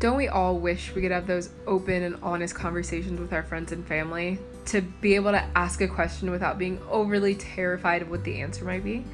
Don't 0.00 0.16
we 0.16 0.28
all 0.28 0.56
wish 0.56 0.94
we 0.94 1.02
could 1.02 1.10
have 1.10 1.26
those 1.26 1.50
open 1.66 2.04
and 2.04 2.16
honest 2.22 2.54
conversations 2.54 3.18
with 3.18 3.32
our 3.32 3.42
friends 3.42 3.72
and 3.72 3.84
family 3.84 4.38
to 4.66 4.80
be 4.80 5.16
able 5.16 5.32
to 5.32 5.44
ask 5.56 5.80
a 5.80 5.88
question 5.88 6.30
without 6.30 6.56
being 6.56 6.80
overly 6.88 7.34
terrified 7.34 8.02
of 8.02 8.10
what 8.10 8.22
the 8.22 8.40
answer 8.40 8.64
might 8.64 8.84
be? 8.84 9.04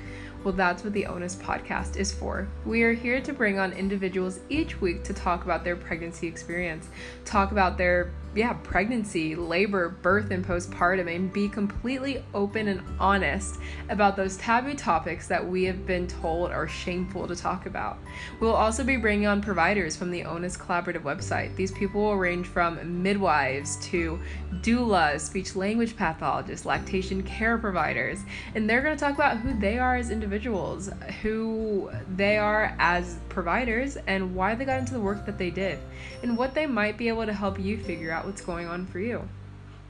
Well, 0.43 0.53
that's 0.53 0.85
what 0.85 0.93
the 0.93 1.07
Onus 1.07 1.37
podcast 1.37 1.97
is 1.97 2.13
for. 2.13 2.49
We 2.67 2.83
are 2.83 2.93
here 2.93 3.23
to 3.23 3.33
bring 3.33 3.59
on 3.59 3.73
individuals 3.73 4.41
each 4.51 4.79
week 4.83 5.05
to 5.05 5.15
talk 5.15 5.45
about 5.45 5.65
their 5.65 5.75
pregnancy 5.75 6.27
experience, 6.27 6.87
talk 7.25 7.51
about 7.51 7.79
their 7.79 8.11
yeah, 8.35 8.53
pregnancy, 8.53 9.37
labor, 9.37 9.89
birth, 9.89 10.31
and 10.31 10.45
postpartum, 10.45 11.15
and 11.15 11.33
be 11.33 11.49
completely 11.49 12.25
open 12.35 12.69
and 12.69 12.83
honest 12.99 13.61
about 13.89 14.17
those 14.17 14.37
taboo 14.39 14.75
topics 14.75 15.29
that 15.29 15.47
we 15.47 15.65
have 15.65 15.87
been 15.87 16.07
told 16.07 16.51
are 16.51 16.67
shameful 16.67 17.29
to 17.29 17.37
talk 17.37 17.67
about. 17.67 17.99
We'll 18.41 18.55
also 18.55 18.83
be 18.83 18.97
bringing 18.97 19.27
on 19.27 19.41
providers 19.41 19.97
from 19.97 20.11
the 20.11 20.25
Onus 20.25 20.57
Collaborative 20.57 21.03
website. 21.03 21.55
These 21.55 21.73
people 21.73 22.03
will 22.03 22.17
range 22.17 22.47
from 22.47 23.03
midwives 23.03 23.77
to 23.87 24.19
doulas, 24.63 25.21
speech 25.21 25.55
language 25.55 25.97
pathologists, 25.97 26.67
lactation 26.67 27.23
care 27.23 27.57
providers, 27.59 28.21
and 28.55 28.69
they're 28.69 28.83
going 28.83 28.97
to 28.97 29.01
talk 29.01 29.15
about 29.15 29.39
who 29.39 29.59
they 29.59 29.79
are 29.79 29.97
as 29.97 30.11
individuals, 30.11 30.91
who 31.23 31.91
they 32.17 32.37
are 32.39 32.75
as 32.79 33.19
providers, 33.35 33.99
and 34.07 34.35
why 34.35 34.55
they 34.55 34.65
got 34.65 34.79
into 34.79 34.95
the 34.95 35.01
work 35.01 35.27
that 35.27 35.37
they 35.37 35.51
did, 35.51 35.79
and 36.23 36.39
what 36.39 36.55
they 36.55 36.67
might 36.67 36.97
be 36.97 37.09
able 37.09 37.27
to 37.27 37.33
help 37.33 37.59
you 37.59 37.77
figure 37.77 38.11
out 38.11 38.25
what's 38.25 38.41
going 38.41 38.67
on 38.67 38.87
for 38.87 39.01
you. 39.01 39.29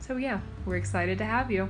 So, 0.00 0.16
yeah, 0.16 0.40
we're 0.66 0.76
excited 0.76 1.18
to 1.18 1.24
have 1.24 1.50
you. 1.50 1.68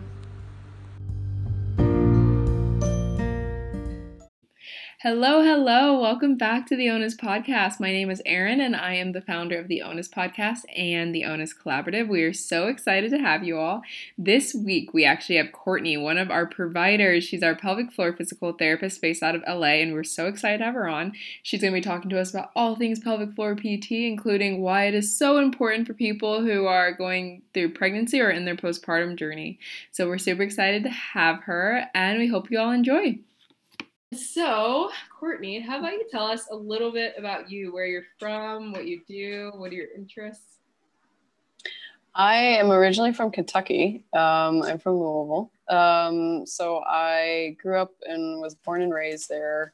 Hello, 5.05 5.43
hello. 5.43 6.01
Welcome 6.01 6.39
back 6.39 6.67
to 6.69 6.77
the 6.77 6.89
Onus 6.89 7.15
Podcast. 7.15 7.79
My 7.79 7.93
name 7.93 8.09
is 8.09 8.23
Erin, 8.25 8.59
and 8.59 8.75
I 8.75 8.95
am 8.95 9.13
the 9.13 9.21
founder 9.21 9.59
of 9.59 9.69
the 9.69 9.83
Onus 9.83 10.09
Podcast 10.09 10.61
and 10.75 11.15
the 11.15 11.27
Onus 11.27 11.53
Collaborative. 11.53 12.09
We 12.09 12.23
are 12.23 12.33
so 12.33 12.69
excited 12.69 13.11
to 13.11 13.19
have 13.19 13.45
you 13.45 13.59
all. 13.59 13.83
This 14.17 14.55
week, 14.55 14.95
we 14.95 15.05
actually 15.05 15.37
have 15.37 15.53
Courtney, 15.53 15.99
one 15.99 16.17
of 16.17 16.31
our 16.31 16.47
providers. 16.47 17.23
She's 17.23 17.43
our 17.43 17.55
pelvic 17.55 17.93
floor 17.93 18.15
physical 18.15 18.55
therapist 18.55 19.03
based 19.03 19.23
out 19.23 19.35
of 19.35 19.43
LA, 19.47 19.83
and 19.83 19.93
we're 19.93 20.05
so 20.05 20.27
excited 20.27 20.61
to 20.61 20.65
have 20.65 20.75
her 20.75 20.89
on. 20.89 21.13
She's 21.43 21.61
going 21.61 21.75
to 21.75 21.79
be 21.79 21.85
talking 21.85 22.09
to 22.09 22.19
us 22.19 22.31
about 22.31 22.51
all 22.57 22.75
things 22.75 22.99
pelvic 22.99 23.35
floor 23.35 23.55
PT, 23.55 23.91
including 23.91 24.63
why 24.63 24.85
it 24.87 24.95
is 24.95 25.15
so 25.15 25.37
important 25.37 25.87
for 25.87 25.93
people 25.93 26.41
who 26.41 26.65
are 26.65 26.93
going 26.93 27.43
through 27.53 27.75
pregnancy 27.75 28.23
or 28.23 28.31
in 28.31 28.47
their 28.47 28.57
postpartum 28.57 29.17
journey. 29.17 29.59
So, 29.93 30.07
we're 30.09 30.17
super 30.17 30.45
excited 30.45 30.83
to 30.85 30.89
have 30.89 31.41
her, 31.41 31.91
and 31.95 32.19
we 32.19 32.29
hope 32.29 32.51
you 32.51 32.59
all 32.59 32.71
enjoy. 32.71 33.19
So, 34.13 34.91
Courtney, 35.19 35.61
how 35.61 35.79
about 35.79 35.93
you 35.93 36.05
tell 36.11 36.27
us 36.27 36.47
a 36.51 36.55
little 36.55 36.93
bit 36.93 37.15
about 37.17 37.51
you, 37.51 37.73
where 37.73 37.87
you're 37.87 38.05
from, 38.19 38.73
what 38.73 38.87
you 38.87 39.01
do, 39.09 39.53
what 39.57 39.73
are 39.73 39.75
your 39.75 39.89
interests? 39.97 40.59
I 42.15 42.37
am 42.37 42.71
originally 42.71 43.13
from 43.13 43.33
Kentucky. 43.33 44.05
Um, 44.13 44.63
I'm 44.63 44.79
from 44.79 44.95
Louisville. 44.95 45.51
Um, 45.69 46.47
so 46.47 46.85
I 46.87 47.57
grew 47.61 47.77
up 47.77 47.93
and 48.07 48.41
was 48.41 48.55
born 48.55 48.83
and 48.83 48.95
raised 48.95 49.29
there. 49.29 49.73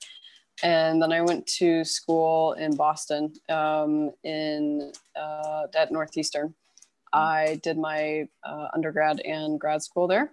And 0.63 1.03
then 1.03 1.13
I 1.13 1.21
went 1.21 1.47
to 1.59 1.85
school 1.85 2.53
in 2.55 2.77
Boston 2.77 3.35
um, 3.51 4.13
in 4.25 4.93
uh, 5.17 5.67
at 5.75 5.93
Northeastern. 5.93 6.55
I 7.13 7.61
did 7.63 7.77
my 7.77 8.29
uh, 8.45 8.69
undergrad 8.73 9.21
and 9.21 9.61
grad 9.61 9.83
school 9.83 10.07
there 10.07 10.33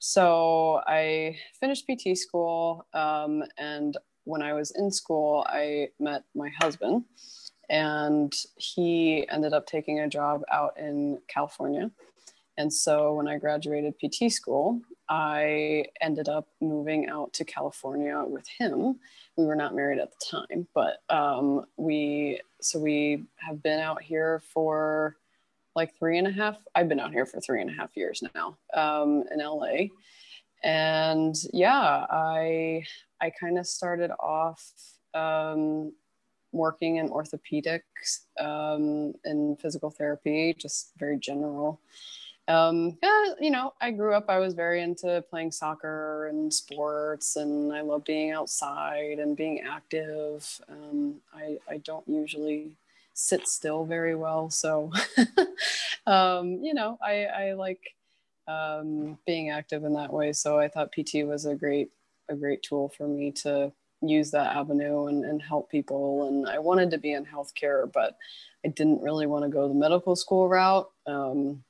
so 0.00 0.82
I 0.86 1.36
finished 1.60 1.86
PT 1.86 2.16
school, 2.16 2.86
um, 2.94 3.44
and 3.58 3.96
when 4.24 4.42
I 4.42 4.54
was 4.54 4.72
in 4.72 4.90
school, 4.90 5.46
I 5.46 5.90
met 6.00 6.24
my 6.34 6.50
husband, 6.58 7.04
and 7.68 8.34
he 8.56 9.28
ended 9.28 9.52
up 9.52 9.66
taking 9.66 10.00
a 10.00 10.08
job 10.08 10.42
out 10.50 10.78
in 10.78 11.18
California. 11.28 11.90
And 12.56 12.72
so 12.72 13.14
when 13.14 13.28
I 13.28 13.38
graduated 13.38 13.94
PT 13.98 14.32
school, 14.32 14.80
I 15.08 15.84
ended 16.00 16.28
up 16.28 16.48
moving 16.60 17.08
out 17.08 17.32
to 17.34 17.44
California 17.44 18.22
with 18.26 18.46
him. 18.48 18.98
We 19.36 19.44
were 19.44 19.54
not 19.54 19.74
married 19.74 19.98
at 19.98 20.10
the 20.12 20.26
time, 20.30 20.66
but 20.74 21.02
um, 21.08 21.66
we 21.76 22.40
so 22.60 22.78
we 22.78 23.24
have 23.36 23.62
been 23.62 23.80
out 23.80 24.02
here 24.02 24.42
for 24.52 25.16
like 25.76 25.96
three 25.98 26.18
and 26.18 26.26
a 26.26 26.32
half. 26.32 26.56
I've 26.74 26.88
been 26.88 27.00
out 27.00 27.12
here 27.12 27.26
for 27.26 27.40
three 27.40 27.60
and 27.60 27.70
a 27.70 27.74
half 27.74 27.96
years 27.96 28.22
now 28.34 28.56
um, 28.74 29.24
in 29.30 29.38
LA, 29.38 29.88
and 30.62 31.34
yeah, 31.52 32.06
I 32.10 32.84
I 33.20 33.30
kind 33.30 33.58
of 33.58 33.66
started 33.66 34.10
off 34.18 34.64
um, 35.14 35.92
working 36.52 36.96
in 36.96 37.08
orthopedics 37.08 38.26
um, 38.38 39.14
and 39.24 39.60
physical 39.60 39.90
therapy, 39.90 40.54
just 40.58 40.92
very 40.98 41.18
general. 41.18 41.80
Um, 42.48 42.98
yeah, 43.00 43.26
you 43.40 43.50
know, 43.50 43.74
I 43.80 43.92
grew 43.92 44.12
up, 44.12 44.24
I 44.28 44.38
was 44.38 44.54
very 44.54 44.82
into 44.82 45.22
playing 45.30 45.52
soccer 45.52 46.26
and 46.26 46.52
sports, 46.52 47.36
and 47.36 47.72
I 47.72 47.82
love 47.82 48.04
being 48.04 48.32
outside 48.32 49.20
and 49.20 49.36
being 49.36 49.60
active. 49.60 50.60
Um, 50.68 51.20
I, 51.32 51.58
I 51.68 51.78
don't 51.78 52.06
usually 52.08 52.76
sit 53.20 53.46
still 53.46 53.84
very 53.84 54.14
well. 54.14 54.50
So, 54.50 54.90
um, 56.06 56.60
you 56.62 56.74
know, 56.74 56.98
I, 57.02 57.24
I 57.26 57.52
like 57.52 57.82
um, 58.48 59.18
being 59.26 59.50
active 59.50 59.84
in 59.84 59.92
that 59.94 60.12
way. 60.12 60.32
So 60.32 60.58
I 60.58 60.68
thought 60.68 60.92
PT 60.92 61.26
was 61.26 61.44
a 61.44 61.54
great, 61.54 61.90
a 62.28 62.34
great 62.34 62.62
tool 62.62 62.88
for 62.88 63.06
me 63.06 63.30
to 63.32 63.72
use 64.02 64.30
that 64.30 64.56
avenue 64.56 65.06
and, 65.06 65.24
and 65.24 65.42
help 65.42 65.70
people. 65.70 66.26
And 66.26 66.48
I 66.48 66.58
wanted 66.58 66.90
to 66.92 66.98
be 66.98 67.12
in 67.12 67.26
healthcare, 67.26 67.90
but 67.92 68.16
I 68.64 68.68
didn't 68.68 69.02
really 69.02 69.26
want 69.26 69.44
to 69.44 69.50
go 69.50 69.68
the 69.68 69.74
medical 69.74 70.16
school 70.16 70.48
route. 70.48 70.90
Um, 71.06 71.62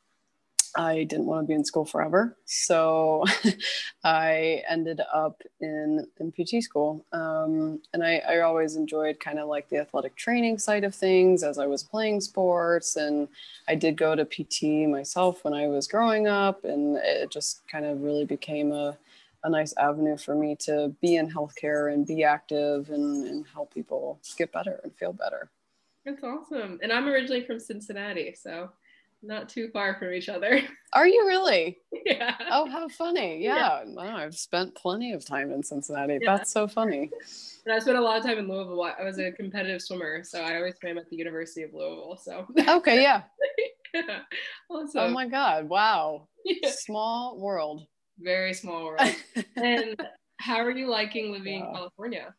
I 0.77 1.05
didn't 1.05 1.27
want 1.27 1.45
to 1.45 1.49
be 1.49 1.55
in 1.55 1.65
school 1.65 1.85
forever. 1.85 2.37
So 2.45 3.25
I 4.05 4.63
ended 4.69 5.01
up 5.13 5.43
in, 5.61 6.07
in 6.19 6.33
PT 6.33 6.63
school. 6.63 7.05
Um, 7.13 7.81
and 7.93 8.05
I, 8.05 8.23
I 8.29 8.41
always 8.41 8.77
enjoyed 8.77 9.21
kind 9.21 9.39
of 9.39 9.49
like 9.49 9.69
the 9.69 9.79
athletic 9.79 10.17
training 10.17 10.59
side 10.59 10.85
of 10.85 10.95
things 10.95 11.43
as 11.43 11.59
I 11.59 11.67
was 11.67 11.83
playing 11.83 12.21
sports. 12.21 12.97
And 12.97 13.29
I 13.69 13.75
did 13.75 13.97
go 13.97 14.15
to 14.15 14.25
PT 14.25 14.89
myself 14.89 15.45
when 15.45 15.55
I 15.55 15.67
was 15.67 15.89
growing 15.89 16.27
up. 16.27 16.65
And 16.65 16.97
it 16.99 17.31
just 17.31 17.67
kind 17.69 17.85
of 17.85 18.03
really 18.03 18.25
became 18.25 18.73
a, 18.73 18.97
a 19.45 19.51
nice 19.51 19.75
avenue 19.77 20.17
for 20.17 20.35
me 20.35 20.57
to 20.61 20.95
be 21.01 21.17
in 21.17 21.31
healthcare 21.31 21.93
and 21.93 22.07
be 22.07 22.25
active 22.25 22.91
and, 22.91 23.27
and 23.27 23.47
help 23.53 23.75
people 23.75 24.21
get 24.37 24.53
better 24.53 24.81
and 24.85 24.95
feel 24.95 25.13
better. 25.13 25.51
That's 26.05 26.23
awesome. 26.23 26.79
And 26.83 26.93
I'm 26.93 27.09
originally 27.09 27.45
from 27.45 27.61
Cincinnati. 27.61 28.35
So 28.35 28.71
not 29.23 29.49
too 29.49 29.69
far 29.73 29.97
from 29.99 30.13
each 30.13 30.29
other. 30.29 30.61
Are 30.93 31.07
you 31.07 31.27
really? 31.27 31.79
Yeah. 32.07 32.37
Oh, 32.51 32.69
how 32.69 32.89
funny. 32.89 33.39
Yeah. 33.43 33.83
yeah. 33.85 33.95
Wow, 33.95 34.17
I've 34.17 34.35
spent 34.37 34.75
plenty 34.75 35.13
of 35.13 35.25
time 35.25 35.53
in 35.53 35.63
Cincinnati. 35.63 36.19
Yeah. 36.21 36.37
That's 36.37 36.53
so 36.53 36.67
funny. 36.69 37.11
And 37.67 37.75
I 37.75 37.79
spent 37.79 37.99
a 37.99 38.01
lot 38.01 38.17
of 38.17 38.25
time 38.25 38.39
in 38.39 38.49
Louisville. 38.49 38.83
I 38.83 39.05
was 39.05 39.19
a 39.19 39.31
competitive 39.33 39.83
swimmer, 39.83 40.25
so 40.25 40.41
I 40.41 40.57
always 40.57 40.77
swam 40.81 40.97
at 40.97 41.11
the 41.11 41.17
University 41.17 41.63
of 41.63 41.75
Louisville. 41.75 42.19
So 42.21 42.47
Okay, 42.57 43.03
yeah. 43.03 43.25
yeah. 43.93 44.21
Oh 44.71 45.11
my 45.11 45.29
God. 45.29 45.69
Wow. 45.69 46.29
Small 46.65 47.39
world. 47.39 47.87
Very 48.19 48.55
small 48.55 48.87
world. 48.87 49.15
and 49.57 49.95
how 50.39 50.57
are 50.57 50.71
you 50.71 50.89
liking 50.89 51.33
living 51.33 51.61
in 51.61 51.75
California? 51.75 52.35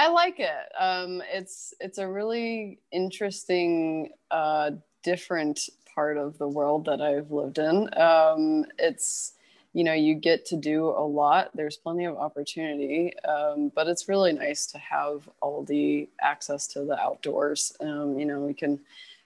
I 0.00 0.08
like 0.08 0.40
it. 0.40 0.72
Um, 0.80 1.22
it's 1.30 1.74
it's 1.78 1.98
a 1.98 2.08
really 2.08 2.78
interesting, 2.90 4.08
uh, 4.30 4.70
different 5.02 5.68
part 5.94 6.16
of 6.16 6.38
the 6.38 6.48
world 6.48 6.86
that 6.86 7.02
I've 7.02 7.30
lived 7.30 7.58
in. 7.58 7.86
Um, 8.00 8.64
it's 8.78 9.34
you 9.74 9.84
know 9.84 9.92
you 9.92 10.14
get 10.14 10.46
to 10.46 10.56
do 10.56 10.86
a 10.86 11.04
lot. 11.06 11.50
There's 11.54 11.76
plenty 11.76 12.06
of 12.06 12.16
opportunity, 12.16 13.12
um, 13.24 13.72
but 13.74 13.88
it's 13.88 14.08
really 14.08 14.32
nice 14.32 14.64
to 14.68 14.78
have 14.78 15.28
all 15.42 15.64
the 15.64 16.08
access 16.22 16.66
to 16.68 16.84
the 16.86 16.98
outdoors. 16.98 17.76
Um, 17.80 18.18
you 18.18 18.24
know, 18.24 18.40
we 18.40 18.54
can 18.54 18.80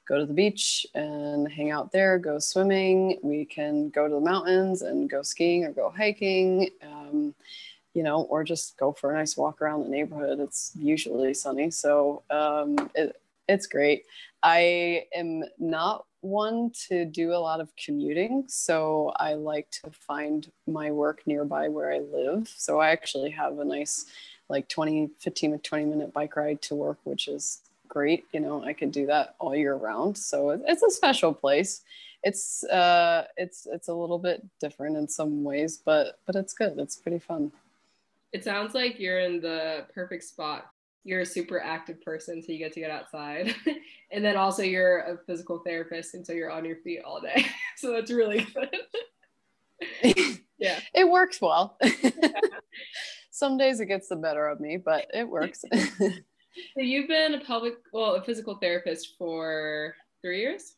go 0.08 0.18
to 0.18 0.26
the 0.26 0.34
beach 0.34 0.88
and 0.96 1.50
hang 1.52 1.70
out 1.70 1.92
there, 1.92 2.18
go 2.18 2.40
swimming. 2.40 3.20
We 3.22 3.44
can 3.44 3.90
go 3.90 4.08
to 4.08 4.14
the 4.14 4.20
mountains 4.20 4.82
and 4.82 5.08
go 5.08 5.22
skiing 5.22 5.62
or 5.66 5.70
go 5.70 5.90
hiking. 5.96 6.70
Um, 6.82 7.32
you 7.94 8.02
know, 8.02 8.22
or 8.22 8.44
just 8.44 8.76
go 8.76 8.92
for 8.92 9.12
a 9.12 9.16
nice 9.16 9.36
walk 9.36 9.62
around 9.62 9.84
the 9.84 9.88
neighborhood. 9.88 10.40
It's 10.40 10.72
usually 10.76 11.32
sunny, 11.34 11.70
so 11.70 12.22
um, 12.30 12.90
it, 12.94 13.20
it's 13.48 13.66
great. 13.66 14.04
I 14.42 15.06
am 15.14 15.44
not 15.58 16.04
one 16.20 16.70
to 16.88 17.04
do 17.04 17.32
a 17.32 17.38
lot 17.38 17.60
of 17.60 17.70
commuting, 17.76 18.44
so 18.48 19.12
I 19.16 19.34
like 19.34 19.70
to 19.82 19.90
find 19.90 20.50
my 20.66 20.90
work 20.90 21.22
nearby 21.26 21.68
where 21.68 21.92
I 21.92 22.00
live. 22.00 22.48
So 22.48 22.80
I 22.80 22.90
actually 22.90 23.30
have 23.30 23.58
a 23.58 23.64
nice, 23.64 24.06
like 24.48 24.68
20, 24.68 25.10
15 25.18 25.52
to 25.52 25.58
20 25.58 25.84
minute 25.84 26.12
bike 26.12 26.36
ride 26.36 26.62
to 26.62 26.74
work, 26.74 26.98
which 27.04 27.28
is 27.28 27.60
great. 27.88 28.24
You 28.32 28.40
know, 28.40 28.64
I 28.64 28.72
could 28.72 28.90
do 28.90 29.06
that 29.06 29.34
all 29.38 29.54
year 29.54 29.74
round. 29.74 30.18
So 30.18 30.50
it's 30.66 30.82
a 30.82 30.90
special 30.90 31.32
place. 31.32 31.82
It's 32.22 32.64
uh, 32.64 33.26
it's 33.36 33.66
it's 33.70 33.88
a 33.88 33.94
little 33.94 34.18
bit 34.18 34.42
different 34.58 34.96
in 34.96 35.06
some 35.06 35.44
ways, 35.44 35.76
but 35.76 36.18
but 36.26 36.34
it's 36.34 36.54
good. 36.54 36.78
It's 36.78 36.96
pretty 36.96 37.18
fun. 37.18 37.52
It 38.34 38.44
sounds 38.44 38.74
like 38.74 39.00
you're 39.00 39.20
in 39.20 39.40
the 39.40 39.86
perfect 39.94 40.24
spot 40.24 40.66
you're 41.04 41.20
a 41.20 41.26
super 41.26 41.60
active 41.60 42.00
person, 42.02 42.42
so 42.42 42.50
you 42.50 42.58
get 42.58 42.72
to 42.72 42.80
get 42.80 42.90
outside. 42.90 43.54
and 44.10 44.24
then 44.24 44.36
also 44.36 44.62
you're 44.62 45.00
a 45.00 45.18
physical 45.26 45.58
therapist, 45.58 46.14
and 46.14 46.26
so 46.26 46.32
you're 46.32 46.50
on 46.50 46.64
your 46.64 46.76
feet 46.76 47.00
all 47.04 47.20
day. 47.20 47.46
so 47.76 47.92
that's 47.92 48.10
really 48.10 48.46
good. 48.54 50.40
yeah. 50.58 50.80
It 50.94 51.08
works 51.08 51.40
well. 51.40 51.78
Some 53.30 53.58
days 53.58 53.80
it 53.80 53.86
gets 53.86 54.08
the 54.08 54.16
better 54.16 54.48
of 54.48 54.60
me, 54.60 54.78
but 54.78 55.06
it 55.12 55.28
works. 55.28 55.62
so 55.98 56.10
you've 56.76 57.08
been 57.08 57.34
a 57.34 57.40
public, 57.40 57.74
well, 57.92 58.14
a 58.14 58.22
physical 58.22 58.54
therapist 58.56 59.14
for 59.18 59.94
three 60.22 60.40
years? 60.40 60.76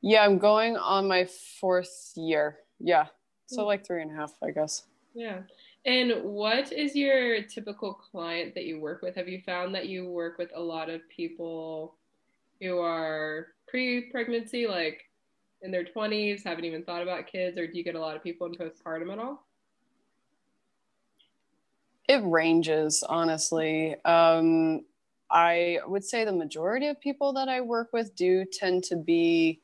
Yeah, 0.00 0.24
I'm 0.24 0.38
going 0.38 0.76
on 0.76 1.08
my 1.08 1.28
fourth 1.60 2.12
year. 2.14 2.58
Yeah. 2.78 3.06
So 3.46 3.62
hmm. 3.62 3.68
like 3.68 3.86
three 3.86 4.02
and 4.02 4.10
a 4.10 4.14
half, 4.14 4.34
I 4.42 4.50
guess. 4.50 4.84
Yeah. 5.14 5.40
And 5.84 6.22
what 6.22 6.72
is 6.72 6.94
your 6.94 7.42
typical 7.42 7.94
client 7.94 8.54
that 8.54 8.64
you 8.64 8.80
work 8.80 9.02
with? 9.02 9.14
Have 9.14 9.28
you 9.28 9.40
found 9.46 9.74
that 9.74 9.88
you 9.88 10.08
work 10.08 10.36
with 10.36 10.50
a 10.54 10.60
lot 10.60 10.90
of 10.90 11.00
people 11.08 11.94
who 12.60 12.80
are 12.80 13.48
pre 13.68 14.10
pregnancy, 14.10 14.66
like 14.66 15.04
in 15.62 15.70
their 15.70 15.84
20s, 15.84 16.44
haven't 16.44 16.64
even 16.64 16.82
thought 16.82 17.02
about 17.02 17.26
kids, 17.26 17.56
or 17.56 17.66
do 17.66 17.78
you 17.78 17.84
get 17.84 17.94
a 17.94 18.00
lot 18.00 18.16
of 18.16 18.22
people 18.22 18.46
in 18.46 18.54
postpartum 18.54 19.12
at 19.12 19.18
all? 19.18 19.46
It 22.08 22.22
ranges, 22.24 23.02
honestly. 23.08 23.96
Um, 24.04 24.84
I 25.30 25.80
would 25.86 26.04
say 26.04 26.24
the 26.24 26.32
majority 26.32 26.86
of 26.86 27.00
people 27.00 27.32
that 27.32 27.48
I 27.48 27.60
work 27.60 27.92
with 27.92 28.14
do 28.14 28.44
tend 28.44 28.84
to 28.84 28.96
be 28.96 29.60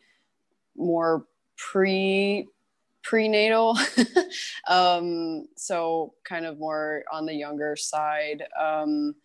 more 0.77 1.27
pre 1.57 2.49
prenatal. 3.03 3.79
Um, 4.69 5.49
so 5.57 6.15
kind 6.23 6.47
of 6.47 6.61
more 6.61 7.03
on 7.13 7.27
the 7.27 7.35
younger 7.35 7.75
side. 7.75 8.45
Um, 8.59 9.17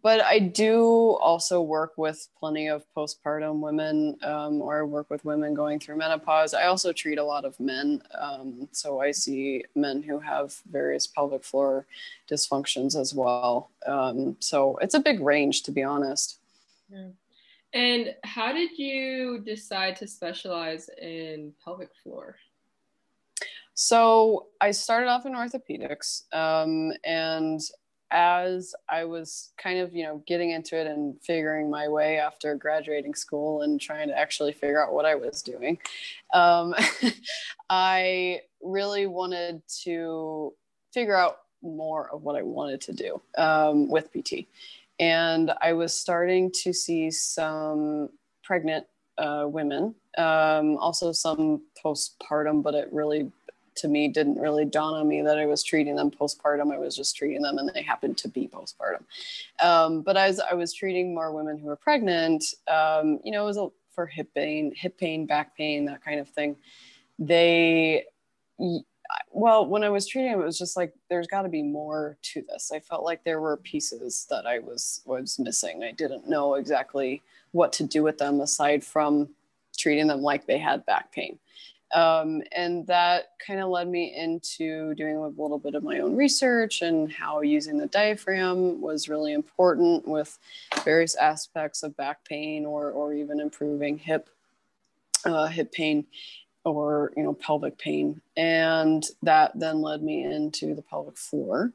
but 0.00 0.20
i 0.22 0.38
do 0.38 1.16
also 1.20 1.60
work 1.60 1.92
with 1.96 2.28
plenty 2.38 2.68
of 2.68 2.84
postpartum 2.96 3.60
women 3.60 4.16
um, 4.22 4.62
or 4.62 4.86
work 4.86 5.10
with 5.10 5.24
women 5.24 5.52
going 5.54 5.78
through 5.78 5.96
menopause. 5.96 6.54
I 6.54 6.64
also 6.64 6.92
treat 6.92 7.18
a 7.18 7.24
lot 7.24 7.44
of 7.44 7.58
men 7.60 8.02
um, 8.18 8.68
so 8.72 9.00
i 9.00 9.10
see 9.10 9.64
men 9.74 10.02
who 10.02 10.18
have 10.18 10.54
various 10.70 11.06
pelvic 11.06 11.44
floor 11.44 11.86
dysfunctions 12.30 12.98
as 12.98 13.12
well. 13.14 13.70
Um, 13.86 14.36
so 14.40 14.76
it's 14.78 14.94
a 14.94 15.00
big 15.00 15.20
range 15.20 15.62
to 15.64 15.72
be 15.72 15.82
honest. 15.82 16.38
Yeah. 16.90 17.08
and 17.72 18.14
how 18.24 18.52
did 18.52 18.78
you 18.78 19.40
decide 19.40 19.96
to 19.96 20.06
specialize 20.06 20.88
in 21.00 21.52
pelvic 21.64 21.90
floor 22.02 22.36
so 23.74 24.46
I 24.60 24.70
started 24.70 25.08
off 25.08 25.26
in 25.26 25.32
orthopedics, 25.32 26.22
um, 26.34 26.92
and 27.04 27.60
as 28.12 28.74
I 28.90 29.04
was 29.04 29.52
kind 29.56 29.78
of, 29.78 29.94
you 29.94 30.04
know, 30.04 30.22
getting 30.26 30.50
into 30.50 30.78
it 30.78 30.86
and 30.86 31.16
figuring 31.22 31.70
my 31.70 31.88
way 31.88 32.18
after 32.18 32.54
graduating 32.54 33.14
school 33.14 33.62
and 33.62 33.80
trying 33.80 34.08
to 34.08 34.18
actually 34.18 34.52
figure 34.52 34.84
out 34.84 34.92
what 34.92 35.06
I 35.06 35.14
was 35.14 35.40
doing, 35.40 35.78
um, 36.34 36.74
I 37.70 38.42
really 38.62 39.06
wanted 39.06 39.62
to 39.84 40.52
figure 40.92 41.16
out 41.16 41.38
more 41.62 42.10
of 42.10 42.22
what 42.22 42.36
I 42.36 42.42
wanted 42.42 42.82
to 42.82 42.92
do 42.92 43.22
um, 43.38 43.88
with 43.88 44.12
PT. 44.12 44.46
And 44.98 45.52
I 45.62 45.72
was 45.72 45.94
starting 45.94 46.52
to 46.62 46.72
see 46.72 47.10
some 47.10 48.10
pregnant 48.44 48.86
uh, 49.16 49.46
women, 49.46 49.94
um, 50.18 50.76
also 50.76 51.12
some 51.12 51.62
postpartum, 51.82 52.62
but 52.62 52.74
it 52.74 52.92
really 52.92 53.30
to 53.76 53.88
me 53.88 54.08
didn't 54.08 54.38
really 54.38 54.64
dawn 54.64 54.94
on 54.94 55.08
me 55.08 55.22
that 55.22 55.38
I 55.38 55.46
was 55.46 55.62
treating 55.62 55.96
them 55.96 56.10
postpartum. 56.10 56.72
I 56.72 56.78
was 56.78 56.96
just 56.96 57.16
treating 57.16 57.42
them 57.42 57.58
and 57.58 57.70
they 57.74 57.82
happened 57.82 58.18
to 58.18 58.28
be 58.28 58.48
postpartum. 58.48 59.04
Um, 59.62 60.02
but 60.02 60.16
as 60.16 60.40
I 60.40 60.54
was 60.54 60.72
treating 60.72 61.14
more 61.14 61.32
women 61.32 61.58
who 61.58 61.66
were 61.66 61.76
pregnant, 61.76 62.44
um, 62.68 63.20
you 63.24 63.32
know, 63.32 63.42
it 63.42 63.46
was 63.46 63.56
a, 63.56 63.68
for 63.94 64.06
hip 64.06 64.32
pain, 64.34 64.72
hip 64.74 64.98
pain, 64.98 65.26
back 65.26 65.56
pain, 65.56 65.84
that 65.86 66.04
kind 66.04 66.20
of 66.20 66.28
thing. 66.28 66.56
They, 67.18 68.04
well, 69.30 69.66
when 69.66 69.84
I 69.84 69.90
was 69.90 70.06
treating 70.06 70.32
them, 70.32 70.40
it 70.40 70.46
was 70.46 70.58
just 70.58 70.76
like 70.76 70.94
there's 71.08 71.26
got 71.26 71.42
to 71.42 71.48
be 71.48 71.62
more 71.62 72.16
to 72.22 72.42
this. 72.48 72.72
I 72.72 72.80
felt 72.80 73.04
like 73.04 73.24
there 73.24 73.40
were 73.40 73.56
pieces 73.58 74.26
that 74.30 74.46
I 74.46 74.58
was 74.58 75.02
was 75.04 75.38
missing. 75.38 75.82
I 75.82 75.92
didn't 75.92 76.28
know 76.28 76.54
exactly 76.54 77.22
what 77.52 77.72
to 77.74 77.84
do 77.84 78.02
with 78.02 78.18
them 78.18 78.40
aside 78.40 78.82
from 78.82 79.28
treating 79.76 80.06
them 80.06 80.22
like 80.22 80.46
they 80.46 80.58
had 80.58 80.86
back 80.86 81.12
pain. 81.12 81.38
Um, 81.92 82.42
and 82.52 82.86
that 82.86 83.32
kind 83.46 83.60
of 83.60 83.68
led 83.68 83.86
me 83.86 84.14
into 84.16 84.94
doing 84.94 85.16
a 85.16 85.28
little 85.28 85.58
bit 85.58 85.74
of 85.74 85.82
my 85.82 85.98
own 85.98 86.16
research 86.16 86.80
and 86.80 87.12
how 87.12 87.42
using 87.42 87.76
the 87.76 87.86
diaphragm 87.86 88.80
was 88.80 89.08
really 89.08 89.34
important 89.34 90.08
with 90.08 90.38
various 90.84 91.14
aspects 91.16 91.82
of 91.82 91.96
back 91.96 92.24
pain 92.24 92.64
or, 92.64 92.90
or 92.90 93.12
even 93.12 93.40
improving 93.40 93.98
hip 93.98 94.30
uh, 95.24 95.46
hip 95.46 95.70
pain 95.72 96.04
or 96.64 97.12
you 97.16 97.22
know 97.22 97.34
pelvic 97.34 97.78
pain. 97.78 98.20
And 98.36 99.04
that 99.22 99.52
then 99.58 99.82
led 99.82 100.02
me 100.02 100.24
into 100.24 100.74
the 100.74 100.82
pelvic 100.82 101.18
floor. 101.18 101.72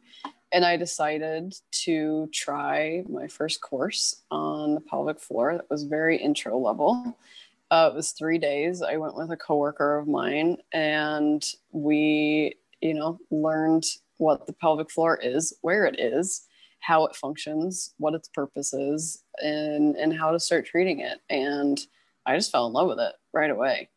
And 0.54 0.64
i 0.64 0.78
decided 0.78 1.56
to 1.84 2.30
try 2.34 3.04
my 3.10 3.28
first 3.28 3.60
course 3.60 4.24
on 4.32 4.76
the 4.76 4.82
pelvic 4.82 5.20
floor 5.20 5.54
that 5.54 5.70
was 5.70 5.84
very 5.84 6.18
intro 6.18 6.58
level 6.58 7.18
uh, 7.72 7.90
it 7.92 7.96
was 7.96 8.12
three 8.12 8.38
days. 8.38 8.82
I 8.82 8.98
went 8.98 9.16
with 9.16 9.32
a 9.32 9.38
coworker 9.38 9.98
of 9.98 10.08
mine, 10.08 10.58
and 10.74 11.44
we, 11.72 12.56
you 12.82 12.94
know, 12.94 13.20
learned 13.30 13.86
what 14.18 14.48
the 14.48 14.54
pelvic 14.54 14.90
floor 14.90 15.20
is, 15.22 15.54
where 15.62 15.86
it 15.86 16.00
is, 16.00 16.48
how 16.80 17.06
it 17.06 17.16
functions, 17.16 17.94
what 17.98 18.14
its 18.14 18.30
purpose 18.30 18.74
is, 18.74 19.24
and 19.40 19.96
and 19.96 20.18
how 20.18 20.32
to 20.32 20.40
start 20.40 20.66
treating 20.66 21.02
it. 21.02 21.20
And 21.30 21.80
I 22.26 22.36
just 22.38 22.52
fell 22.52 22.68
in 22.68 22.74
love 22.74 22.88
with 22.88 23.00
it 23.00 23.14
right 23.34 23.50
away. 23.52 23.90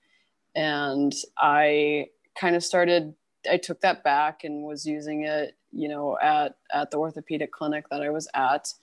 And 0.56 1.14
I 1.38 2.08
kind 2.38 2.56
of 2.56 2.64
started. 2.64 3.14
I 3.50 3.56
took 3.56 3.80
that 3.82 4.04
back 4.04 4.44
and 4.44 4.64
was 4.64 4.84
using 4.84 5.24
it, 5.24 5.56
you 5.72 5.88
know, 5.88 6.18
at 6.20 6.56
at 6.72 6.90
the 6.90 6.98
orthopedic 6.98 7.52
clinic 7.52 7.84
that 7.90 8.02
I 8.02 8.10
was 8.10 8.28
at, 8.34 8.74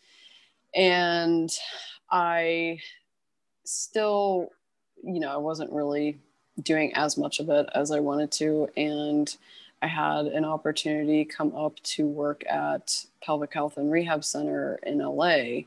and 0.73 1.49
I 2.09 2.79
still 3.65 4.49
you 5.03 5.19
know, 5.19 5.31
I 5.31 5.37
wasn't 5.37 5.71
really 5.71 6.17
doing 6.61 6.93
as 6.95 7.17
much 7.17 7.39
of 7.39 7.49
it 7.49 7.69
as 7.75 7.91
I 7.91 7.99
wanted 7.99 8.31
to. 8.33 8.69
And 8.75 9.35
I 9.81 9.87
had 9.87 10.25
an 10.25 10.43
opportunity 10.43 11.23
come 11.25 11.55
up 11.55 11.79
to 11.81 12.07
work 12.07 12.43
at 12.49 13.05
Pelvic 13.21 13.53
Health 13.53 13.77
and 13.77 13.91
Rehab 13.91 14.23
Center 14.23 14.79
in 14.83 14.99
LA, 14.99 15.61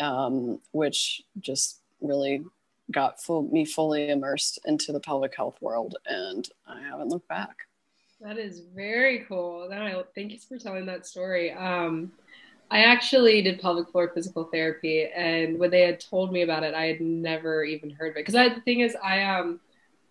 um, 0.00 0.60
which 0.72 1.22
just 1.40 1.78
really 2.00 2.44
got 2.90 3.22
full, 3.22 3.42
me 3.42 3.64
fully 3.64 4.10
immersed 4.10 4.58
into 4.64 4.92
the 4.92 5.00
pelvic 5.00 5.34
health 5.34 5.56
world. 5.60 5.96
And 6.06 6.48
I 6.66 6.80
haven't 6.82 7.08
looked 7.08 7.28
back. 7.28 7.66
That 8.20 8.38
is 8.38 8.62
very 8.74 9.20
cool. 9.28 9.68
Thank 10.14 10.32
you 10.32 10.38
for 10.38 10.58
telling 10.58 10.86
that 10.86 11.06
story. 11.06 11.52
Um, 11.52 12.12
I 12.70 12.80
actually 12.84 13.42
did 13.42 13.60
pelvic 13.60 13.90
floor 13.90 14.10
physical 14.12 14.44
therapy, 14.44 15.06
and 15.14 15.58
when 15.58 15.70
they 15.70 15.82
had 15.82 16.00
told 16.00 16.32
me 16.32 16.42
about 16.42 16.64
it, 16.64 16.74
I 16.74 16.86
had 16.86 17.00
never 17.00 17.62
even 17.64 17.90
heard 17.90 18.10
of 18.10 18.16
it. 18.16 18.26
Because 18.26 18.34
the 18.34 18.60
thing 18.62 18.80
is, 18.80 18.96
I 19.02 19.22
um 19.22 19.60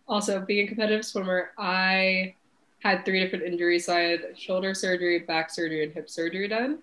also 0.07 0.41
being 0.41 0.65
a 0.65 0.67
competitive 0.67 1.05
swimmer, 1.05 1.51
I 1.57 2.35
had 2.79 3.05
three 3.05 3.19
different 3.19 3.45
injuries. 3.45 3.85
So 3.85 3.95
I 3.95 4.01
had 4.01 4.39
shoulder 4.39 4.74
surgery, 4.74 5.19
back 5.19 5.50
surgery, 5.50 5.83
and 5.83 5.93
hip 5.93 6.09
surgery 6.09 6.47
done. 6.47 6.79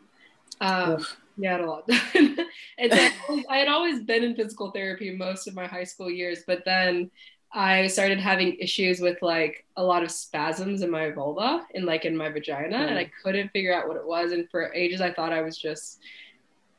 Um, 0.60 1.06
yeah, 1.36 1.50
I 1.50 1.52
had 1.52 1.60
a 1.62 1.70
lot 1.70 1.86
done. 2.14 2.38
and 2.78 2.92
so 2.92 3.08
I 3.48 3.58
had 3.58 3.68
always 3.68 4.02
been 4.04 4.24
in 4.24 4.36
physical 4.36 4.70
therapy 4.72 5.10
most 5.16 5.48
of 5.48 5.54
my 5.54 5.66
high 5.66 5.84
school 5.84 6.10
years, 6.10 6.40
but 6.46 6.64
then 6.64 7.10
I 7.54 7.86
started 7.86 8.18
having 8.18 8.56
issues 8.56 9.00
with 9.00 9.20
like 9.20 9.66
a 9.76 9.82
lot 9.82 10.02
of 10.02 10.10
spasms 10.10 10.82
in 10.82 10.90
my 10.90 11.10
vulva 11.10 11.66
and 11.74 11.84
like 11.84 12.04
in 12.04 12.16
my 12.16 12.30
vagina, 12.30 12.76
mm. 12.76 12.88
and 12.88 12.98
I 12.98 13.10
couldn't 13.22 13.50
figure 13.50 13.74
out 13.74 13.88
what 13.88 13.96
it 13.96 14.06
was. 14.06 14.32
And 14.32 14.48
for 14.50 14.72
ages, 14.72 15.00
I 15.00 15.12
thought 15.12 15.32
I 15.32 15.42
was 15.42 15.58
just 15.58 16.00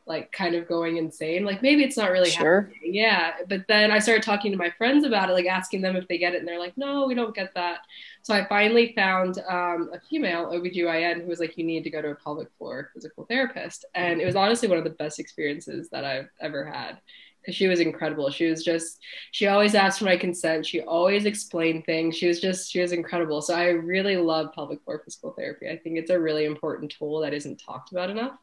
like 0.06 0.32
kind 0.32 0.56
of 0.56 0.68
going 0.68 0.98
insane. 0.98 1.46
Like 1.46 1.62
maybe 1.62 1.84
it's 1.84 1.96
not 1.96 2.12
really 2.12 2.30
sure. 2.30 2.62
happening. 2.62 2.94
Yeah. 2.94 3.34
But 3.48 3.66
then 3.68 3.90
I 3.90 4.00
started 4.00 4.24
talking 4.24 4.52
to 4.52 4.58
my 4.58 4.70
friends 4.72 5.06
about 5.06 5.30
it, 5.30 5.34
like 5.34 5.46
asking 5.46 5.82
them 5.82 5.96
if 5.96 6.08
they 6.08 6.18
get 6.18 6.34
it, 6.34 6.40
and 6.40 6.48
they're 6.48 6.60
like, 6.60 6.78
no, 6.78 7.08
we 7.08 7.16
don't 7.16 7.36
get 7.36 7.54
that. 7.54 7.80
So 8.22 8.34
I 8.34 8.46
finally 8.48 8.94
found 8.96 9.40
um, 9.50 9.92
a 9.94 10.00
female 10.10 10.52
OBGYN 10.52 11.22
who 11.22 11.28
was 11.28 11.40
like, 11.40 11.58
you 11.58 11.64
need 11.64 11.84
to 11.84 11.90
go 11.90 12.02
to 12.02 12.10
a 12.10 12.16
pelvic 12.16 12.50
floor 12.58 12.90
physical 12.94 13.26
therapist. 13.26 13.86
And 13.96 14.20
it 14.20 14.26
was 14.26 14.36
honestly 14.36 14.68
one 14.68 14.78
of 14.78 14.84
the 14.84 14.90
best 14.90 15.20
experiences 15.20 15.90
that 15.90 16.04
I've 16.04 16.30
ever 16.42 16.66
had 16.66 17.00
because 17.44 17.56
she 17.56 17.68
was 17.68 17.82
incredible. 17.82 18.30
She 18.30 18.46
was 18.46 18.64
just, 18.64 19.00
she 19.32 19.48
always 19.48 19.76
asked 19.76 20.00
for 20.00 20.06
my 20.06 20.16
consent. 20.16 20.66
She 20.66 20.80
always 20.80 21.26
explained 21.26 21.86
things. 21.86 22.16
She 22.16 22.28
was 22.28 22.40
just, 22.40 22.72
she 22.72 22.80
was 22.80 22.94
incredible. 22.94 23.42
So 23.42 23.54
I 23.54 23.70
really 23.70 24.16
love 24.16 24.54
pelvic 24.54 24.82
floor 24.84 25.02
physical 25.04 25.32
therapy. 25.32 25.70
I 25.70 25.78
think 25.78 25.98
it's 25.98 26.10
a 26.10 26.20
really 26.20 26.46
important 26.46 26.96
tool 26.98 27.20
that 27.20 27.34
isn't 27.34 27.58
talked 27.58 27.92
about 27.92 28.10
enough. 28.10 28.38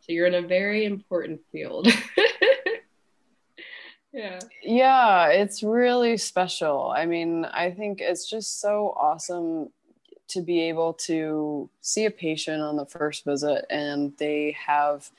So 0.00 0.12
you're 0.12 0.26
in 0.26 0.34
a 0.34 0.46
very 0.46 0.84
important 0.84 1.40
field. 1.50 1.88
yeah. 4.12 4.38
Yeah, 4.62 5.28
it's 5.28 5.64
really 5.64 6.16
special. 6.16 6.94
I 6.96 7.06
mean, 7.06 7.44
I 7.46 7.72
think 7.72 8.00
it's 8.00 8.30
just 8.30 8.60
so 8.60 8.94
awesome 8.96 9.70
to 10.28 10.40
be 10.40 10.62
able 10.62 10.94
to 10.94 11.68
see 11.80 12.04
a 12.04 12.10
patient 12.10 12.62
on 12.62 12.76
the 12.76 12.86
first 12.86 13.24
visit 13.24 13.66
and 13.68 14.16
they 14.18 14.56
have 14.66 15.10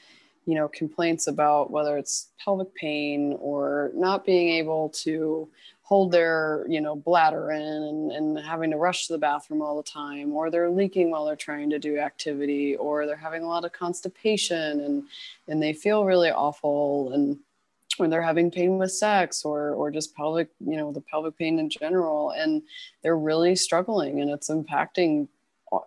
you 0.46 0.56
know 0.56 0.68
complaints 0.68 1.28
about 1.28 1.72
whether 1.72 1.98
it's 1.98 2.30
pelvic 2.44 2.74
pain 2.76 3.36
or 3.40 3.92
not 3.96 4.26
being 4.26 4.50
able 4.50 4.90
to 4.90 5.48
hold 5.82 6.12
their 6.12 6.66
you 6.68 6.82
know 6.82 6.96
bladder 6.96 7.52
in 7.52 7.62
and, 7.62 8.12
and 8.12 8.40
having 8.40 8.72
to 8.72 8.78
rush 8.78 9.08
to 9.08 9.14
the 9.14 9.20
bathroom 9.20 9.62
all 9.62 9.78
the 9.78 9.84
time 9.84 10.34
or 10.34 10.50
they're 10.50 10.70
leaking 10.70 11.12
while 11.12 11.26
they're 11.26 11.36
trying 11.36 11.70
to 11.70 11.80
do 11.80 12.00
activity 12.00 12.76
or 12.78 13.06
they're 13.06 13.16
having 13.16 13.44
a 13.44 13.48
lot 13.48 13.66
of 13.66 13.72
constipation 13.72 14.80
and 14.82 15.04
and 15.48 15.62
they 15.62 15.74
feel 15.74 16.04
really 16.04 16.32
awful 16.32 17.12
and 17.14 17.38
when 17.98 18.10
they're 18.10 18.22
having 18.22 18.52
pain 18.52 18.78
with 18.78 18.92
sex 18.92 19.46
or 19.46 19.72
or 19.72 19.92
just 19.92 20.16
pelvic 20.16 20.50
you 20.60 20.76
know 20.76 20.92
the 20.92 21.02
pelvic 21.02 21.38
pain 21.38 21.60
in 21.60 21.70
general 21.70 22.32
and 22.32 22.64
they're 23.04 23.18
really 23.18 23.56
struggling 23.56 24.22
and 24.22 24.30
it's 24.30 24.50
impacting 24.50 25.28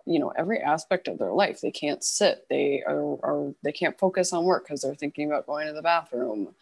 you 0.05 0.19
know 0.19 0.31
every 0.37 0.59
aspect 0.59 1.07
of 1.07 1.17
their 1.17 1.31
life. 1.31 1.61
They 1.61 1.71
can't 1.71 2.03
sit. 2.03 2.45
They 2.49 2.83
are, 2.85 3.17
are 3.23 3.53
they 3.63 3.71
can't 3.71 3.97
focus 3.97 4.33
on 4.33 4.43
work 4.43 4.65
because 4.65 4.81
they're 4.81 4.95
thinking 4.95 5.27
about 5.27 5.47
going 5.47 5.67
to 5.67 5.73
the 5.73 5.81
bathroom. 5.81 6.53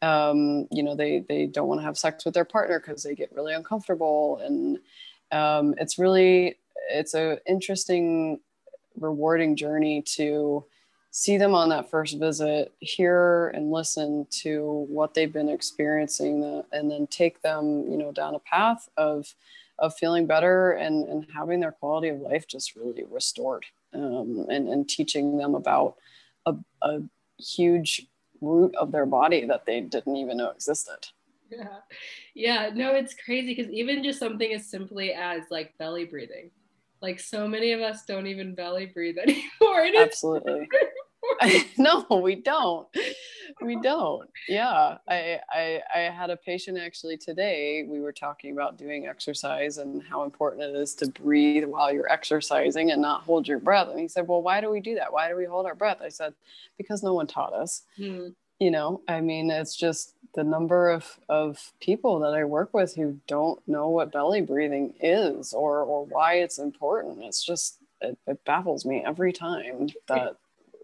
Um, 0.00 0.66
you 0.70 0.82
know 0.82 0.94
they 0.94 1.24
they 1.28 1.46
don't 1.46 1.68
want 1.68 1.80
to 1.80 1.84
have 1.84 1.98
sex 1.98 2.24
with 2.24 2.34
their 2.34 2.44
partner 2.44 2.80
because 2.80 3.02
they 3.02 3.14
get 3.14 3.32
really 3.34 3.54
uncomfortable 3.54 4.40
and 4.44 4.78
um, 5.32 5.74
it's 5.78 5.98
really 5.98 6.58
it's 6.90 7.14
a 7.14 7.38
interesting 7.46 8.40
rewarding 8.98 9.56
journey 9.56 10.02
to 10.02 10.64
see 11.10 11.36
them 11.36 11.54
on 11.54 11.68
that 11.68 11.90
first 11.90 12.18
visit 12.18 12.72
hear 12.80 13.48
and 13.48 13.70
listen 13.70 14.26
to 14.30 14.86
what 14.88 15.14
they've 15.14 15.32
been 15.32 15.48
experiencing 15.48 16.62
and 16.72 16.90
then 16.90 17.06
take 17.06 17.42
them 17.42 17.84
you 17.90 17.96
know 17.96 18.12
down 18.12 18.34
a 18.34 18.38
path 18.38 18.88
of 18.96 19.34
of 19.82 19.94
feeling 19.96 20.26
better 20.26 20.72
and, 20.72 21.06
and 21.08 21.26
having 21.34 21.60
their 21.60 21.72
quality 21.72 22.08
of 22.08 22.20
life 22.20 22.46
just 22.46 22.76
really 22.76 23.04
restored 23.10 23.66
um, 23.92 24.46
and, 24.48 24.68
and 24.68 24.88
teaching 24.88 25.36
them 25.36 25.56
about 25.56 25.96
a, 26.46 26.54
a 26.82 27.00
huge 27.38 28.06
root 28.40 28.74
of 28.76 28.92
their 28.92 29.06
body 29.06 29.44
that 29.44 29.66
they 29.66 29.80
didn't 29.80 30.16
even 30.16 30.36
know 30.36 30.50
existed. 30.50 31.08
Yeah. 31.50 31.78
Yeah. 32.34 32.70
No, 32.72 32.94
it's 32.94 33.14
crazy 33.14 33.54
because 33.54 33.70
even 33.72 34.04
just 34.04 34.20
something 34.20 34.52
as 34.52 34.66
simply 34.66 35.12
as 35.12 35.42
like 35.50 35.76
belly 35.78 36.04
breathing, 36.04 36.52
like 37.02 37.18
so 37.18 37.48
many 37.48 37.72
of 37.72 37.80
us 37.80 38.04
don't 38.06 38.28
even 38.28 38.54
belly 38.54 38.86
breathe 38.86 39.18
anymore. 39.22 39.88
Absolutely. 39.98 40.68
no, 41.78 42.06
we 42.22 42.36
don't. 42.36 42.86
We 43.60 43.80
don't. 43.80 44.28
Yeah. 44.48 44.98
I, 45.08 45.40
I 45.50 45.80
I 45.94 45.98
had 46.00 46.30
a 46.30 46.36
patient 46.36 46.78
actually 46.78 47.16
today. 47.16 47.84
We 47.88 48.00
were 48.00 48.12
talking 48.12 48.52
about 48.52 48.78
doing 48.78 49.06
exercise 49.06 49.78
and 49.78 50.02
how 50.02 50.24
important 50.24 50.62
it 50.62 50.74
is 50.74 50.94
to 50.96 51.06
breathe 51.06 51.64
while 51.64 51.92
you're 51.92 52.10
exercising 52.10 52.90
and 52.90 53.02
not 53.02 53.22
hold 53.22 53.46
your 53.46 53.58
breath. 53.58 53.88
And 53.88 54.00
he 54.00 54.08
said, 54.08 54.26
Well, 54.26 54.42
why 54.42 54.60
do 54.60 54.70
we 54.70 54.80
do 54.80 54.94
that? 54.96 55.12
Why 55.12 55.28
do 55.28 55.36
we 55.36 55.44
hold 55.44 55.66
our 55.66 55.74
breath? 55.74 55.98
I 56.02 56.08
said, 56.08 56.34
Because 56.78 57.02
no 57.02 57.14
one 57.14 57.26
taught 57.26 57.52
us. 57.52 57.82
Hmm. 57.96 58.28
You 58.58 58.70
know, 58.70 59.02
I 59.08 59.20
mean, 59.20 59.50
it's 59.50 59.74
just 59.74 60.14
the 60.34 60.44
number 60.44 60.88
of, 60.90 61.18
of 61.28 61.72
people 61.80 62.20
that 62.20 62.32
I 62.32 62.44
work 62.44 62.72
with 62.72 62.94
who 62.94 63.18
don't 63.26 63.60
know 63.68 63.88
what 63.88 64.12
belly 64.12 64.40
breathing 64.40 64.94
is 65.00 65.52
or 65.52 65.80
or 65.80 66.06
why 66.06 66.34
it's 66.34 66.58
important. 66.58 67.22
It's 67.22 67.44
just 67.44 67.78
it, 68.00 68.18
it 68.26 68.44
baffles 68.44 68.84
me 68.84 69.02
every 69.04 69.32
time 69.32 69.88
that 70.08 70.36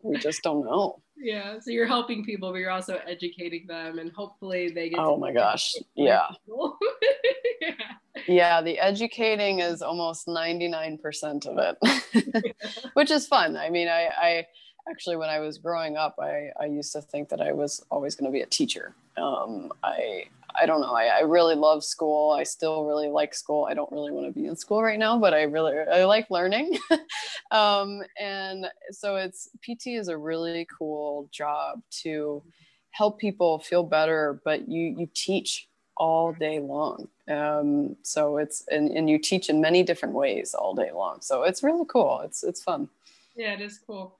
we 0.08 0.18
just 0.18 0.42
don't 0.42 0.64
know. 0.64 1.00
Yeah 1.16 1.58
so 1.60 1.70
you're 1.70 1.86
helping 1.86 2.24
people 2.24 2.52
but 2.52 2.58
you're 2.58 2.70
also 2.70 3.00
educating 3.06 3.66
them 3.66 3.98
and 3.98 4.12
hopefully 4.12 4.70
they 4.70 4.88
get 4.88 5.00
oh 5.00 5.16
my 5.16 5.32
gosh 5.32 5.74
yeah. 5.96 6.28
yeah 6.46 7.72
yeah 8.28 8.62
the 8.62 8.78
educating 8.78 9.58
is 9.58 9.82
almost 9.82 10.28
99% 10.28 11.46
of 11.46 11.58
it 11.58 12.54
which 12.94 13.10
is 13.10 13.26
fun. 13.26 13.56
I 13.56 13.68
mean 13.68 13.88
i 13.88 14.08
i 14.16 14.46
actually 14.88 15.16
when 15.16 15.28
i 15.28 15.40
was 15.40 15.58
growing 15.58 15.96
up 15.96 16.14
i 16.20 16.50
i 16.60 16.66
used 16.66 16.92
to 16.92 17.02
think 17.02 17.28
that 17.30 17.40
i 17.40 17.52
was 17.52 17.84
always 17.90 18.14
going 18.14 18.30
to 18.30 18.32
be 18.32 18.42
a 18.42 18.46
teacher. 18.46 18.94
Um 19.16 19.72
i 19.82 20.24
I 20.60 20.66
don't 20.66 20.80
know. 20.80 20.94
I, 20.94 21.06
I, 21.06 21.20
really 21.20 21.54
love 21.54 21.84
school. 21.84 22.32
I 22.32 22.42
still 22.42 22.84
really 22.84 23.08
like 23.08 23.34
school. 23.34 23.66
I 23.70 23.74
don't 23.74 23.90
really 23.92 24.10
want 24.10 24.26
to 24.26 24.32
be 24.32 24.46
in 24.46 24.56
school 24.56 24.82
right 24.82 24.98
now, 24.98 25.18
but 25.18 25.34
I 25.34 25.42
really 25.42 25.78
I 25.78 26.04
like 26.04 26.30
learning. 26.30 26.78
um, 27.50 28.02
and 28.18 28.66
so 28.90 29.16
it's 29.16 29.48
PT 29.62 29.88
is 29.88 30.08
a 30.08 30.16
really 30.16 30.66
cool 30.76 31.28
job 31.30 31.82
to 32.02 32.42
help 32.90 33.18
people 33.18 33.58
feel 33.58 33.82
better, 33.82 34.40
but 34.44 34.68
you 34.68 34.94
you 34.98 35.08
teach 35.14 35.68
all 35.96 36.32
day 36.32 36.60
long. 36.60 37.08
Um, 37.28 37.96
so 38.02 38.38
it's 38.38 38.64
and, 38.70 38.90
and 38.90 39.10
you 39.10 39.18
teach 39.18 39.48
in 39.48 39.60
many 39.60 39.82
different 39.82 40.14
ways 40.14 40.54
all 40.54 40.74
day 40.74 40.90
long. 40.92 41.18
So 41.20 41.42
it's 41.42 41.62
really 41.62 41.84
cool. 41.88 42.20
It's 42.24 42.42
it's 42.42 42.62
fun. 42.62 42.88
Yeah, 43.36 43.52
it 43.52 43.60
is 43.60 43.78
cool. 43.86 44.16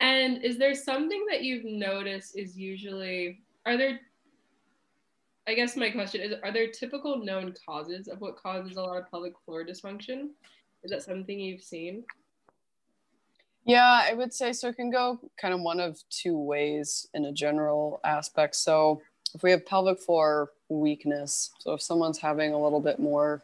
And 0.00 0.44
is 0.44 0.58
there 0.58 0.74
something 0.74 1.26
that 1.30 1.42
you've 1.42 1.64
noticed 1.64 2.36
is 2.36 2.56
usually 2.56 3.40
are 3.66 3.76
there 3.76 4.00
I 5.48 5.54
guess 5.54 5.76
my 5.76 5.90
question 5.90 6.20
is 6.20 6.34
Are 6.42 6.52
there 6.52 6.68
typical 6.68 7.24
known 7.24 7.54
causes 7.66 8.06
of 8.06 8.20
what 8.20 8.36
causes 8.36 8.76
a 8.76 8.82
lot 8.82 8.98
of 8.98 9.10
pelvic 9.10 9.32
floor 9.46 9.64
dysfunction? 9.64 10.28
Is 10.84 10.90
that 10.90 11.02
something 11.02 11.40
you've 11.40 11.62
seen? 11.62 12.04
Yeah, 13.64 14.02
I 14.04 14.12
would 14.12 14.34
say 14.34 14.52
so. 14.52 14.68
It 14.68 14.76
can 14.76 14.90
go 14.90 15.18
kind 15.40 15.54
of 15.54 15.60
one 15.60 15.80
of 15.80 15.98
two 16.10 16.38
ways 16.38 17.08
in 17.14 17.24
a 17.24 17.32
general 17.32 17.98
aspect. 18.04 18.56
So, 18.56 19.00
if 19.34 19.42
we 19.42 19.50
have 19.50 19.64
pelvic 19.64 20.00
floor 20.00 20.50
weakness, 20.68 21.50
so 21.58 21.72
if 21.72 21.82
someone's 21.82 22.18
having 22.18 22.52
a 22.52 22.62
little 22.62 22.80
bit 22.80 22.98
more 22.98 23.42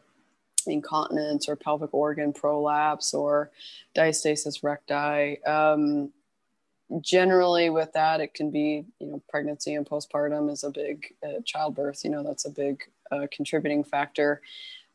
incontinence 0.66 1.48
or 1.48 1.56
pelvic 1.56 1.92
organ 1.94 2.34
prolapse 2.34 3.14
or 3.14 3.50
diastasis 3.96 4.62
recti, 4.62 5.42
um, 5.44 6.12
generally 7.00 7.70
with 7.70 7.92
that 7.92 8.20
it 8.20 8.34
can 8.34 8.50
be 8.50 8.84
you 8.98 9.06
know 9.06 9.22
pregnancy 9.28 9.74
and 9.74 9.86
postpartum 9.86 10.50
is 10.50 10.64
a 10.64 10.70
big 10.70 11.14
uh, 11.26 11.40
childbirth 11.44 12.04
you 12.04 12.10
know 12.10 12.22
that's 12.22 12.44
a 12.44 12.50
big 12.50 12.82
uh, 13.10 13.26
contributing 13.32 13.84
factor. 13.84 14.40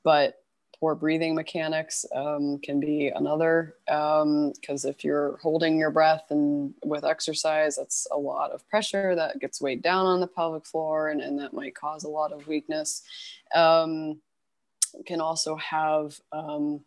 But 0.04 0.42
poor 0.80 0.96
breathing 0.96 1.36
mechanics 1.36 2.06
um, 2.16 2.58
can 2.60 2.80
be 2.80 3.10
another 3.14 3.76
because 3.86 4.86
um, 4.86 4.90
if 4.90 5.04
you're 5.04 5.38
holding 5.42 5.78
your 5.78 5.92
breath 5.92 6.24
and 6.30 6.74
with 6.86 7.04
exercise 7.04 7.76
that's 7.76 8.08
a 8.12 8.18
lot 8.18 8.52
of 8.52 8.68
pressure 8.70 9.14
that 9.14 9.40
gets 9.42 9.62
weighed 9.62 9.82
down 9.82 10.06
on 10.06 10.22
the 10.22 10.28
pelvic 10.28 10.66
floor 10.66 11.10
and, 11.10 11.20
and 11.20 11.38
that 11.38 11.54
might 11.54 11.76
cause 11.76 12.06
a 12.06 12.10
lot 12.10 12.32
of 12.32 12.48
weakness. 12.48 13.04
Um, 13.54 14.22
can 15.06 15.22
also 15.22 15.56
have 15.58 16.20
um, 16.32 16.82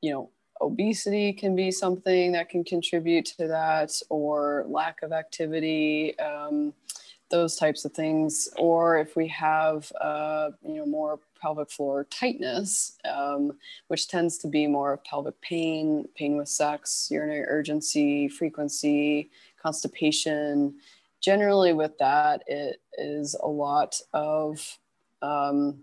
you 0.00 0.12
know 0.12 0.30
obesity 0.60 1.32
can 1.32 1.56
be 1.56 1.70
something 1.70 2.32
that 2.32 2.48
can 2.48 2.64
contribute 2.64 3.26
to 3.26 3.48
that, 3.48 3.92
or 4.08 4.64
lack 4.68 5.02
of 5.02 5.12
activity, 5.12 6.18
um, 6.18 6.72
those 7.30 7.56
types 7.56 7.84
of 7.84 7.92
things. 7.92 8.48
Or 8.58 8.98
if 8.98 9.16
we 9.16 9.26
have, 9.28 9.90
uh, 10.00 10.50
you 10.62 10.76
know, 10.76 10.86
more 10.86 11.18
pelvic 11.40 11.70
floor 11.70 12.04
tightness, 12.04 12.98
um, 13.10 13.52
which 13.88 14.06
tends 14.06 14.38
to 14.38 14.48
be 14.48 14.66
more 14.66 14.92
of 14.92 15.04
pelvic 15.04 15.40
pain, 15.40 16.08
pain 16.14 16.36
with 16.36 16.48
sex, 16.48 17.08
urinary 17.10 17.44
urgency, 17.46 18.28
frequency, 18.28 19.30
constipation. 19.60 20.74
Generally, 21.20 21.72
with 21.72 21.96
that, 21.98 22.42
it 22.46 22.80
is 22.98 23.34
a 23.42 23.48
lot 23.48 23.98
of 24.12 24.78
um, 25.22 25.78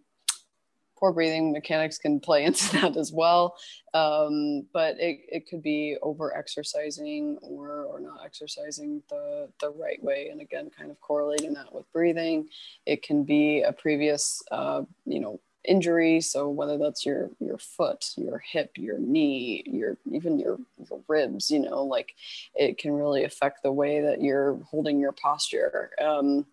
poor 1.00 1.12
breathing 1.14 1.52
mechanics 1.52 1.98
can 1.98 2.20
play 2.20 2.44
into 2.46 2.72
that 2.74 2.98
as 2.98 3.12
well. 3.12 3.56
Um, 3.94 4.68
but 4.74 5.00
it, 5.00 5.22
it 5.30 5.50
could 5.50 5.64
be 5.64 5.98
over 6.02 6.36
exercising 6.36 7.38
or, 7.42 7.84
or 7.84 8.00
not 8.00 8.22
exercising 8.26 9.02
the, 9.10 9.50
the 9.62 9.72
right 9.72 10.04
way. 10.04 10.30
And 10.32 10.42
again, 10.42 10.70
kind 10.78 10.92
of 10.92 11.00
correlating 11.02 11.54
that 11.54 11.74
with 11.74 11.92
breathing. 11.92 12.50
It 12.86 13.02
can 13.02 13.24
be 13.24 13.62
a 13.62 13.72
previous, 13.72 14.44
uh, 14.52 14.84
you 15.06 15.20
know, 15.20 15.40
injury. 15.66 16.22
So 16.22 16.50
whether 16.50 16.78
that's 16.78 17.06
your, 17.06 17.30
your 17.40 17.58
foot, 17.58 18.06
your 18.16 18.40
hip, 18.40 18.72
your 18.78 18.98
knee, 18.98 19.64
your, 19.66 19.98
even 20.12 20.40
your, 20.40 20.58
your 20.78 21.02
ribs, 21.08 21.52
you 21.52 21.60
know, 21.60 21.84
like 21.84 22.16
it 22.56 22.78
can 22.78 22.92
really 22.94 23.24
affect 23.24 23.64
the 23.64 23.72
way 23.72 24.02
that 24.02 24.22
you're 24.22 24.60
holding 24.70 25.00
your 25.00 25.12
posture. 25.12 25.92
Um, 26.02 26.46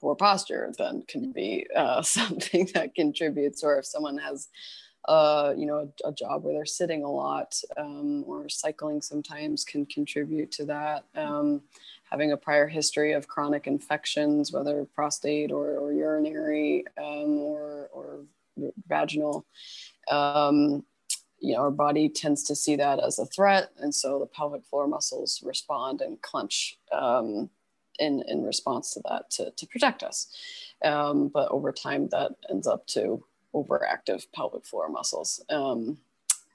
poor 0.00 0.14
posture 0.14 0.72
then 0.78 1.02
can 1.08 1.32
be 1.32 1.66
uh, 1.74 2.02
something 2.18 2.68
that 2.74 2.94
contributes 2.94 3.62
or 3.62 3.78
if 3.78 3.86
someone 3.86 4.18
has 4.18 4.48
uh, 5.08 5.54
you 5.56 5.66
know 5.66 5.88
a, 6.04 6.08
a, 6.08 6.12
job 6.12 6.42
where 6.42 6.52
they're 6.52 6.66
sitting 6.66 7.04
a 7.04 7.10
lot 7.10 7.54
um, 7.76 8.24
or 8.26 8.48
cycling 8.48 9.00
sometimes 9.00 9.64
can 9.64 9.86
contribute 9.86 10.50
to 10.50 10.64
that 10.64 11.04
um, 11.14 11.62
having 12.10 12.32
a 12.32 12.36
prior 12.36 12.66
history 12.66 13.12
of 13.12 13.28
chronic 13.28 13.68
infections 13.68 14.52
whether 14.52 14.84
prostate 14.94 15.52
or, 15.52 15.76
or 15.76 15.92
urinary 15.92 16.84
um, 16.98 17.38
or, 17.38 17.88
or 17.92 18.20
vaginal 18.88 19.46
um, 20.10 20.84
you 21.38 21.54
know 21.54 21.60
our 21.60 21.70
body 21.70 22.08
tends 22.08 22.42
to 22.42 22.56
see 22.56 22.74
that 22.74 22.98
as 22.98 23.20
a 23.20 23.26
threat 23.26 23.70
and 23.78 23.94
so 23.94 24.18
the 24.18 24.26
pelvic 24.26 24.64
floor 24.64 24.88
muscles 24.88 25.40
respond 25.44 26.00
and 26.00 26.20
clench 26.20 26.78
um, 26.92 27.48
in 27.98 28.22
in 28.28 28.42
response 28.42 28.92
to 28.94 29.00
that 29.08 29.30
to, 29.30 29.50
to 29.50 29.66
protect 29.66 30.02
us. 30.02 30.28
Um, 30.84 31.28
but 31.28 31.50
over 31.50 31.72
time, 31.72 32.08
that 32.08 32.32
ends 32.50 32.66
up 32.66 32.86
to 32.88 33.24
overactive 33.54 34.26
pelvic 34.34 34.66
floor 34.66 34.88
muscles. 34.88 35.42
Um, 35.48 35.98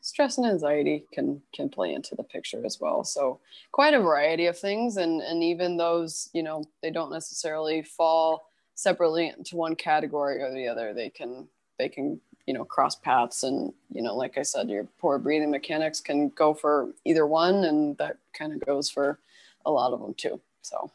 stress 0.01 0.37
and 0.37 0.47
anxiety 0.47 1.05
can 1.11 1.41
can 1.53 1.69
play 1.69 1.93
into 1.93 2.15
the 2.15 2.23
picture 2.23 2.65
as 2.65 2.79
well. 2.81 3.03
So 3.03 3.39
quite 3.71 3.93
a 3.93 3.99
variety 3.99 4.47
of 4.47 4.57
things. 4.57 4.97
And 4.97 5.21
and 5.21 5.43
even 5.43 5.77
those 5.77 6.29
you 6.33 6.43
know 6.43 6.65
they 6.81 6.91
don't 6.91 7.11
necessarily 7.11 7.81
fall 7.81 8.49
separately 8.75 9.33
into 9.35 9.55
one 9.55 9.75
category 9.75 10.41
or 10.41 10.51
the 10.51 10.67
other. 10.67 10.93
They 10.93 11.09
can 11.09 11.47
they 11.77 11.87
can 11.89 12.19
you 12.45 12.53
know 12.53 12.65
cross 12.65 12.95
paths. 12.95 13.43
And 13.43 13.73
you 13.91 14.01
know 14.01 14.15
like 14.15 14.37
i 14.37 14.41
said 14.41 14.69
your 14.69 14.85
poor 14.99 15.17
breathing 15.17 15.51
mechanics 15.51 15.99
can 15.99 16.29
go 16.29 16.53
for 16.53 16.89
either 17.05 17.25
one. 17.25 17.63
And 17.63 17.97
that 17.97 18.17
kind 18.33 18.53
of 18.53 18.65
goes 18.65 18.89
for 18.89 19.19
a 19.65 19.71
lot 19.71 19.93
of 19.93 20.01
them 20.01 20.13
too. 20.15 20.41
So 20.63 20.91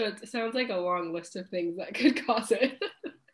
so 0.00 0.06
it 0.06 0.28
sounds 0.28 0.54
like 0.54 0.70
a 0.70 0.76
long 0.76 1.12
list 1.12 1.36
of 1.36 1.48
things 1.48 1.76
that 1.76 1.94
could 1.94 2.24
cause 2.26 2.50
it. 2.50 2.82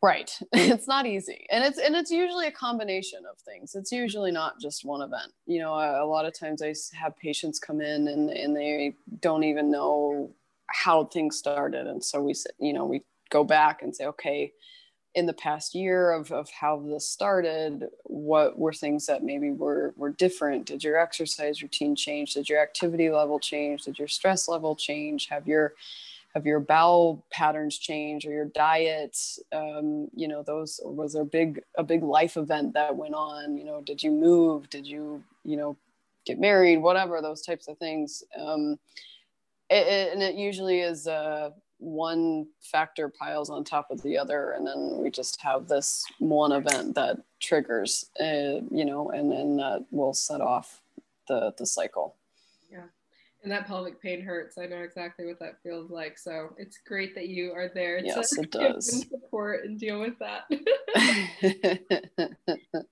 Right. 0.03 0.31
It's 0.53 0.87
not 0.87 1.07
easy. 1.07 1.47
And 1.51 1.65
it's 1.65 1.79
and 1.79 1.95
it's 1.95 2.11
usually 2.11 2.47
a 2.47 2.53
combination 2.53 3.21
of 3.31 3.39
things. 3.39 3.75
It's 3.75 3.93
usually 3.93 4.31
not 4.31 4.61
just 4.61 4.85
one 4.85 5.03
event. 5.03 5.33
You 5.47 5.61
know 5.61 5.75
a, 5.75 6.05
a 6.05 6.07
lot 6.07 6.27
of 6.27 6.39
times 6.39 6.63
i 6.63 6.75
have 6.95 7.17
patients 7.17 7.59
come 7.59 7.81
in 7.81 8.09
and 8.09 8.31
and 8.31 8.55
they 8.55 8.95
don't 9.21 9.45
even 9.45 9.71
know 9.71 10.31
how 10.69 11.05
things 11.05 11.39
started. 11.39 11.87
And 11.87 12.05
so 12.05 12.21
we 12.21 12.35
you 12.59 12.73
know 12.73 12.85
we 12.85 13.03
go 13.31 13.43
back 13.45 13.83
and 13.83 13.95
say 13.95 14.07
okay 14.07 14.53
in 15.17 15.25
the 15.25 15.33
past 15.33 15.75
year 15.75 16.13
of, 16.13 16.31
of 16.31 16.49
how 16.51 16.79
this 16.87 17.09
started 17.09 17.89
what 18.05 18.59
were 18.59 18.73
things 18.73 19.07
that 19.07 19.25
maybe 19.25 19.51
were 19.51 19.95
were 19.97 20.11
different? 20.11 20.67
Did 20.67 20.85
your 20.85 20.99
exercise 20.99 21.63
routine 21.63 21.97
change? 21.97 22.35
Did 22.35 22.51
your 22.51 22.61
activity 22.61 23.09
level 23.11 23.41
change? 23.41 23.85
Did 23.85 23.99
your 23.99 24.09
stress 24.09 24.47
level 24.47 24.77
change? 24.77 25.29
Have 25.29 25.49
your 25.49 25.73
have 26.37 26.45
your 26.45 26.61
bowel 26.61 27.25
patterns 27.31 27.79
change 27.79 28.27
or 28.27 28.31
your 28.31 28.45
diet 28.45 29.17
um, 29.53 30.07
you 30.15 30.29
know 30.29 30.43
those 30.43 30.79
was 30.85 31.15
there 31.15 31.23
a 31.23 31.25
big 31.25 31.63
a 31.79 31.83
big 31.83 32.03
life 32.03 32.37
event 32.37 32.75
that 32.75 32.95
went 32.95 33.15
on? 33.15 33.57
You 33.57 33.65
know 33.65 33.81
did 33.81 34.03
you 34.03 34.11
move? 34.11 34.69
Did 34.69 34.87
you 34.87 35.25
you 35.45 35.57
know 35.57 35.79
get 36.27 36.39
married? 36.39 36.83
Whatever 36.83 37.23
those 37.23 37.41
types 37.41 37.69
of 37.69 37.79
things. 37.79 38.23
Um, 38.39 38.79
it, 39.71 39.87
it, 39.87 40.13
and 40.13 40.23
it 40.23 40.35
usually 40.35 40.81
is 40.81 41.09
uh, 41.09 41.51
one 41.79 42.47
factor 42.61 43.09
piles 43.09 43.49
on 43.49 43.65
top 43.65 43.91
of 43.91 44.03
the 44.03 44.19
other 44.19 44.53
and 44.53 44.67
then 44.67 44.99
we 44.99 45.11
just 45.11 45.41
have 45.41 45.69
this 45.69 46.05
one 46.19 46.53
event 46.53 46.95
that 46.95 47.17
triggers 47.41 48.11
uh, 48.21 48.61
you 48.71 48.85
know 48.85 49.11
and 49.11 49.33
then 49.33 49.57
that 49.57 49.85
will 49.91 50.15
set 50.15 50.41
off 50.41 50.83
the 51.29 51.53
the 51.59 51.67
cycle 51.67 52.15
and 53.47 53.53
that 53.53 53.69
pelvic 53.69 54.03
pain 54.03 54.21
hurts. 54.21 54.59
I 54.59 54.67
know 54.67 54.79
exactly 54.79 55.25
what 55.25 55.39
that 55.39 55.63
feels 55.63 55.89
like. 55.89 56.19
So 56.19 56.49
it's 56.59 56.79
great 56.85 57.15
that 57.15 57.29
you 57.29 57.53
are 57.53 57.71
there 57.73 58.01
yes 58.01 58.31
to 58.31 58.41
it 58.41 58.51
does. 58.51 59.07
support 59.09 59.65
and 59.65 59.79
deal 59.79 60.01
with 60.01 60.15
that. 60.19 60.51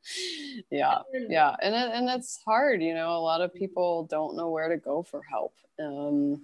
Yeah 0.70 0.98
yeah. 1.28 1.56
And 1.60 1.74
it, 1.74 1.90
and 1.92 2.08
it's 2.08 2.38
hard 2.44 2.80
you 2.82 2.94
know 2.94 3.16
a 3.16 3.18
lot 3.18 3.40
of 3.40 3.52
people 3.52 4.04
don't 4.04 4.36
know 4.36 4.48
where 4.48 4.68
to 4.68 4.76
go 4.76 5.02
for 5.02 5.22
help. 5.28 5.54
Um, 5.80 6.42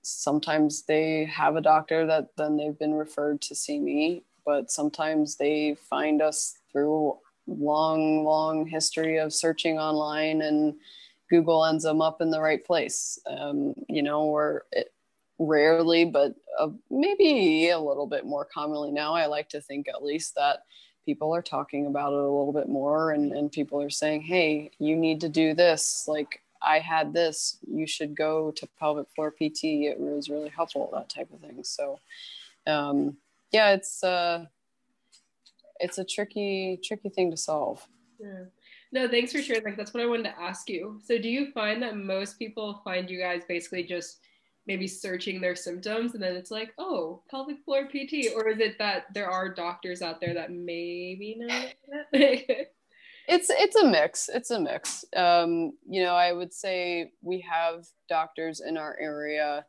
sometimes 0.00 0.84
they 0.84 1.26
have 1.26 1.56
a 1.56 1.60
doctor 1.60 2.06
that 2.06 2.34
then 2.38 2.56
they've 2.56 2.78
been 2.78 2.94
referred 2.94 3.42
to 3.42 3.54
see 3.54 3.78
me 3.78 4.22
but 4.46 4.70
sometimes 4.70 5.36
they 5.36 5.74
find 5.74 6.22
us 6.22 6.56
through 6.72 7.18
long 7.46 8.24
long 8.24 8.66
history 8.66 9.18
of 9.18 9.34
searching 9.34 9.78
online 9.78 10.40
and 10.40 10.76
google 11.34 11.64
ends 11.64 11.84
them 11.84 12.00
up 12.00 12.20
in 12.20 12.30
the 12.30 12.40
right 12.40 12.64
place 12.64 13.18
um, 13.26 13.74
you 13.88 14.02
know 14.02 14.22
or 14.22 14.64
it, 14.72 14.92
rarely 15.38 16.04
but 16.04 16.34
uh, 16.58 16.68
maybe 16.90 17.70
a 17.70 17.78
little 17.78 18.06
bit 18.06 18.24
more 18.24 18.44
commonly 18.44 18.92
now 18.92 19.14
i 19.14 19.26
like 19.26 19.48
to 19.48 19.60
think 19.60 19.88
at 19.88 20.04
least 20.04 20.34
that 20.34 20.64
people 21.04 21.34
are 21.34 21.42
talking 21.42 21.86
about 21.86 22.12
it 22.12 22.18
a 22.18 22.22
little 22.22 22.52
bit 22.52 22.68
more 22.68 23.10
and, 23.12 23.32
and 23.32 23.50
people 23.50 23.82
are 23.82 23.90
saying 23.90 24.20
hey 24.22 24.70
you 24.78 24.94
need 24.94 25.20
to 25.20 25.28
do 25.28 25.54
this 25.54 26.06
like 26.06 26.40
I 26.64 26.78
had 26.78 27.12
this, 27.12 27.58
you 27.70 27.86
should 27.86 28.16
go 28.16 28.50
to 28.52 28.66
pelvic 28.78 29.08
floor 29.14 29.30
PT. 29.30 29.64
It 29.84 30.00
was 30.00 30.30
really 30.30 30.48
helpful, 30.48 30.88
that 30.94 31.08
type 31.08 31.28
of 31.32 31.40
thing. 31.40 31.62
So, 31.62 32.00
um, 32.66 33.18
yeah, 33.52 33.72
it's, 33.72 34.02
uh, 34.02 34.46
it's 35.78 35.98
a 35.98 36.04
tricky, 36.04 36.80
tricky 36.82 37.10
thing 37.10 37.30
to 37.30 37.36
solve. 37.36 37.86
Yeah. 38.18 38.44
No, 38.94 39.08
thanks 39.08 39.32
for 39.32 39.42
sharing. 39.42 39.64
Like, 39.64 39.76
that's 39.76 39.92
what 39.92 40.04
I 40.04 40.06
wanted 40.06 40.22
to 40.22 40.40
ask 40.40 40.70
you. 40.70 41.00
So, 41.04 41.18
do 41.18 41.28
you 41.28 41.50
find 41.50 41.82
that 41.82 41.96
most 41.96 42.38
people 42.38 42.80
find 42.84 43.10
you 43.10 43.18
guys 43.18 43.42
basically 43.46 43.82
just 43.82 44.20
maybe 44.68 44.86
searching 44.86 45.40
their 45.40 45.56
symptoms 45.56 46.14
and 46.14 46.22
then 46.22 46.36
it's 46.36 46.52
like, 46.52 46.72
oh, 46.78 47.20
pelvic 47.28 47.58
floor 47.64 47.86
PT? 47.86 48.32
Or 48.36 48.48
is 48.48 48.60
it 48.60 48.78
that 48.78 49.12
there 49.12 49.28
are 49.28 49.52
doctors 49.52 50.00
out 50.00 50.20
there 50.20 50.32
that 50.34 50.52
maybe 50.52 51.36
know 51.38 51.64
it's 53.26 53.48
it's 53.48 53.76
a 53.76 53.86
mix 53.86 54.28
it's 54.32 54.50
a 54.50 54.60
mix 54.60 55.04
um, 55.16 55.72
you 55.88 56.02
know 56.02 56.14
i 56.14 56.30
would 56.32 56.52
say 56.52 57.10
we 57.22 57.40
have 57.40 57.86
doctors 58.08 58.60
in 58.60 58.76
our 58.76 58.98
area 59.00 59.64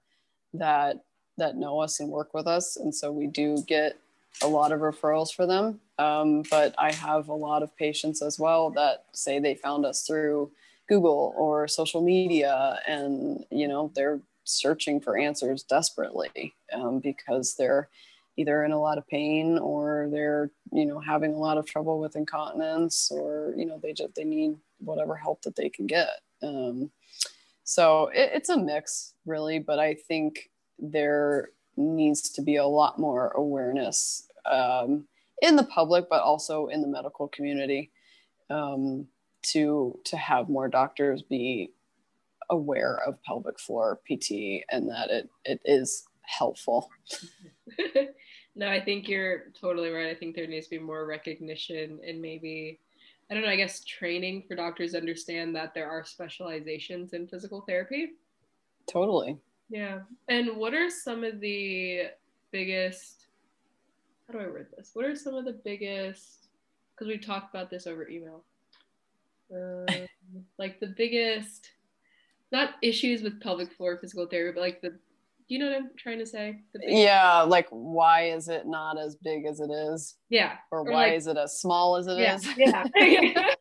that 0.53 1.05
that 1.37 1.55
know 1.55 1.79
us 1.79 1.99
and 1.99 2.09
work 2.09 2.33
with 2.33 2.47
us 2.47 2.75
and 2.75 2.93
so 2.93 3.11
we 3.11 3.27
do 3.27 3.63
get 3.65 3.97
a 4.41 4.47
lot 4.47 4.73
of 4.73 4.81
referrals 4.81 5.33
for 5.33 5.45
them 5.45 5.79
um, 5.99 6.43
but 6.49 6.73
i 6.77 6.91
have 6.91 7.27
a 7.27 7.33
lot 7.33 7.63
of 7.63 7.75
patients 7.77 8.21
as 8.21 8.39
well 8.39 8.69
that 8.69 9.05
say 9.13 9.39
they 9.39 9.55
found 9.55 9.85
us 9.85 10.05
through 10.05 10.51
google 10.87 11.33
or 11.37 11.67
social 11.67 12.01
media 12.01 12.79
and 12.87 13.45
you 13.49 13.67
know 13.67 13.91
they're 13.95 14.19
searching 14.43 14.99
for 15.01 15.17
answers 15.17 15.63
desperately 15.63 16.53
um, 16.73 16.99
because 16.99 17.55
they're 17.55 17.89
either 18.37 18.63
in 18.63 18.71
a 18.71 18.79
lot 18.79 18.97
of 18.97 19.07
pain 19.07 19.57
or 19.57 20.07
they're 20.11 20.51
you 20.71 20.85
know 20.85 20.99
having 20.99 21.33
a 21.33 21.37
lot 21.37 21.57
of 21.57 21.65
trouble 21.65 21.99
with 21.99 22.15
incontinence 22.15 23.09
or 23.11 23.53
you 23.57 23.65
know 23.65 23.79
they 23.81 23.93
just 23.93 24.13
they 24.15 24.23
need 24.23 24.55
whatever 24.79 25.15
help 25.15 25.41
that 25.41 25.55
they 25.55 25.69
can 25.69 25.87
get. 25.87 26.09
Um, 26.43 26.91
so 27.65 28.07
it, 28.13 28.31
it's 28.33 28.49
a 28.49 28.57
mix 28.57 29.13
really 29.25 29.59
but 29.59 29.79
i 29.79 29.93
think 29.93 30.49
there 30.79 31.49
needs 31.75 32.29
to 32.29 32.41
be 32.41 32.55
a 32.55 32.65
lot 32.65 32.97
more 32.97 33.29
awareness 33.31 34.29
um, 34.49 35.05
in 35.41 35.55
the 35.55 35.63
public 35.63 36.05
but 36.09 36.21
also 36.21 36.67
in 36.67 36.81
the 36.81 36.87
medical 36.87 37.27
community 37.27 37.91
um, 38.49 39.07
to 39.41 39.99
to 40.05 40.17
have 40.17 40.49
more 40.49 40.67
doctors 40.67 41.21
be 41.21 41.71
aware 42.49 42.99
of 43.05 43.21
pelvic 43.23 43.59
floor 43.59 43.99
pt 44.07 44.63
and 44.69 44.89
that 44.89 45.09
it 45.09 45.29
it 45.45 45.59
is 45.65 46.05
helpful 46.21 46.89
no, 48.55 48.69
I 48.69 48.79
think 48.79 49.07
you're 49.07 49.51
totally 49.59 49.89
right. 49.89 50.07
I 50.07 50.15
think 50.15 50.35
there 50.35 50.47
needs 50.47 50.67
to 50.67 50.77
be 50.77 50.79
more 50.79 51.05
recognition 51.05 51.99
and 52.07 52.21
maybe, 52.21 52.79
I 53.29 53.33
don't 53.33 53.43
know, 53.43 53.49
I 53.49 53.57
guess 53.57 53.83
training 53.83 54.43
for 54.47 54.55
doctors 54.55 54.93
to 54.93 54.97
understand 54.97 55.55
that 55.55 55.73
there 55.73 55.89
are 55.89 56.05
specializations 56.05 57.13
in 57.13 57.27
physical 57.27 57.61
therapy. 57.61 58.13
Totally. 58.87 59.37
Yeah. 59.69 59.99
And 60.29 60.55
what 60.55 60.73
are 60.73 60.89
some 60.89 61.23
of 61.23 61.41
the 61.41 62.03
biggest, 62.51 63.24
how 64.27 64.33
do 64.33 64.43
I 64.43 64.47
word 64.47 64.67
this? 64.75 64.91
What 64.93 65.05
are 65.05 65.15
some 65.15 65.35
of 65.35 65.45
the 65.45 65.59
biggest, 65.63 66.47
because 66.93 67.07
we've 67.07 67.25
talked 67.25 67.53
about 67.53 67.69
this 67.69 67.87
over 67.87 68.07
email, 68.07 68.43
um, 69.53 69.85
like 70.57 70.79
the 70.79 70.93
biggest, 70.97 71.69
not 72.51 72.71
issues 72.81 73.21
with 73.21 73.41
pelvic 73.41 73.71
floor 73.73 73.97
physical 73.97 74.25
therapy, 74.25 74.55
but 74.55 74.61
like 74.61 74.81
the 74.81 74.97
do 75.47 75.53
you 75.53 75.59
know 75.59 75.69
what 75.69 75.77
I'm 75.77 75.89
trying 75.95 76.17
to 76.17 76.25
say? 76.25 76.61
Yeah, 76.81 77.41
like 77.41 77.67
why 77.69 78.29
is 78.29 78.47
it 78.47 78.65
not 78.65 78.97
as 78.99 79.15
big 79.15 79.45
as 79.45 79.59
it 79.59 79.69
is? 79.69 80.15
Yeah. 80.29 80.53
Or, 80.71 80.79
or 80.79 80.83
why 80.85 81.09
like, 81.09 81.13
is 81.13 81.27
it 81.27 81.37
as 81.37 81.59
small 81.59 81.97
as 81.97 82.07
it 82.07 82.17
yeah, 82.17 82.35
is? 82.35 82.47
yeah. 82.57 83.53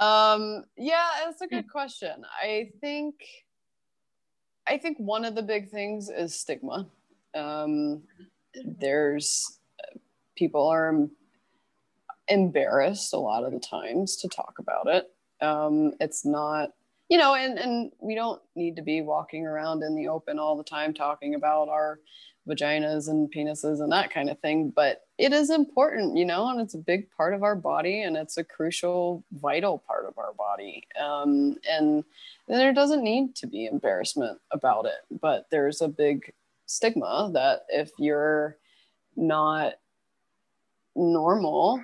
um, 0.00 0.64
yeah, 0.76 1.06
it's 1.28 1.40
a 1.40 1.46
good 1.46 1.70
question. 1.70 2.24
I 2.42 2.70
think 2.80 3.14
I 4.66 4.76
think 4.76 4.98
one 4.98 5.24
of 5.24 5.36
the 5.36 5.42
big 5.42 5.70
things 5.70 6.10
is 6.10 6.34
stigma. 6.34 6.88
Um, 7.36 8.02
there's 8.64 9.58
people 10.36 10.66
are 10.68 11.08
embarrassed 12.28 13.12
a 13.12 13.18
lot 13.18 13.44
of 13.44 13.52
the 13.52 13.60
times 13.60 14.16
to 14.16 14.28
talk 14.28 14.54
about 14.58 14.86
it. 14.88 15.10
Um, 15.40 15.92
it's 16.00 16.24
not 16.24 16.70
you 17.08 17.18
know 17.18 17.34
and 17.34 17.58
and 17.58 17.92
we 18.00 18.14
don't 18.14 18.40
need 18.54 18.76
to 18.76 18.82
be 18.82 19.00
walking 19.00 19.46
around 19.46 19.82
in 19.82 19.94
the 19.94 20.08
open 20.08 20.38
all 20.38 20.56
the 20.56 20.64
time 20.64 20.92
talking 20.92 21.34
about 21.34 21.68
our 21.68 22.00
vaginas 22.48 23.08
and 23.08 23.32
penises 23.32 23.80
and 23.80 23.90
that 23.90 24.12
kind 24.12 24.30
of 24.30 24.38
thing 24.38 24.72
but 24.74 25.02
it 25.18 25.32
is 25.32 25.50
important 25.50 26.16
you 26.16 26.24
know 26.24 26.48
and 26.48 26.60
it's 26.60 26.74
a 26.74 26.78
big 26.78 27.10
part 27.10 27.34
of 27.34 27.42
our 27.42 27.56
body 27.56 28.02
and 28.02 28.16
it's 28.16 28.36
a 28.36 28.44
crucial 28.44 29.24
vital 29.32 29.78
part 29.86 30.06
of 30.06 30.16
our 30.18 30.32
body 30.34 30.86
um, 31.00 31.56
and 31.68 32.04
there 32.48 32.72
doesn't 32.72 33.02
need 33.02 33.34
to 33.34 33.46
be 33.46 33.66
embarrassment 33.66 34.38
about 34.52 34.86
it 34.86 35.20
but 35.20 35.46
there's 35.50 35.80
a 35.80 35.88
big 35.88 36.32
stigma 36.66 37.30
that 37.32 37.64
if 37.70 37.90
you're 37.98 38.56
not 39.16 39.74
normal 40.94 41.82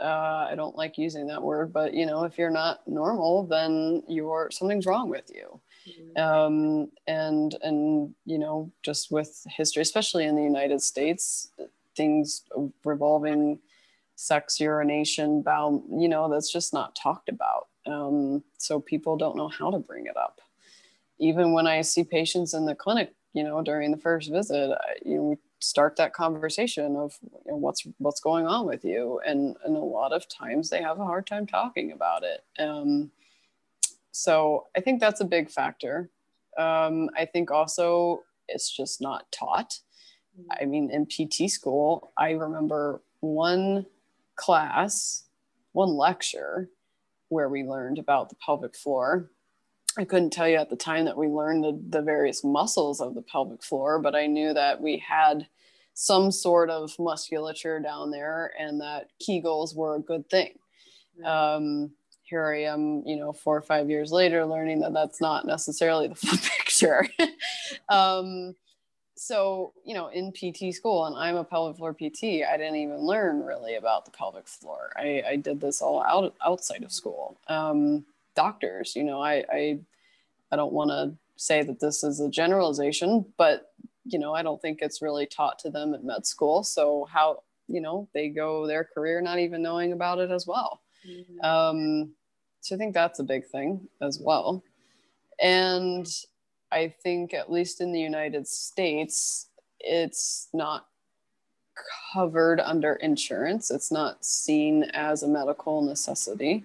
uh, 0.00 0.48
I 0.50 0.54
don't 0.56 0.76
like 0.76 0.96
using 0.96 1.26
that 1.26 1.42
word, 1.42 1.72
but 1.72 1.92
you 1.92 2.06
know, 2.06 2.24
if 2.24 2.38
you're 2.38 2.50
not 2.50 2.86
normal, 2.88 3.44
then 3.44 4.02
you're 4.08 4.48
something's 4.50 4.86
wrong 4.86 5.10
with 5.10 5.30
you. 5.32 5.60
Mm-hmm. 5.88 6.22
Um, 6.22 6.90
and 7.06 7.54
and 7.62 8.14
you 8.24 8.38
know, 8.38 8.70
just 8.82 9.12
with 9.12 9.46
history, 9.48 9.82
especially 9.82 10.24
in 10.24 10.36
the 10.36 10.42
United 10.42 10.80
States, 10.80 11.50
things 11.96 12.44
revolving 12.84 13.58
sex 14.16 14.60
urination, 14.60 15.42
bowel, 15.42 15.84
you 15.90 16.08
know, 16.08 16.30
that's 16.30 16.52
just 16.52 16.72
not 16.72 16.94
talked 16.94 17.28
about. 17.28 17.68
Um, 17.86 18.42
so 18.58 18.80
people 18.80 19.16
don't 19.16 19.36
know 19.36 19.48
how 19.48 19.70
to 19.70 19.78
bring 19.78 20.06
it 20.06 20.16
up. 20.16 20.40
Even 21.18 21.52
when 21.52 21.66
I 21.66 21.82
see 21.82 22.04
patients 22.04 22.54
in 22.54 22.64
the 22.64 22.74
clinic, 22.74 23.12
you 23.32 23.44
know, 23.44 23.62
during 23.62 23.90
the 23.90 23.96
first 23.96 24.30
visit, 24.30 24.70
I, 24.72 24.94
you 25.04 25.16
know, 25.16 25.22
we 25.22 25.36
start 25.60 25.96
that 25.96 26.12
conversation 26.12 26.96
of 26.96 27.18
you 27.22 27.52
know, 27.52 27.56
what's 27.56 27.86
what's 27.98 28.20
going 28.20 28.46
on 28.46 28.66
with 28.66 28.84
you, 28.84 29.20
and 29.26 29.56
and 29.64 29.76
a 29.76 29.80
lot 29.80 30.12
of 30.12 30.28
times 30.28 30.70
they 30.70 30.82
have 30.82 30.98
a 30.98 31.04
hard 31.04 31.26
time 31.26 31.46
talking 31.46 31.92
about 31.92 32.22
it. 32.24 32.44
Um, 32.58 33.10
so 34.12 34.66
I 34.76 34.80
think 34.80 35.00
that's 35.00 35.20
a 35.20 35.24
big 35.24 35.50
factor. 35.50 36.10
Um, 36.58 37.10
I 37.16 37.24
think 37.24 37.50
also 37.50 38.24
it's 38.48 38.74
just 38.74 39.00
not 39.00 39.30
taught. 39.30 39.78
I 40.60 40.64
mean, 40.64 40.90
in 40.90 41.06
PT 41.06 41.50
school, 41.50 42.12
I 42.16 42.30
remember 42.30 43.02
one 43.20 43.86
class, 44.36 45.24
one 45.72 45.90
lecture 45.90 46.70
where 47.28 47.48
we 47.48 47.62
learned 47.62 47.98
about 47.98 48.28
the 48.28 48.36
pelvic 48.36 48.74
floor. 48.74 49.30
I 49.98 50.04
couldn't 50.04 50.30
tell 50.30 50.48
you 50.48 50.56
at 50.56 50.70
the 50.70 50.76
time 50.76 51.04
that 51.06 51.16
we 51.16 51.26
learned 51.26 51.64
the, 51.64 51.80
the 51.88 52.02
various 52.02 52.44
muscles 52.44 53.00
of 53.00 53.14
the 53.14 53.22
pelvic 53.22 53.62
floor, 53.62 53.98
but 53.98 54.14
I 54.14 54.26
knew 54.26 54.54
that 54.54 54.80
we 54.80 54.98
had 54.98 55.46
some 55.94 56.30
sort 56.30 56.70
of 56.70 56.96
musculature 56.98 57.80
down 57.80 58.10
there 58.10 58.52
and 58.58 58.80
that 58.80 59.08
Kegels 59.20 59.74
were 59.74 59.96
a 59.96 60.00
good 60.00 60.28
thing. 60.30 60.54
Um, 61.24 61.90
here 62.22 62.46
I 62.46 62.62
am, 62.62 63.02
you 63.04 63.16
know, 63.16 63.32
four 63.32 63.56
or 63.56 63.62
five 63.62 63.90
years 63.90 64.12
later, 64.12 64.46
learning 64.46 64.80
that 64.80 64.92
that's 64.92 65.20
not 65.20 65.46
necessarily 65.46 66.06
the 66.06 66.14
full 66.16 66.38
picture. 66.38 67.06
um, 67.88 68.54
so 69.20 69.74
you 69.84 69.92
know 69.92 70.06
in 70.06 70.32
pt 70.32 70.74
school 70.74 71.04
and 71.04 71.14
i'm 71.14 71.36
a 71.36 71.44
pelvic 71.44 71.76
floor 71.76 71.92
pt 71.92 72.24
i 72.42 72.56
didn't 72.56 72.76
even 72.76 72.96
learn 72.96 73.44
really 73.44 73.74
about 73.74 74.06
the 74.06 74.10
pelvic 74.10 74.48
floor 74.48 74.90
i, 74.96 75.22
I 75.28 75.36
did 75.36 75.60
this 75.60 75.82
all 75.82 76.02
out 76.02 76.34
outside 76.42 76.82
of 76.82 76.90
school 76.90 77.36
um, 77.46 78.06
doctors 78.42 78.94
you 78.96 79.04
know 79.04 79.20
i 79.20 79.44
i, 79.52 79.78
I 80.52 80.56
don't 80.56 80.72
want 80.72 80.90
to 80.90 81.02
say 81.36 81.62
that 81.62 81.80
this 81.80 82.04
is 82.04 82.20
a 82.20 82.28
generalization 82.28 83.24
but 83.36 83.72
you 84.04 84.18
know 84.18 84.34
i 84.34 84.42
don't 84.42 84.60
think 84.60 84.78
it's 84.80 85.02
really 85.02 85.26
taught 85.26 85.58
to 85.60 85.70
them 85.70 85.94
at 85.94 86.04
med 86.04 86.26
school 86.26 86.62
so 86.62 87.06
how 87.10 87.42
you 87.68 87.80
know 87.80 88.08
they 88.14 88.28
go 88.28 88.66
their 88.66 88.84
career 88.84 89.20
not 89.20 89.38
even 89.38 89.62
knowing 89.62 89.92
about 89.92 90.18
it 90.18 90.30
as 90.30 90.46
well 90.46 90.80
mm-hmm. 91.08 91.44
um, 91.44 92.10
so 92.60 92.74
i 92.74 92.78
think 92.78 92.94
that's 92.94 93.20
a 93.20 93.24
big 93.24 93.46
thing 93.46 93.88
as 94.00 94.18
well 94.20 94.62
and 95.40 96.06
I 96.72 96.94
think, 97.02 97.34
at 97.34 97.50
least 97.50 97.80
in 97.80 97.92
the 97.92 98.00
United 98.00 98.46
States, 98.46 99.48
it's 99.80 100.48
not 100.52 100.86
covered 102.12 102.60
under 102.60 102.94
insurance. 102.94 103.70
It's 103.70 103.90
not 103.90 104.24
seen 104.24 104.84
as 104.92 105.22
a 105.22 105.28
medical 105.28 105.82
necessity, 105.82 106.64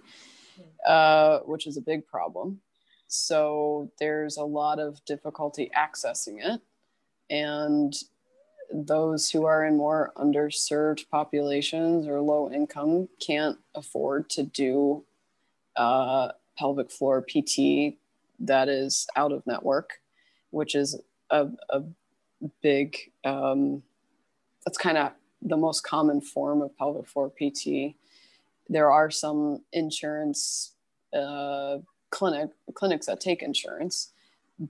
uh, 0.88 1.40
which 1.40 1.68
is 1.68 1.78
a 1.78 1.82
big 1.82 2.06
problem. 2.08 2.62
So 3.08 3.92
there's 4.00 4.38
a 4.38 4.44
lot 4.44 4.80
of 4.80 5.04
difficulty 5.06 5.70
accessing 5.78 6.38
it. 6.40 6.62
And 7.30 7.96
those 8.72 9.30
who 9.30 9.46
are 9.46 9.66
in 9.66 9.78
more 9.78 10.12
underserved 10.18 11.10
populations 11.10 12.08
or 12.08 12.20
low 12.22 12.52
income 12.52 13.08
can't 13.26 13.58
afford 13.76 14.30
to 14.32 14.44
do 14.44 15.06
uh, 15.76 16.30
pelvic 16.58 16.92
floor 16.92 17.22
PT 17.22 17.98
that 18.40 18.68
is 18.68 19.08
out 19.16 19.32
of 19.32 19.46
network, 19.46 20.02
which 20.50 20.76
is 20.76 21.00
a, 21.30 21.48
a 21.70 21.84
big, 22.62 22.98
um, 23.24 23.84
that's 24.66 24.78
kind 24.78 24.98
of 24.98 25.12
the 25.42 25.58
most 25.58 25.82
common 25.82 26.22
form 26.22 26.62
of 26.62 26.76
pelvic 26.78 27.08
floor 27.08 27.30
PT. 27.30 27.96
There 28.70 28.92
are 28.92 29.12
some 29.12 29.62
insurance 29.74 30.74
uh, 31.14 31.78
clinic 32.10 32.50
clinics 32.74 33.06
that 33.06 33.20
take 33.20 33.42
insurance, 33.42 34.12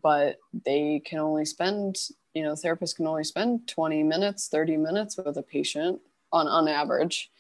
but 0.02 0.38
they 0.66 1.02
can 1.06 1.20
only 1.20 1.46
spend, 1.46 1.98
you 2.34 2.44
know, 2.44 2.54
therapists 2.54 2.96
can 2.96 3.08
only 3.08 3.24
spend 3.24 3.68
20 3.68 4.04
minutes, 4.04 4.48
30 4.48 4.78
minutes 4.78 5.18
with 5.18 5.38
a 5.38 5.44
patient 5.44 6.00
on 6.32 6.48
on 6.48 6.68
average, 6.68 7.32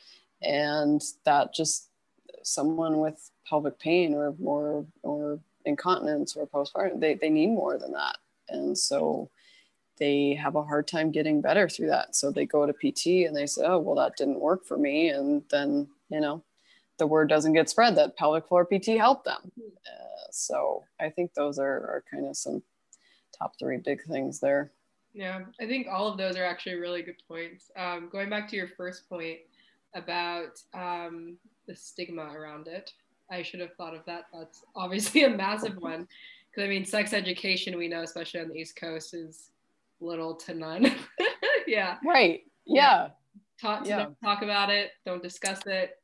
and 0.41 1.01
that 1.25 1.53
just 1.53 1.89
someone 2.43 2.99
with 2.99 3.31
pelvic 3.47 3.79
pain 3.79 4.13
or 4.13 4.35
or 4.43 4.85
or 5.03 5.39
incontinence 5.65 6.35
or 6.35 6.47
postpartum, 6.47 6.99
they, 6.99 7.15
they 7.15 7.29
need 7.29 7.47
more 7.47 7.77
than 7.77 7.91
that. 7.93 8.17
And 8.49 8.77
so 8.77 9.29
they 9.97 10.33
have 10.35 10.55
a 10.55 10.63
hard 10.63 10.87
time 10.87 11.11
getting 11.11 11.41
better 11.41 11.67
through 11.67 11.87
that. 11.87 12.15
So 12.15 12.31
they 12.31 12.45
go 12.45 12.65
to 12.65 12.73
PT 12.73 13.27
and 13.27 13.35
they 13.35 13.45
say, 13.45 13.63
oh, 13.65 13.79
well, 13.79 13.95
that 13.95 14.17
didn't 14.17 14.39
work 14.39 14.65
for 14.65 14.77
me. 14.77 15.09
And 15.09 15.43
then, 15.49 15.87
you 16.09 16.19
know, 16.19 16.43
the 16.97 17.07
word 17.07 17.29
doesn't 17.29 17.53
get 17.53 17.69
spread 17.69 17.95
that 17.95 18.17
pelvic 18.17 18.47
floor 18.47 18.65
PT 18.65 18.97
helped 18.97 19.25
them. 19.25 19.51
Uh, 19.59 20.31
so 20.31 20.83
I 20.99 21.09
think 21.09 21.33
those 21.33 21.59
are, 21.59 21.65
are 21.65 22.03
kind 22.09 22.25
of 22.25 22.37
some 22.37 22.63
top 23.37 23.53
three 23.59 23.77
big 23.77 24.03
things 24.03 24.39
there. 24.39 24.71
Yeah, 25.13 25.41
I 25.61 25.65
think 25.65 25.87
all 25.89 26.07
of 26.07 26.17
those 26.17 26.35
are 26.35 26.43
actually 26.43 26.75
really 26.75 27.01
good 27.01 27.21
points. 27.27 27.71
Um, 27.77 28.09
going 28.11 28.29
back 28.29 28.49
to 28.49 28.55
your 28.55 28.67
first 28.67 29.07
point 29.07 29.39
about 29.93 30.61
um, 30.73 31.37
the 31.67 31.75
stigma 31.75 32.23
around 32.23 32.67
it, 32.67 32.91
I 33.31 33.41
should 33.41 33.61
have 33.61 33.73
thought 33.75 33.95
of 33.95 34.05
that. 34.05 34.25
That's 34.33 34.65
obviously 34.75 35.23
a 35.23 35.29
massive 35.29 35.77
one. 35.77 36.07
Because 36.51 36.65
I 36.65 36.69
mean, 36.69 36.85
sex 36.85 37.13
education, 37.13 37.77
we 37.77 37.87
know, 37.87 38.01
especially 38.01 38.41
on 38.41 38.49
the 38.49 38.55
East 38.55 38.75
Coast, 38.75 39.13
is 39.13 39.51
little 39.99 40.35
to 40.35 40.53
none. 40.53 40.93
yeah. 41.67 41.97
Right. 42.05 42.43
Yeah. 42.65 43.09
Talk, 43.61 43.85
yeah. 43.85 44.07
talk 44.23 44.41
about 44.41 44.69
it. 44.69 44.91
Don't 45.05 45.23
discuss 45.23 45.61
it. 45.65 45.97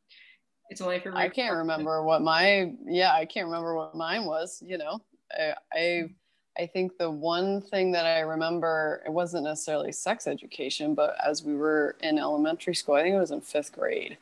It's 0.69 0.81
only 0.81 0.99
for. 0.99 1.15
I 1.15 1.27
can't 1.27 1.55
remember 1.55 2.03
what 2.03 2.21
my 2.21 2.73
yeah. 2.85 3.13
I 3.13 3.25
can't 3.25 3.45
remember 3.45 3.75
what 3.75 3.93
mine 3.93 4.25
was. 4.25 4.63
You 4.65 4.77
know, 4.77 4.99
I, 5.31 5.53
I 5.73 6.09
I 6.57 6.67
think 6.67 6.97
the 6.97 7.09
one 7.09 7.61
thing 7.61 7.91
that 7.93 8.05
I 8.05 8.19
remember 8.21 9.01
it 9.05 9.11
wasn't 9.11 9.45
necessarily 9.45 9.91
sex 9.91 10.27
education, 10.27 10.93
but 10.93 11.15
as 11.25 11.43
we 11.43 11.55
were 11.55 11.95
in 12.01 12.19
elementary 12.19 12.75
school, 12.75 12.95
I 12.95 13.03
think 13.03 13.15
it 13.15 13.19
was 13.19 13.31
in 13.31 13.41
fifth 13.41 13.71
grade, 13.71 14.17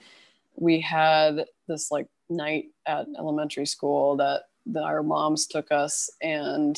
we 0.55 0.79
had 0.79 1.45
this 1.67 1.91
like 1.91 2.07
night 2.29 2.65
at 2.85 3.07
elementary 3.17 3.65
school 3.65 4.15
that, 4.17 4.43
that 4.67 4.83
our 4.83 5.01
moms 5.01 5.47
took 5.47 5.71
us 5.71 6.09
and 6.21 6.77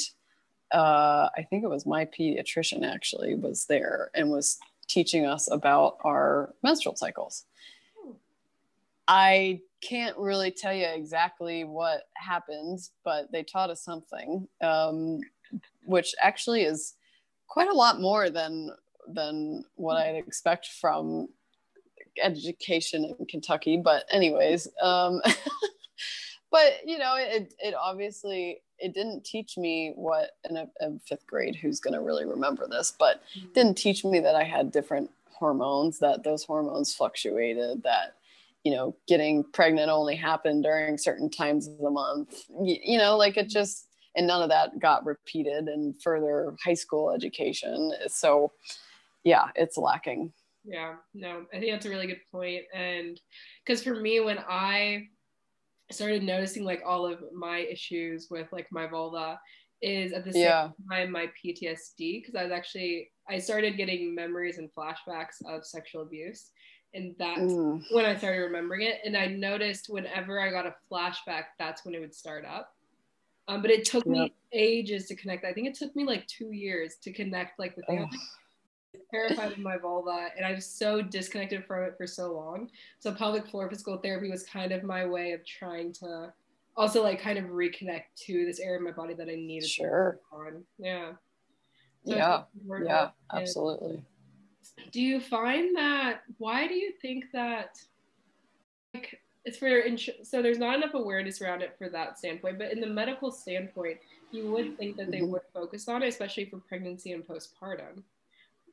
uh, 0.72 1.28
I 1.36 1.46
think 1.50 1.66
it 1.66 1.70
was 1.70 1.86
my 1.86 2.06
pediatrician 2.06 2.90
actually 2.90 3.36
was 3.36 3.66
there 3.66 4.10
and 4.16 4.32
was 4.32 4.58
teaching 4.92 5.26
us 5.26 5.50
about 5.52 5.98
our 6.04 6.54
menstrual 6.64 6.96
cycles. 6.96 7.46
I 9.08 9.62
can't 9.82 10.18
really 10.18 10.52
tell 10.52 10.74
you 10.74 10.86
exactly 10.86 11.64
what 11.64 12.04
happens, 12.14 12.92
but 13.04 13.32
they 13.32 13.44
taught 13.44 13.70
us 13.70 13.84
something, 13.84 14.48
um, 14.62 15.20
which 15.86 16.14
actually 16.22 16.64
is 16.64 16.94
quite 17.48 17.70
a 17.70 17.74
lot 17.74 18.00
more 18.00 18.30
than 18.30 18.72
than 19.08 19.66
what 19.76 19.98
I'd 19.98 20.16
expect 20.16 20.68
from 20.68 21.28
education 22.22 23.04
in 23.04 23.26
Kentucky, 23.26 23.78
but 23.84 24.06
anyways, 24.12 24.68
um, 24.82 25.22
but 26.52 26.74
you 26.86 26.98
know, 26.98 27.16
it 27.18 27.54
it 27.60 27.74
obviously 27.74 28.62
it 28.78 28.94
didn't 28.94 29.24
teach 29.24 29.58
me 29.58 29.94
what 29.96 30.32
in 30.50 30.58
a, 30.58 30.68
a 30.82 31.00
fifth 31.08 31.26
grade 31.28 31.56
who's 31.56 31.80
going 31.80 31.94
to 31.94 32.02
really 32.02 32.26
remember 32.26 32.68
this, 32.68 32.94
but 32.98 33.22
mm-hmm. 33.38 33.52
didn't 33.54 33.78
teach 33.78 34.04
me 34.04 34.20
that 34.20 34.36
I 34.36 34.44
had 34.44 34.72
different 34.72 35.10
hormones, 35.32 36.00
that 36.00 36.24
those 36.24 36.44
hormones 36.44 36.94
fluctuated, 36.94 37.84
that 37.84 38.16
you 38.64 38.72
know, 38.72 38.96
getting 39.08 39.44
pregnant 39.54 39.90
only 39.90 40.16
happened 40.16 40.64
during 40.64 40.98
certain 40.98 41.32
times 41.32 41.68
of 41.68 41.78
the 41.80 41.90
month. 41.90 42.44
You, 42.62 42.78
you 42.84 42.98
know, 42.98 43.18
like 43.18 43.38
it 43.38 43.50
just 43.50 43.88
and 44.16 44.28
none 44.28 44.44
of 44.44 44.50
that 44.50 44.78
got 44.80 45.06
repeated 45.06 45.68
in 45.68 45.96
further 46.04 46.54
high 46.64 46.74
school 46.74 47.12
education. 47.12 47.94
So 48.08 48.52
yeah, 49.24 49.46
it's 49.56 49.78
lacking. 49.78 50.34
Yeah, 50.64 50.96
no, 51.14 51.46
I 51.54 51.60
think 51.60 51.72
that's 51.72 51.86
a 51.86 51.90
really 51.90 52.08
good. 52.08 52.62
And 52.74 53.20
because 53.66 53.84
for 53.84 53.96
me, 53.96 54.20
when 54.20 54.40
I 54.48 55.08
started 55.92 56.24
noticing 56.24 56.64
like 56.64 56.82
all 56.86 57.06
of 57.06 57.24
my 57.34 57.60
issues 57.60 58.28
with 58.30 58.48
like 58.52 58.68
my 58.72 58.88
vulva, 58.88 59.40
is 59.82 60.14
at 60.14 60.24
the 60.24 60.34
same 60.34 60.44
yeah. 60.44 60.70
time 60.90 61.12
my 61.12 61.28
PTSD 61.44 62.22
because 62.22 62.36
I 62.36 62.44
was 62.44 62.52
actually 62.52 63.10
I 63.28 63.40
started 63.40 63.78
getting 63.78 64.14
memories 64.14 64.58
and 64.58 64.70
flashbacks 64.78 65.44
of 65.48 65.66
sexual 65.66 66.04
abuse. 66.04 66.52
And 66.94 67.16
that's 67.18 67.40
mm. 67.40 67.82
when 67.92 68.06
I 68.06 68.18
started 68.18 68.40
remembering 68.40 68.82
it. 68.82 69.00
And 69.06 69.16
I 69.16 69.28
noticed 69.28 69.88
whenever 69.88 70.42
I 70.42 70.52
got 70.52 70.66
a 70.66 70.76
flashback, 70.92 71.44
that's 71.58 71.86
when 71.86 71.96
it 71.96 72.00
would 72.00 72.14
start 72.14 72.46
up. 72.46 72.74
Um, 73.48 73.62
but 73.62 73.72
it 73.72 73.86
took 73.86 74.06
me 74.06 74.34
ages 74.52 75.08
to 75.08 75.16
connect. 75.16 75.46
I 75.46 75.54
think 75.54 75.68
it 75.68 75.74
took 75.74 75.96
me 75.96 76.04
like 76.06 76.28
two 76.28 76.52
years 76.52 76.96
to 77.04 77.14
connect 77.14 77.60
like 77.60 77.76
the 77.76 77.84
thing 77.84 78.10
terrified 79.12 79.52
of 79.52 79.58
my 79.60 79.78
vulva 79.78 80.30
and 80.36 80.46
I 80.46 80.54
was 80.54 80.66
so 80.66 81.02
disconnected 81.02 81.66
from 81.66 81.84
it 81.84 81.96
for 81.98 82.08
so 82.08 82.34
long. 82.34 82.70
So 83.00 83.14
pelvic 83.14 83.48
floor 83.48 83.70
physical 83.70 83.98
therapy 83.98 84.32
was 84.32 84.44
kind 84.44 84.72
of 84.72 84.84
my 84.84 85.06
way 85.06 85.34
of 85.34 85.46
trying 85.46 85.94
to 85.94 86.34
also 86.78 87.04
like 87.04 87.22
kind 87.22 87.38
of 87.38 87.46
reconnect 87.46 88.04
to 88.26 88.46
this 88.46 88.60
area 88.60 88.78
of 88.78 88.84
my 88.84 88.92
body 88.92 89.14
that 89.14 89.28
I 89.30 89.36
needed 89.36 89.70
sure. 89.70 90.20
on. 90.32 90.64
Yeah. 90.80 91.12
So 92.06 92.16
yeah. 92.16 92.44
Yeah, 92.84 93.10
absolutely. 93.34 94.02
Do 94.92 95.02
you 95.02 95.20
find 95.20 95.76
that 95.76 96.22
why 96.38 96.68
do 96.68 96.74
you 96.74 96.94
think 97.02 97.26
that 97.34 97.78
like 98.94 99.20
it's 99.44 99.58
for 99.58 99.68
ins- 99.68 100.10
so 100.24 100.42
there's 100.42 100.60
not 100.60 100.76
enough 100.76 100.94
awareness 100.94 101.42
around 101.42 101.62
it 101.62 101.76
for 101.78 101.90
that 101.90 102.18
standpoint. 102.20 102.60
But 102.60 102.72
in 102.72 102.80
the 102.80 102.88
medical 102.88 103.32
standpoint, 103.32 103.98
you 104.32 104.52
would 104.52 104.78
think 104.78 104.98
that 104.98 105.10
they 105.10 105.22
Mhm. 105.22 105.30
would 105.30 105.42
focus 105.54 105.88
on 105.88 106.04
it, 106.04 106.08
especially 106.10 106.46
for 106.46 106.60
pregnancy 106.60 107.12
and 107.12 107.26
postpartum. 107.26 108.04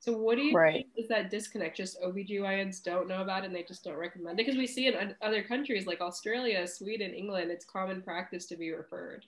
So 0.00 0.12
what 0.12 0.36
do 0.36 0.42
you 0.42 0.56
Right. 0.56 0.86
think 0.86 0.86
is 0.96 1.08
that 1.08 1.30
disconnect? 1.30 1.76
Just 1.76 2.00
OBGYNs 2.02 2.82
don't 2.82 3.08
know 3.08 3.22
about 3.22 3.42
it 3.42 3.46
and 3.46 3.54
they 3.54 3.62
just 3.62 3.84
don't 3.84 3.96
recommend 3.96 4.38
it? 4.38 4.44
Because 4.44 4.56
we 4.58 4.66
see 4.66 4.86
in 4.86 5.14
other 5.20 5.42
countries 5.42 5.86
like 5.86 6.00
Australia, 6.00 6.66
Sweden, 6.66 7.12
England, 7.12 7.50
it's 7.50 7.64
common 7.64 8.02
practice 8.02 8.46
to 8.46 8.56
be 8.56 8.70
referred. 8.70 9.26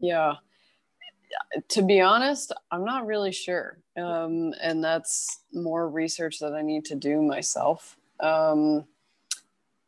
Yeah. 0.00 0.34
To 1.68 1.82
be 1.82 2.00
honest, 2.00 2.52
I'm 2.70 2.84
not 2.84 3.04
really 3.06 3.32
sure. 3.32 3.78
Um, 3.96 4.54
and 4.62 4.82
that's 4.82 5.42
more 5.52 5.88
research 5.90 6.38
that 6.38 6.54
I 6.54 6.62
need 6.62 6.84
to 6.86 6.94
do 6.94 7.20
myself. 7.20 7.98
Um, 8.20 8.86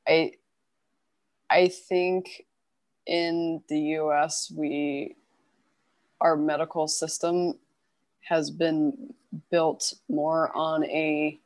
I 0.06 0.32
I 1.48 1.68
think 1.68 2.46
in 3.06 3.62
the 3.68 3.78
US 3.98 4.52
we 4.54 5.16
our 6.20 6.36
medical 6.36 6.86
system 6.86 7.54
has 8.20 8.50
been 8.50 9.12
built 9.50 9.94
more 10.08 10.54
on 10.56 10.84
a 10.84 11.38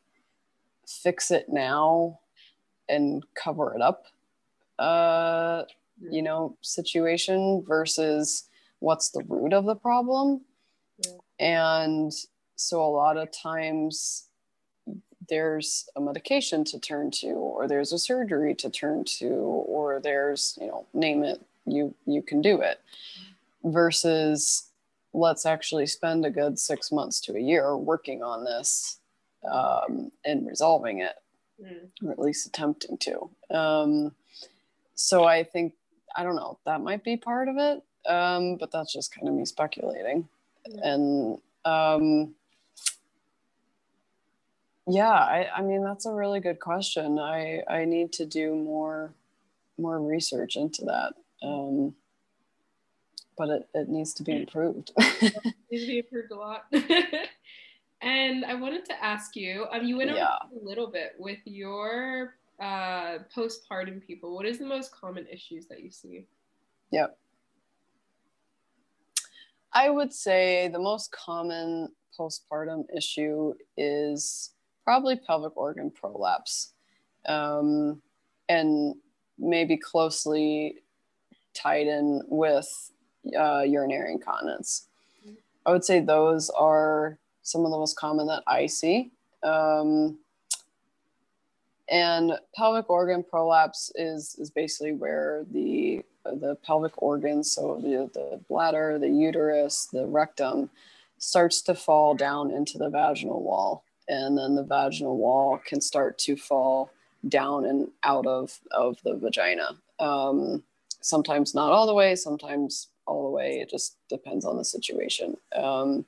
fix 0.86 1.30
it 1.30 1.48
now 1.48 2.18
and 2.88 3.24
cover 3.34 3.74
it 3.74 3.80
up 3.80 4.04
uh, 4.78 5.62
you 6.10 6.22
know 6.22 6.56
situation 6.60 7.64
versus 7.66 8.44
what's 8.80 9.10
the 9.10 9.22
root 9.28 9.52
of 9.52 9.64
the 9.64 9.76
problem 9.76 10.40
Yeah. 10.98 11.12
and 11.38 12.12
so 12.56 12.82
a 12.82 12.90
lot 12.90 13.16
of 13.16 13.30
times 13.30 14.28
there's 15.28 15.88
a 15.96 16.00
medication 16.00 16.64
to 16.64 16.78
turn 16.78 17.10
to 17.10 17.28
or 17.28 17.66
there's 17.66 17.92
a 17.92 17.98
surgery 17.98 18.54
to 18.56 18.68
turn 18.68 19.04
to 19.04 19.26
or 19.28 20.00
there's 20.00 20.58
you 20.60 20.66
know 20.66 20.86
name 20.92 21.24
it 21.24 21.40
you 21.66 21.94
you 22.06 22.20
can 22.20 22.42
do 22.42 22.60
it 22.60 22.80
versus 23.64 24.70
let's 25.14 25.46
actually 25.46 25.86
spend 25.86 26.26
a 26.26 26.30
good 26.30 26.58
six 26.58 26.92
months 26.92 27.20
to 27.20 27.34
a 27.36 27.40
year 27.40 27.76
working 27.76 28.22
on 28.22 28.44
this 28.44 28.98
um, 29.50 30.10
and 30.24 30.46
resolving 30.46 31.00
it 31.00 31.14
Mm. 31.62 31.88
or 32.04 32.10
at 32.10 32.18
least 32.18 32.48
attempting 32.48 32.98
to. 32.98 33.30
Um, 33.48 34.12
so 34.96 35.22
I 35.22 35.44
think 35.44 35.74
I 36.16 36.24
don't 36.24 36.34
know 36.34 36.58
that 36.66 36.80
might 36.80 37.04
be 37.04 37.16
part 37.16 37.46
of 37.46 37.56
it, 37.58 37.80
um, 38.10 38.56
but 38.56 38.72
that's 38.72 38.92
just 38.92 39.14
kind 39.14 39.28
of 39.28 39.34
me 39.34 39.44
speculating. 39.44 40.28
And 40.82 41.38
um, 41.64 42.34
yeah, 44.88 45.12
I, 45.12 45.48
I 45.56 45.62
mean 45.62 45.84
that's 45.84 46.06
a 46.06 46.12
really 46.12 46.40
good 46.40 46.58
question. 46.58 47.20
I 47.20 47.62
I 47.68 47.84
need 47.84 48.12
to 48.14 48.26
do 48.26 48.56
more 48.56 49.14
more 49.78 50.00
research 50.00 50.56
into 50.56 50.84
that. 50.86 51.14
Um, 51.40 51.94
but 53.36 53.48
it, 53.48 53.68
it 53.74 53.88
needs 53.88 54.12
to 54.14 54.22
be 54.22 54.32
improved. 54.36 54.92
It 54.98 55.34
needs 55.70 55.84
to 55.84 55.90
be 55.90 55.98
improved 55.98 56.30
a 56.30 56.36
lot. 56.36 56.64
and 58.02 58.44
I 58.44 58.54
wanted 58.54 58.84
to 58.86 59.04
ask 59.04 59.36
you, 59.36 59.66
um, 59.72 59.84
you 59.84 59.96
went 59.96 60.10
Yeah. 60.10 60.34
a 60.34 60.64
little 60.64 60.86
bit 60.90 61.14
with 61.18 61.38
your 61.44 62.34
uh, 62.60 63.18
postpartum 63.34 64.04
people. 64.06 64.34
What 64.34 64.46
is 64.46 64.58
the 64.58 64.66
most 64.66 64.92
common 64.92 65.26
issues 65.26 65.66
that 65.66 65.82
you 65.82 65.90
see? 65.90 66.26
Yep. 66.90 67.16
I 69.72 69.90
would 69.90 70.12
say 70.12 70.68
the 70.68 70.78
most 70.78 71.10
common 71.10 71.88
postpartum 72.18 72.84
issue 72.96 73.54
is 73.76 74.52
probably 74.84 75.16
pelvic 75.16 75.56
organ 75.56 75.90
prolapse 75.90 76.74
um, 77.26 78.00
and 78.48 78.94
maybe 79.38 79.76
closely 79.76 80.76
tied 81.54 81.86
in 81.86 82.22
with 82.28 82.92
uh, 83.38 83.62
urinary 83.62 84.12
incontinence. 84.12 84.86
I 85.66 85.70
would 85.70 85.84
say 85.84 86.00
those 86.00 86.50
are 86.50 87.18
some 87.42 87.64
of 87.64 87.70
the 87.70 87.78
most 87.78 87.96
common 87.96 88.26
that 88.26 88.42
I 88.46 88.66
see. 88.66 89.10
Um, 89.42 90.18
and 91.88 92.32
pelvic 92.54 92.88
organ 92.88 93.22
prolapse 93.22 93.92
is 93.94 94.36
is 94.38 94.50
basically 94.50 94.92
where 94.92 95.44
the 95.50 96.02
the 96.24 96.56
pelvic 96.64 97.02
organs, 97.02 97.50
so 97.50 97.78
the, 97.82 98.10
the 98.14 98.40
bladder, 98.48 98.98
the 98.98 99.08
uterus, 99.08 99.88
the 99.92 100.06
rectum, 100.06 100.70
starts 101.18 101.60
to 101.60 101.74
fall 101.74 102.14
down 102.14 102.50
into 102.50 102.78
the 102.78 102.88
vaginal 102.88 103.42
wall, 103.42 103.84
and 104.08 104.38
then 104.38 104.54
the 104.54 104.62
vaginal 104.62 105.18
wall 105.18 105.60
can 105.66 105.82
start 105.82 106.18
to 106.18 106.36
fall 106.36 106.90
down 107.28 107.66
and 107.66 107.88
out 108.02 108.26
of 108.26 108.58
of 108.70 108.96
the 109.04 109.14
vagina. 109.14 109.76
Um, 110.00 110.62
sometimes 111.00 111.54
not 111.54 111.72
all 111.72 111.86
the 111.86 111.94
way, 111.94 112.14
sometimes 112.14 112.88
all 113.06 113.24
the 113.24 113.30
way. 113.30 113.60
It 113.60 113.70
just 113.70 113.96
depends 114.08 114.44
on 114.44 114.56
the 114.56 114.64
situation. 114.64 115.36
Um, 115.54 116.04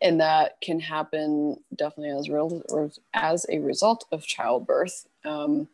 and 0.00 0.20
that 0.20 0.60
can 0.60 0.80
happen 0.80 1.58
definitely 1.74 2.16
as 2.16 2.28
real 2.28 2.62
as 3.14 3.46
a 3.48 3.58
result 3.58 4.06
of 4.12 4.26
childbirth 4.26 5.06
um, 5.24 5.68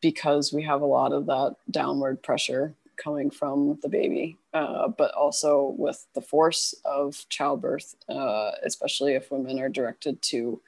because 0.00 0.52
we 0.52 0.62
have 0.62 0.82
a 0.82 0.86
lot 0.86 1.12
of 1.12 1.26
that 1.26 1.56
downward 1.70 2.22
pressure 2.22 2.74
coming 2.96 3.30
from 3.30 3.78
the 3.82 3.88
baby 3.88 4.36
uh, 4.52 4.86
but 4.88 5.12
also 5.14 5.74
with 5.76 6.06
the 6.14 6.20
force 6.20 6.74
of 6.84 7.26
childbirth 7.28 7.96
uh, 8.08 8.52
especially 8.64 9.14
if 9.14 9.30
women 9.30 9.58
are 9.58 9.68
directed 9.68 10.20
to 10.22 10.60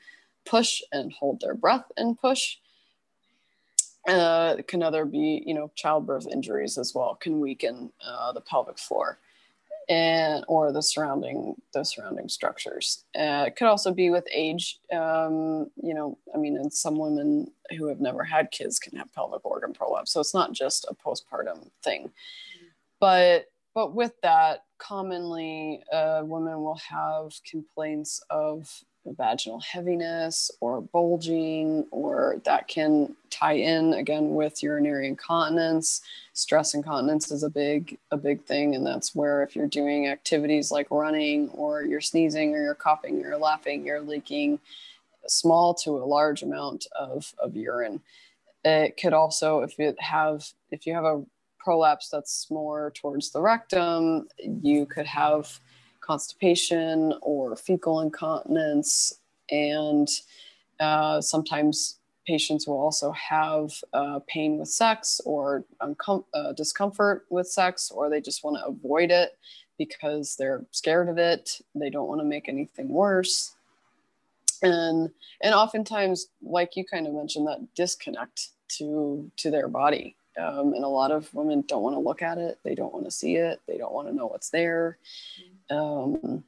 push 0.45 0.81
and 0.93 1.13
hold 1.13 1.41
their 1.41 1.55
breath 1.55 1.85
and 1.97 2.19
push 2.19 2.57
uh, 4.09 4.57
can 4.67 4.83
other 4.83 5.05
be 5.05 5.43
you 5.47 5.55
know 5.55 5.71
childbirth 5.75 6.27
injuries 6.33 6.79
as 6.79 6.95
well 6.95 7.15
can 7.15 7.41
weaken 7.41 7.93
uh, 8.05 8.33
the 8.33 8.41
pelvic 8.41 8.79
floor 8.79 9.19
and 9.89 10.45
or 10.49 10.73
the 10.73 10.83
surrounding 10.83 11.55
the 11.73 11.85
surrounding 11.85 12.29
structures. 12.29 13.05
Uh, 13.17 13.45
it 13.47 13.57
could 13.57 13.69
also 13.69 13.93
be 13.93 14.11
with 14.11 14.27
age. 14.33 14.81
Um, 14.93 15.71
you 15.83 15.95
know, 15.95 16.19
I 16.35 16.39
mean, 16.39 16.57
and 16.57 16.73
some 16.73 16.99
women 16.99 17.53
who 17.77 17.87
have 17.87 18.01
never 18.01 18.25
had 18.25 18.51
kids 18.51 18.79
can 18.79 18.97
have 18.99 19.13
pelvic 19.15 19.45
organ 19.45 19.73
prolapse, 19.73 20.13
so 20.13 20.21
it's 20.21 20.35
not 20.35 20.53
just 20.53 20.87
a 20.91 20.95
postpartum 20.95 21.71
thing. 21.83 22.11
But 23.01 23.47
but 23.75 23.95
with 23.95 24.13
that, 24.23 24.65
commonly 24.79 25.83
uh, 25.93 26.21
a 26.21 26.25
woman 26.25 26.63
will 26.63 26.81
have 26.89 27.33
complaints 27.49 28.23
of 28.31 28.85
vaginal 29.07 29.61
heaviness 29.61 30.51
or 30.61 30.81
bulging, 30.81 31.87
or 31.91 32.41
that 32.45 32.67
can 32.67 33.15
tie 33.31 33.53
in 33.53 33.95
again 33.95 34.35
with 34.35 34.63
urinary 34.63 35.07
incontinence. 35.07 36.01
Stress 36.33 36.75
incontinence 36.75 37.31
is 37.31 37.43
a 37.43 37.51
big 37.51 37.99
a 38.11 38.17
big 38.17 38.43
thing, 38.45 38.75
and 38.75 38.85
that's 38.85 39.15
where 39.15 39.43
if 39.43 39.55
you're 39.55 39.69
doing 39.69 40.09
activities 40.09 40.71
like 40.71 40.91
running, 40.91 41.49
or 41.51 41.83
you're 41.83 42.01
sneezing, 42.01 42.55
or 42.55 42.63
you're 42.63 42.75
coughing, 42.75 43.17
or 43.17 43.29
you're 43.29 43.39
laughing, 43.39 43.87
you're 43.87 44.01
leaking 44.01 44.59
small 45.29 45.75
to 45.75 45.91
a 45.99 46.05
large 46.05 46.43
amount 46.43 46.87
of 46.99 47.33
of 47.39 47.57
urine. 47.57 48.01
It 48.65 48.97
could 48.97 49.13
also, 49.13 49.61
if 49.61 49.79
you 49.79 49.95
have 50.01 50.53
if 50.73 50.87
you 50.87 50.95
have 50.95 51.05
a 51.05 51.25
prolapse 51.67 52.09
that's 52.09 52.49
more 52.49 52.93
towards 52.95 53.33
the 53.33 53.41
rectum, 53.41 54.29
you 54.63 54.87
could 54.87 55.05
have 55.05 55.59
constipation 56.01 57.13
or 57.23 57.57
fecal 57.57 58.03
incontinence. 58.03 59.13
And 59.51 60.09
uh, 60.79 61.21
sometimes 61.21 61.99
patients 62.25 62.69
will 62.69 62.79
also 62.79 63.11
have 63.11 63.73
uh, 63.93 64.21
pain 64.29 64.59
with 64.59 64.69
sex 64.69 65.21
or 65.27 65.65
uncom- 65.83 66.25
uh, 66.35 66.53
discomfort 66.53 67.27
with 67.31 67.49
sex, 67.49 67.91
or 67.91 68.09
they 68.09 68.21
just 68.21 68.45
want 68.45 68.57
to 68.59 68.67
avoid 68.67 69.11
it 69.11 69.37
because 69.77 70.37
they're 70.37 70.65
scared 70.71 71.09
of 71.09 71.19
it. 71.19 71.61
They 71.75 71.91
don't 71.91 72.07
want 72.07 72.21
to 72.21 72.25
make 72.25 72.49
anything 72.49 72.89
worse. 72.91 73.57
And 74.63 75.11
and 75.43 75.53
oftentimes, 75.53 76.29
like 76.43 76.77
you 76.77 76.85
kind 76.85 77.09
of 77.09 77.13
mentioned, 77.13 77.49
that 77.49 77.75
disconnect 77.75 78.51
to 78.79 79.29
to 79.39 79.51
their 79.51 79.67
body. 79.67 80.15
Um, 80.39 80.75
and 80.75 80.85
a 80.85 80.89
lot 80.89 81.11
of 81.11 81.33
women 81.33 81.65
don't 81.67 81.83
want 81.83 81.97
to 81.97 82.01
look 82.01 82.21
at 82.23 82.39
it. 82.39 82.59
They 82.63 82.75
don't 82.75 82.93
want 82.93 83.07
to 83.07 83.11
see 83.11 83.37
it. 83.37 83.61
They 83.67 83.79
don't 83.79 83.93
want 83.93 84.09
to 84.09 84.15
know 84.15 84.27
what's 84.27 84.51
there 84.51 84.99
um 85.71 86.45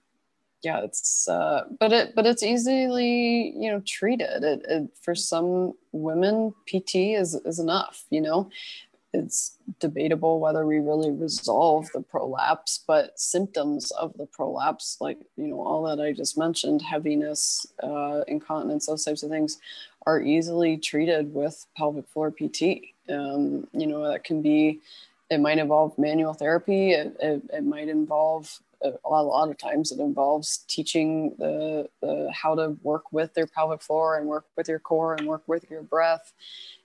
yeah 0.62 0.80
it's 0.80 1.28
uh 1.28 1.64
but 1.78 1.92
it 1.92 2.14
but 2.14 2.26
it's 2.26 2.42
easily 2.42 3.52
you 3.56 3.70
know 3.70 3.80
treated 3.86 4.42
it, 4.42 4.64
it 4.68 4.90
for 5.00 5.14
some 5.14 5.72
women 5.92 6.52
pt 6.66 6.94
is 6.94 7.34
is 7.44 7.58
enough 7.58 8.04
you 8.10 8.20
know 8.20 8.50
it's 9.14 9.56
debatable 9.80 10.38
whether 10.38 10.66
we 10.66 10.78
really 10.78 11.10
resolve 11.10 11.88
the 11.94 12.02
prolapse 12.02 12.84
but 12.86 13.18
symptoms 13.18 13.90
of 13.92 14.12
the 14.18 14.26
prolapse 14.26 14.98
like 15.00 15.18
you 15.36 15.48
know 15.48 15.60
all 15.60 15.82
that 15.82 16.02
i 16.02 16.12
just 16.12 16.36
mentioned 16.36 16.82
heaviness 16.82 17.66
uh, 17.82 18.22
incontinence 18.28 18.86
those 18.86 19.04
types 19.04 19.22
of 19.22 19.30
things 19.30 19.58
are 20.06 20.20
easily 20.20 20.76
treated 20.76 21.32
with 21.32 21.66
pelvic 21.76 22.06
floor 22.08 22.30
pt 22.30 22.82
um, 23.10 23.66
you 23.72 23.86
know 23.86 24.10
that 24.10 24.24
can 24.24 24.42
be 24.42 24.80
it 25.30 25.40
might 25.40 25.58
involve 25.58 25.98
manual 25.98 26.32
therapy. 26.32 26.92
It, 26.92 27.16
it, 27.20 27.42
it 27.52 27.64
might 27.64 27.88
involve 27.88 28.60
a 28.82 28.88
lot, 29.08 29.22
a 29.22 29.22
lot 29.22 29.50
of 29.50 29.58
times 29.58 29.90
it 29.90 29.98
involves 29.98 30.58
teaching 30.68 31.34
the, 31.38 31.88
the 32.00 32.30
how 32.32 32.54
to 32.54 32.76
work 32.82 33.12
with 33.12 33.34
their 33.34 33.46
pelvic 33.46 33.82
floor 33.82 34.16
and 34.16 34.26
work 34.26 34.46
with 34.56 34.68
your 34.68 34.78
core 34.78 35.14
and 35.14 35.26
work 35.26 35.42
with 35.46 35.68
your 35.70 35.82
breath 35.82 36.32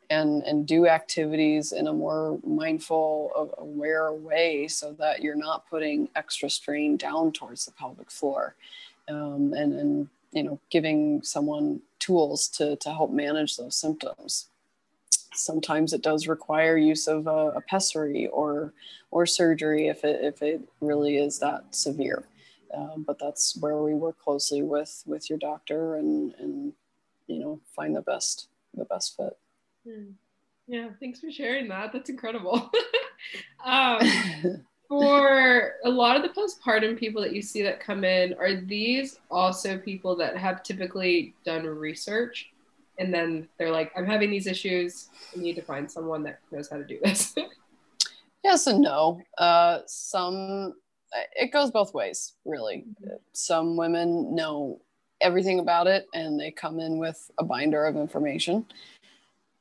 and 0.10 0.44
and 0.44 0.68
do 0.68 0.88
activities 0.88 1.72
in 1.72 1.88
a 1.88 1.94
more 1.94 2.40
mindful 2.46 3.54
aware 3.58 4.12
way 4.12 4.68
so 4.68 4.92
that 4.94 5.22
you're 5.22 5.36
not 5.36 5.70
putting 5.70 6.10
extra 6.16 6.50
strain 6.50 6.98
down 6.98 7.32
towards 7.32 7.66
the 7.66 7.72
pelvic 7.72 8.12
floor 8.12 8.56
um, 9.08 9.54
and 9.54 9.80
and 9.80 10.10
you 10.32 10.44
know 10.44 10.60
giving 10.70 11.22
someone 11.24 11.80
tools 12.00 12.48
to 12.48 12.76
to 12.78 12.92
help 12.92 13.12
manage 13.12 13.56
those 13.56 13.76
symptoms 13.76 14.50
sometimes 15.36 15.94
it 15.94 16.02
does 16.02 16.28
require 16.28 16.78
use 16.78 17.08
of 17.08 17.28
a, 17.28 17.52
a 17.56 17.62
pessary 17.62 18.28
or 18.28 18.74
or 19.12 19.26
surgery 19.26 19.88
if 19.88 20.04
it 20.04 20.24
if 20.24 20.42
it 20.42 20.62
really 20.82 21.18
is 21.18 21.40
that 21.40 21.64
severe. 21.76 22.26
Um, 22.74 23.04
but 23.06 23.20
that's 23.20 23.56
where 23.58 23.78
we 23.78 23.94
work 23.94 24.20
closely 24.20 24.64
with 24.64 25.04
with 25.06 25.30
your 25.30 25.40
doctor 25.40 25.96
and 25.96 26.34
and 26.40 26.74
you 27.28 27.40
know 27.40 27.60
find 27.76 27.96
the 27.96 28.02
best 28.02 28.48
the 28.74 28.86
best 28.86 29.16
fit. 29.16 29.38
Hmm. 29.86 30.12
yeah 30.68 30.90
thanks 31.00 31.20
for 31.20 31.32
sharing 31.32 31.68
that. 31.70 31.94
That's 31.94 32.10
incredible. 32.10 32.72
Um, 33.66 34.02
for 34.90 35.76
a 35.86 35.90
lot 35.90 36.18
of 36.18 36.24
the 36.24 36.30
postpartum 36.30 36.98
people 36.98 37.22
that 37.22 37.34
you 37.34 37.42
see 37.42 37.64
that 37.64 37.80
come 37.80 38.04
in 38.04 38.34
are 38.36 38.56
these 38.56 39.20
also 39.32 39.78
people 39.78 40.16
that 40.18 40.38
have 40.38 40.62
typically 40.62 41.34
done 41.46 41.66
research 41.66 42.53
and 43.00 43.14
then 43.14 43.48
they're 43.58 43.72
like 43.72 43.92
i'm 43.96 44.06
having 44.06 44.32
these 44.32 44.48
issues. 44.48 45.10
I 45.36 45.40
need 45.40 45.56
to 45.56 45.62
find 45.62 45.90
someone 45.90 46.24
that 46.24 46.40
knows 46.52 46.70
how 46.70 46.78
to 46.78 46.86
do 46.86 47.00
this. 47.04 47.36
Yes 48.44 48.68
and 48.68 48.82
no. 48.82 49.22
Uh, 49.38 49.80
some 49.86 50.74
it 51.36 51.52
goes 51.54 51.72
both 51.72 51.94
ways 51.94 52.34
really. 52.46 52.86
Mm-hmm. 53.02 53.16
some 53.32 53.78
women 53.78 54.36
know 54.36 54.82
everything 55.22 55.60
about 55.60 55.88
it 55.88 56.08
and 56.14 56.38
they 56.40 56.52
come 56.52 56.80
in 56.80 56.98
with 56.98 57.32
a 57.38 57.44
binder 57.44 57.86
of 57.86 57.96
information. 57.96 58.66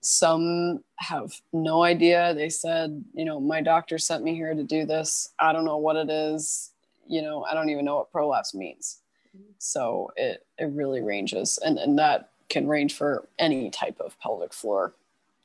Some 0.00 0.82
have 0.96 1.32
no 1.52 1.84
idea. 1.84 2.34
They 2.34 2.48
said 2.48 3.04
you 3.14 3.24
know 3.24 3.38
my 3.38 3.60
doctor 3.60 3.98
sent 3.98 4.24
me 4.24 4.34
here 4.34 4.54
to 4.54 4.64
do 4.64 4.84
this. 4.84 5.32
I 5.38 5.52
don't 5.52 5.64
know 5.64 5.76
what 5.76 5.96
it 5.96 6.10
is. 6.10 6.72
You 7.06 7.22
know 7.22 7.44
i 7.44 7.54
don't 7.54 7.70
even 7.70 7.84
know 7.84 7.96
what 7.96 8.10
prolapse 8.12 8.54
means. 8.54 8.98
Mm-hmm. 9.36 9.52
so 9.58 10.10
it 10.16 10.44
it 10.58 10.70
really 10.72 11.02
ranges. 11.02 11.58
And 11.64 11.78
and 11.78 11.96
that 12.00 12.31
can 12.52 12.68
range 12.68 12.94
for 12.94 13.26
any 13.38 13.70
type 13.70 13.98
of 13.98 14.18
pelvic 14.20 14.52
floor 14.52 14.94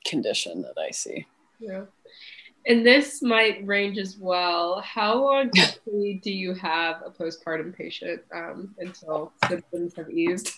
condition 0.06 0.62
that 0.62 0.78
I 0.78 0.92
see. 0.92 1.26
Yeah. 1.58 1.86
And 2.68 2.86
this 2.86 3.22
might 3.22 3.66
range 3.66 3.98
as 3.98 4.18
well. 4.18 4.82
How 4.82 5.24
long 5.24 5.50
do 5.86 6.32
you 6.32 6.54
have 6.54 7.02
a 7.06 7.10
postpartum 7.10 7.76
patient 7.76 8.22
um, 8.36 8.76
until 8.78 9.32
symptoms 9.48 9.96
have 9.96 10.10
eased? 10.10 10.52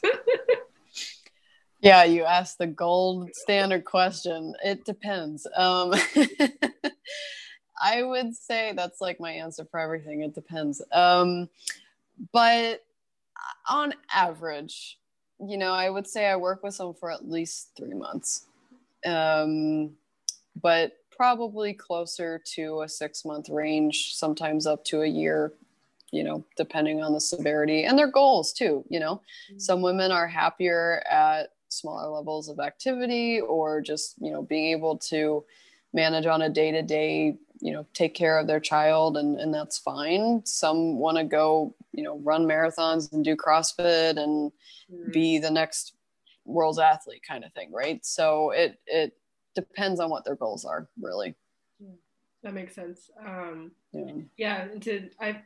yeah, 1.81 2.03
you 2.03 2.23
asked 2.23 2.57
the 2.57 2.65
gold 2.65 3.29
standard 3.35 3.85
question. 3.85 4.55
It 4.65 4.85
depends. 4.85 5.45
Um, 5.55 5.93
I 7.81 8.01
would 8.01 8.35
say 8.35 8.73
that's 8.75 8.99
like 8.99 9.19
my 9.19 9.31
answer 9.31 9.65
for 9.69 9.79
everything. 9.79 10.21
It 10.21 10.33
depends. 10.33 10.81
Um, 10.91 11.47
but 12.33 12.83
on 13.69 13.93
average, 14.12 14.98
you 15.45 15.58
know, 15.58 15.71
I 15.73 15.89
would 15.89 16.08
say 16.08 16.28
I 16.28 16.36
work 16.36 16.63
with 16.63 16.78
them 16.78 16.93
for 16.93 17.12
at 17.12 17.30
least 17.30 17.71
three 17.78 17.93
months, 17.93 18.45
um, 19.06 19.91
but 20.62 20.93
probably 21.15 21.73
closer 21.73 22.41
to 22.54 22.82
a 22.82 22.89
six 22.89 23.25
month 23.25 23.49
range, 23.49 24.15
sometimes 24.15 24.65
up 24.65 24.84
to 24.86 25.02
a 25.02 25.08
year, 25.08 25.54
you 26.12 26.23
know, 26.23 26.43
depending 26.58 27.02
on 27.02 27.13
the 27.13 27.21
severity 27.21 27.84
and 27.84 27.97
their 27.97 28.12
goals 28.12 28.54
too. 28.54 28.84
You 28.89 28.99
know, 28.99 29.15
mm-hmm. 29.15 29.60
some 29.60 29.82
women 29.82 30.12
are 30.12 30.28
happier 30.28 31.04
at 31.10 31.54
smaller 31.69 32.10
levels 32.10 32.49
of 32.49 32.60
activity 32.60 33.39
or 33.39 33.82
just, 33.82 34.15
you 34.19 34.32
know, 34.32 34.41
being 34.41 34.71
able 34.71 34.97
to 34.97 35.43
manage 35.93 36.25
on 36.25 36.41
a 36.41 36.49
day 36.49 36.71
to 36.71 36.82
day 36.82 37.38
you 37.62 37.74
know 37.74 37.86
take 37.93 38.13
care 38.13 38.38
of 38.38 38.48
their 38.48 38.60
child 38.60 39.17
and 39.17 39.39
and 39.39 39.54
that's 39.54 39.78
fine 39.78 40.41
some 40.45 40.98
want 40.98 41.17
to 41.17 41.24
go 41.24 41.76
you 41.93 42.04
know 42.04 42.19
run 42.19 42.45
marathons 42.45 43.12
and 43.12 43.24
do 43.24 43.36
crossfit 43.36 44.17
and 44.17 44.52
mm-hmm. 44.91 45.12
be 45.12 45.38
the 45.38 45.52
next 45.52 45.93
world's 46.45 46.80
athlete 46.80 47.22
kind 47.28 47.43
of 47.43 47.54
thing 47.54 47.72
right 47.72 48.06
so 48.06 48.52
it 48.52 48.80
it 48.88 49.13
depends 49.56 50.00
on 50.00 50.10
what 50.10 50.24
their 50.24 50.36
goals 50.36 50.65
are 50.65 50.88
really 51.02 51.36
that 52.43 52.54
makes 52.54 52.74
sense 52.74 53.12
um 53.26 53.72
yeah, 53.91 54.13
yeah 54.38 54.67
to 54.80 55.10
i 55.19 55.41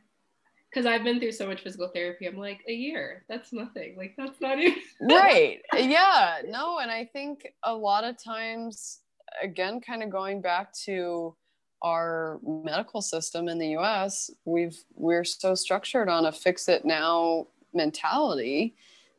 because 0.69 0.87
I've 0.87 1.03
been 1.03 1.19
through 1.19 1.33
so 1.33 1.45
much 1.45 1.61
physical 1.61 1.87
therapy. 1.87 2.25
I'm 2.25 2.35
like, 2.35 2.61
a 2.67 2.73
year, 2.73 3.25
that's 3.29 3.53
nothing. 3.53 3.95
Like, 3.95 4.15
that's 4.17 4.41
not 4.41 4.57
even. 4.57 4.79
right. 5.01 5.59
Yeah. 5.71 6.37
No. 6.47 6.79
And 6.79 6.89
I 6.89 7.05
think 7.05 7.47
a 7.61 7.75
lot 7.75 8.03
of 8.03 8.15
times, 8.21 9.01
again, 9.43 9.81
kind 9.81 10.01
of 10.01 10.09
going 10.09 10.41
back 10.41 10.73
to 10.85 11.35
our 11.83 12.39
medical 12.43 13.01
system 13.01 13.49
in 13.49 13.59
the 13.59 13.77
US, 13.77 14.31
we've 14.45 14.77
we're 14.95 15.25
so 15.25 15.53
structured 15.53 16.09
on 16.09 16.25
a 16.25 16.31
fix 16.31 16.69
it 16.69 16.85
now 16.85 17.47
mentality 17.73 18.75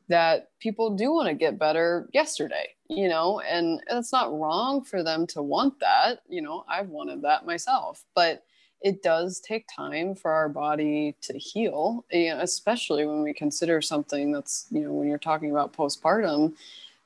that 0.08 0.50
people 0.60 0.90
do 0.90 1.12
want 1.12 1.28
to 1.28 1.34
get 1.34 1.58
better 1.58 2.08
yesterday, 2.12 2.68
you 2.88 3.08
know, 3.08 3.40
and 3.40 3.82
it's 3.90 4.12
not 4.12 4.38
wrong 4.38 4.82
for 4.82 5.02
them 5.02 5.26
to 5.28 5.42
want 5.42 5.78
that. 5.80 6.20
You 6.28 6.42
know, 6.42 6.64
I've 6.68 6.88
wanted 6.88 7.22
that 7.22 7.46
myself, 7.46 8.04
but 8.14 8.44
it 8.82 9.02
does 9.02 9.40
take 9.40 9.66
time 9.74 10.14
for 10.14 10.30
our 10.30 10.48
body 10.48 11.16
to 11.22 11.38
heal, 11.38 12.04
especially 12.12 13.06
when 13.06 13.22
we 13.22 13.32
consider 13.32 13.80
something 13.80 14.30
that's, 14.30 14.66
you 14.70 14.82
know, 14.82 14.92
when 14.92 15.08
you're 15.08 15.16
talking 15.16 15.50
about 15.50 15.72
postpartum, 15.72 16.52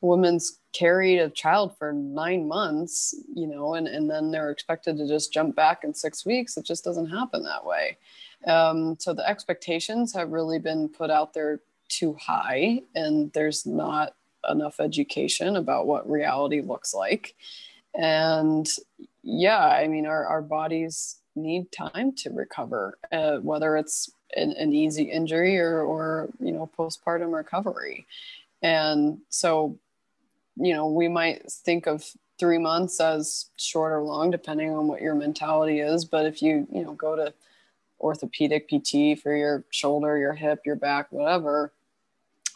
women's 0.01 0.59
carried 0.73 1.19
a 1.19 1.31
child 1.31 1.77
for 1.77 1.93
nine 1.93 2.47
months, 2.47 3.15
you 3.35 3.47
know, 3.47 3.75
and, 3.75 3.89
and 3.89 4.11
then 4.11 4.31
they're 4.31 4.51
expected 4.51 4.97
to 4.99 5.09
just 5.09 5.33
jump 5.33 5.57
back 5.57 5.85
in 5.85 5.95
six 5.95 6.27
weeks. 6.27 6.57
It 6.57 6.65
just 6.65 6.85
doesn't 6.85 7.11
happen 7.11 7.43
that 7.43 7.65
way. 7.65 7.97
Um, 8.47 8.97
so 8.99 9.13
the 9.13 9.29
expectations 9.29 10.15
have 10.15 10.31
really 10.31 10.59
been 10.59 10.89
put 10.89 11.11
out 11.11 11.33
there 11.33 11.61
too 11.89 12.15
high, 12.21 12.83
and 12.95 13.33
there's 13.33 13.67
not 13.67 14.15
enough 14.49 14.79
education 14.79 15.57
about 15.57 15.87
what 15.87 16.09
reality 16.09 16.61
looks 16.61 16.95
like. 16.95 17.35
And 17.95 18.69
yeah, 19.23 19.67
I 19.67 19.89
mean, 19.89 20.07
our, 20.07 20.27
our 20.27 20.43
bodies 20.43 21.17
need 21.35 21.73
time 21.73 22.13
to 22.13 22.31
recover, 22.31 22.99
uh, 23.11 23.39
whether 23.39 23.77
it's 23.77 24.11
an, 24.37 24.53
an 24.53 24.73
easy 24.73 25.05
injury 25.05 25.59
or, 25.59 25.81
or, 25.81 26.29
you 26.39 26.53
know, 26.53 26.71
postpartum 26.79 27.35
recovery. 27.35 28.07
And 28.63 29.19
so 29.29 29.79
you 30.59 30.75
know, 30.75 30.87
we 30.89 31.09
might 31.09 31.51
think 31.51 31.87
of 31.87 32.05
three 32.39 32.59
months 32.59 33.01
as 33.01 33.47
short 33.57 33.93
or 33.93 34.03
long, 34.03 34.31
depending 34.31 34.71
on 34.71 34.87
what 34.87 35.03
your 35.03 35.15
mentality 35.15 35.81
is. 35.81 36.05
But 36.05 36.27
if 36.27 36.41
you, 36.43 36.67
you 36.73 36.85
know, 36.85 36.93
go 36.93 37.17
to 37.17 37.33
orthopedic 38.01 38.69
PT 38.69 39.21
for 39.21 39.35
your 39.35 39.65
shoulder, 39.71 40.19
your 40.19 40.35
hip, 40.35 40.61
your 40.65 40.77
back, 40.77 41.11
whatever, 41.11 41.73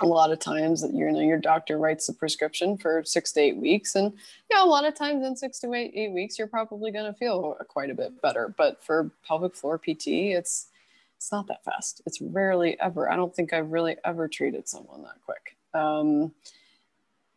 a 0.01 0.07
lot 0.07 0.33
of 0.33 0.39
times 0.39 0.83
that 0.83 0.93
you 0.93 1.11
know 1.11 1.21
your 1.21 1.39
doctor 1.39 1.79
writes 1.79 2.07
the 2.07 2.13
prescription 2.13 2.77
for 2.77 3.03
six 3.05 3.33
to 3.33 3.41
eight 3.41 3.57
weeks. 3.57 3.95
And 3.95 4.13
yeah 4.51 4.65
a 4.65 4.67
lot 4.67 4.85
of 4.85 4.95
times 4.95 5.25
in 5.25 5.37
six 5.37 5.59
to 5.61 5.73
eight, 5.75 5.93
eight 5.95 6.13
weeks 6.13 6.39
you're 6.39 6.49
probably 6.49 6.91
going 6.91 7.11
to 7.11 7.19
feel 7.19 7.57
quite 7.69 7.91
a 7.91 7.95
bit 7.95 8.21
better. 8.21 8.53
But 8.57 8.83
for 8.83 9.11
pelvic 9.27 9.55
floor 9.55 9.79
pt 9.79 10.07
it's 10.07 10.69
it's 11.17 11.31
not 11.31 11.47
that 11.47 11.65
fast. 11.65 12.03
It's 12.05 12.21
rarely 12.21 12.79
ever. 12.81 13.11
I 13.11 13.15
don't 13.15 13.35
think 13.35 13.53
i've 13.53 13.71
really 13.71 13.97
ever 14.05 14.27
treated 14.27 14.69
someone 14.69 15.03
that 15.03 15.21
quick. 15.25 15.57
Um, 15.73 16.33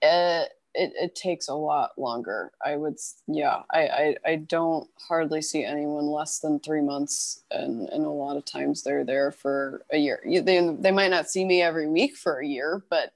it, 0.05 0.51
it, 0.73 0.93
it, 0.99 1.15
takes 1.15 1.47
a 1.47 1.53
lot 1.53 1.91
longer. 1.97 2.51
I 2.63 2.75
would, 2.75 2.97
yeah, 3.27 3.61
I, 3.71 3.87
I, 3.87 4.15
I, 4.25 4.35
don't 4.35 4.89
hardly 5.07 5.41
see 5.41 5.63
anyone 5.63 6.07
less 6.07 6.39
than 6.39 6.59
three 6.59 6.81
months. 6.81 7.43
And, 7.49 7.87
and 7.89 8.05
a 8.05 8.09
lot 8.09 8.35
of 8.35 8.45
times 8.45 8.83
they're 8.83 9.05
there 9.05 9.31
for 9.31 9.83
a 9.91 9.97
year. 9.97 10.21
They, 10.25 10.75
they 10.79 10.91
might 10.91 11.11
not 11.11 11.29
see 11.29 11.45
me 11.45 11.61
every 11.61 11.87
week 11.87 12.15
for 12.15 12.39
a 12.39 12.47
year, 12.47 12.83
but 12.89 13.13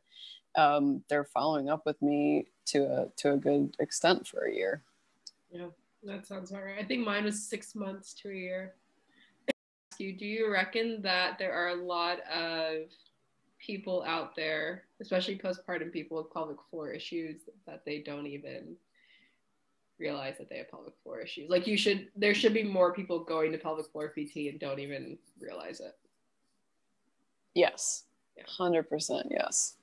um, 0.55 1.03
they're 1.09 1.25
following 1.25 1.69
up 1.69 1.85
with 1.85 2.01
me 2.01 2.47
to 2.67 2.83
a, 2.83 3.07
to 3.17 3.33
a 3.33 3.37
good 3.37 3.75
extent 3.79 4.27
for 4.27 4.45
a 4.45 4.53
year. 4.53 4.83
Yeah, 5.51 5.67
that 6.03 6.27
sounds 6.27 6.51
right. 6.51 6.79
I 6.79 6.83
think 6.83 7.05
mine 7.05 7.25
was 7.25 7.43
six 7.43 7.75
months 7.75 8.13
to 8.21 8.29
a 8.29 8.35
year. 8.35 8.73
you, 9.97 10.13
do 10.17 10.25
you 10.25 10.51
reckon 10.51 11.01
that 11.01 11.37
there 11.37 11.53
are 11.53 11.69
a 11.69 11.83
lot 11.83 12.19
of 12.31 12.83
people 13.59 14.03
out 14.07 14.35
there, 14.35 14.83
especially 15.01 15.37
postpartum 15.37 15.91
people 15.91 16.17
with 16.17 16.31
pelvic 16.33 16.57
floor 16.69 16.91
issues, 16.91 17.41
that 17.67 17.83
they 17.85 17.99
don't 17.99 18.25
even 18.25 18.75
realize 19.99 20.37
that 20.37 20.49
they 20.49 20.57
have 20.57 20.71
pelvic 20.71 20.93
floor 21.03 21.19
issues. 21.19 21.49
Like 21.49 21.67
you 21.67 21.77
should, 21.77 22.07
there 22.15 22.33
should 22.33 22.53
be 22.53 22.63
more 22.63 22.93
people 22.93 23.19
going 23.19 23.51
to 23.51 23.57
pelvic 23.57 23.87
floor 23.91 24.09
PT 24.09 24.49
and 24.49 24.59
don't 24.59 24.79
even 24.79 25.17
realize 25.39 25.79
it. 25.81 25.95
Yes, 27.53 28.03
hundred 28.47 28.85
yeah. 28.85 28.89
percent. 28.89 29.27
Yes, 29.29 29.75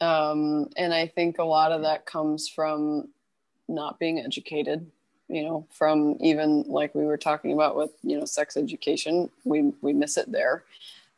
um, 0.00 0.70
and 0.76 0.94
I 0.94 1.06
think 1.06 1.38
a 1.38 1.44
lot 1.44 1.72
of 1.72 1.82
that 1.82 2.06
comes 2.06 2.48
from 2.48 3.08
not 3.68 3.98
being 3.98 4.20
educated. 4.20 4.90
You 5.28 5.42
know, 5.42 5.66
from 5.70 6.16
even 6.20 6.62
like 6.66 6.94
we 6.94 7.04
were 7.04 7.18
talking 7.18 7.52
about 7.52 7.76
with 7.76 7.90
you 8.02 8.18
know 8.18 8.24
sex 8.24 8.56
education, 8.56 9.28
we 9.44 9.72
we 9.82 9.92
miss 9.92 10.16
it 10.16 10.30
there 10.30 10.64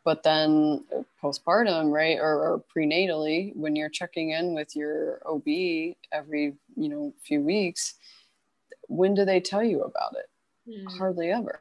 but 0.05 0.23
then 0.23 0.85
postpartum 1.23 1.93
right 1.93 2.19
or, 2.19 2.53
or, 2.53 2.65
prenatally 2.75 3.55
when 3.57 3.77
you're 3.77 3.89
checking 3.89 4.31
in 4.31 4.55
with 4.55 4.75
your 4.75 5.21
ob 5.27 5.47
every 6.13 6.55
you 6.77 6.89
know 6.89 7.13
few 7.23 7.41
weeks 7.41 7.95
when 8.89 9.15
do 9.15 9.25
they 9.25 9.41
tell 9.41 9.63
you 9.63 9.83
about 9.83 10.15
it? 10.15 10.29
Mm. 10.69 10.97
hardly 10.97 11.31
ever 11.31 11.61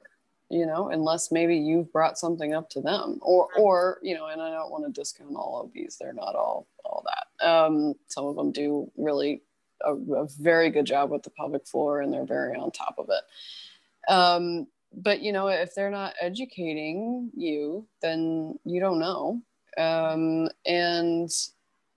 you 0.50 0.66
know 0.66 0.90
unless 0.90 1.32
maybe 1.32 1.58
you've 1.58 1.92
brought 1.92 2.20
something 2.20 2.54
up 2.54 2.70
to 2.70 2.82
them 2.82 3.18
or 3.22 3.48
or 3.58 3.98
you 4.04 4.14
know 4.14 4.28
and 4.28 4.40
i 4.40 4.52
don't 4.52 4.70
want 4.70 4.86
to 4.86 4.92
discount 4.92 5.36
all 5.36 5.72
these 5.74 5.98
they're 6.00 6.14
not 6.14 6.36
all 6.36 6.68
all 6.92 7.04
that. 7.06 7.48
Um 7.48 7.96
some 8.08 8.26
of 8.26 8.36
them 8.36 8.52
do 8.52 8.92
really 8.98 9.42
a, 9.84 9.94
a 9.94 10.28
very 10.40 10.70
good 10.70 10.86
job 10.86 11.10
with 11.10 11.24
the 11.24 11.30
pelvic 11.32 11.66
floor 11.66 12.02
and 12.02 12.14
they're 12.14 12.26
very 12.26 12.56
on 12.56 12.72
top 12.72 12.96
of 12.98 13.10
it. 13.10 14.12
Um 14.12 14.68
but 14.94 15.22
you 15.22 15.32
know 15.32 15.48
if 15.48 15.74
they're 15.76 15.92
not 15.92 16.14
educating 16.22 17.32
you 17.36 17.86
then 18.02 18.58
you 18.66 18.80
don't 18.80 19.00
know. 19.00 19.42
Um 19.78 20.50
and 20.66 21.30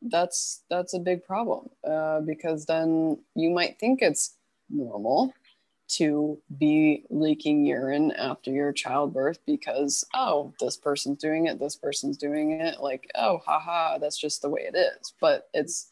that's 0.03 0.62
that's 0.70 0.95
a 0.95 0.99
big 0.99 1.24
problem 1.24 1.68
uh, 1.88 2.20
because 2.20 2.66
then 2.66 3.18
you 3.34 3.51
might 3.51 3.78
think 3.78 4.03
it's 4.03 4.36
normal 4.68 5.32
to 5.86 6.38
be 6.59 7.05
leaking 7.11 7.64
urine 7.64 8.11
after 8.12 8.51
your 8.51 8.72
childbirth 8.72 9.38
because 9.47 10.05
oh 10.14 10.53
this 10.61 10.76
person's 10.76 11.18
doing 11.18 11.47
it 11.47 11.59
this 11.59 11.76
person's 11.76 12.16
doing 12.16 12.53
it. 12.61 12.80
Like 12.80 13.11
oh 13.14 13.40
haha 13.45 13.99
that's 13.99 14.18
just 14.18 14.42
the 14.42 14.51
way 14.51 14.62
it 14.62 14.76
is. 14.76 15.14
But 15.20 15.49
it's 15.53 15.90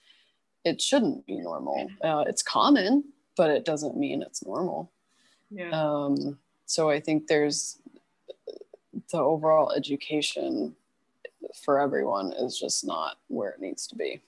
it 0.64 0.80
shouldn't 0.80 1.26
be 1.26 1.38
normal. 1.38 1.88
Uh, 2.02 2.24
it's 2.26 2.42
common 2.42 3.04
but 3.36 3.50
it 3.50 3.64
doesn't 3.64 3.96
mean 3.96 4.22
it's 4.22 4.44
normal. 4.44 4.92
Yeah. 5.50 5.70
um, 5.70 6.38
so 6.72 6.88
i 6.88 6.98
think 6.98 7.26
there's 7.26 7.78
the 9.10 9.18
overall 9.18 9.72
education 9.72 10.74
for 11.62 11.78
everyone 11.78 12.32
is 12.32 12.58
just 12.58 12.86
not 12.86 13.16
where 13.28 13.50
it 13.50 13.60
needs 13.60 13.86
to 13.86 13.94
be 13.94 14.22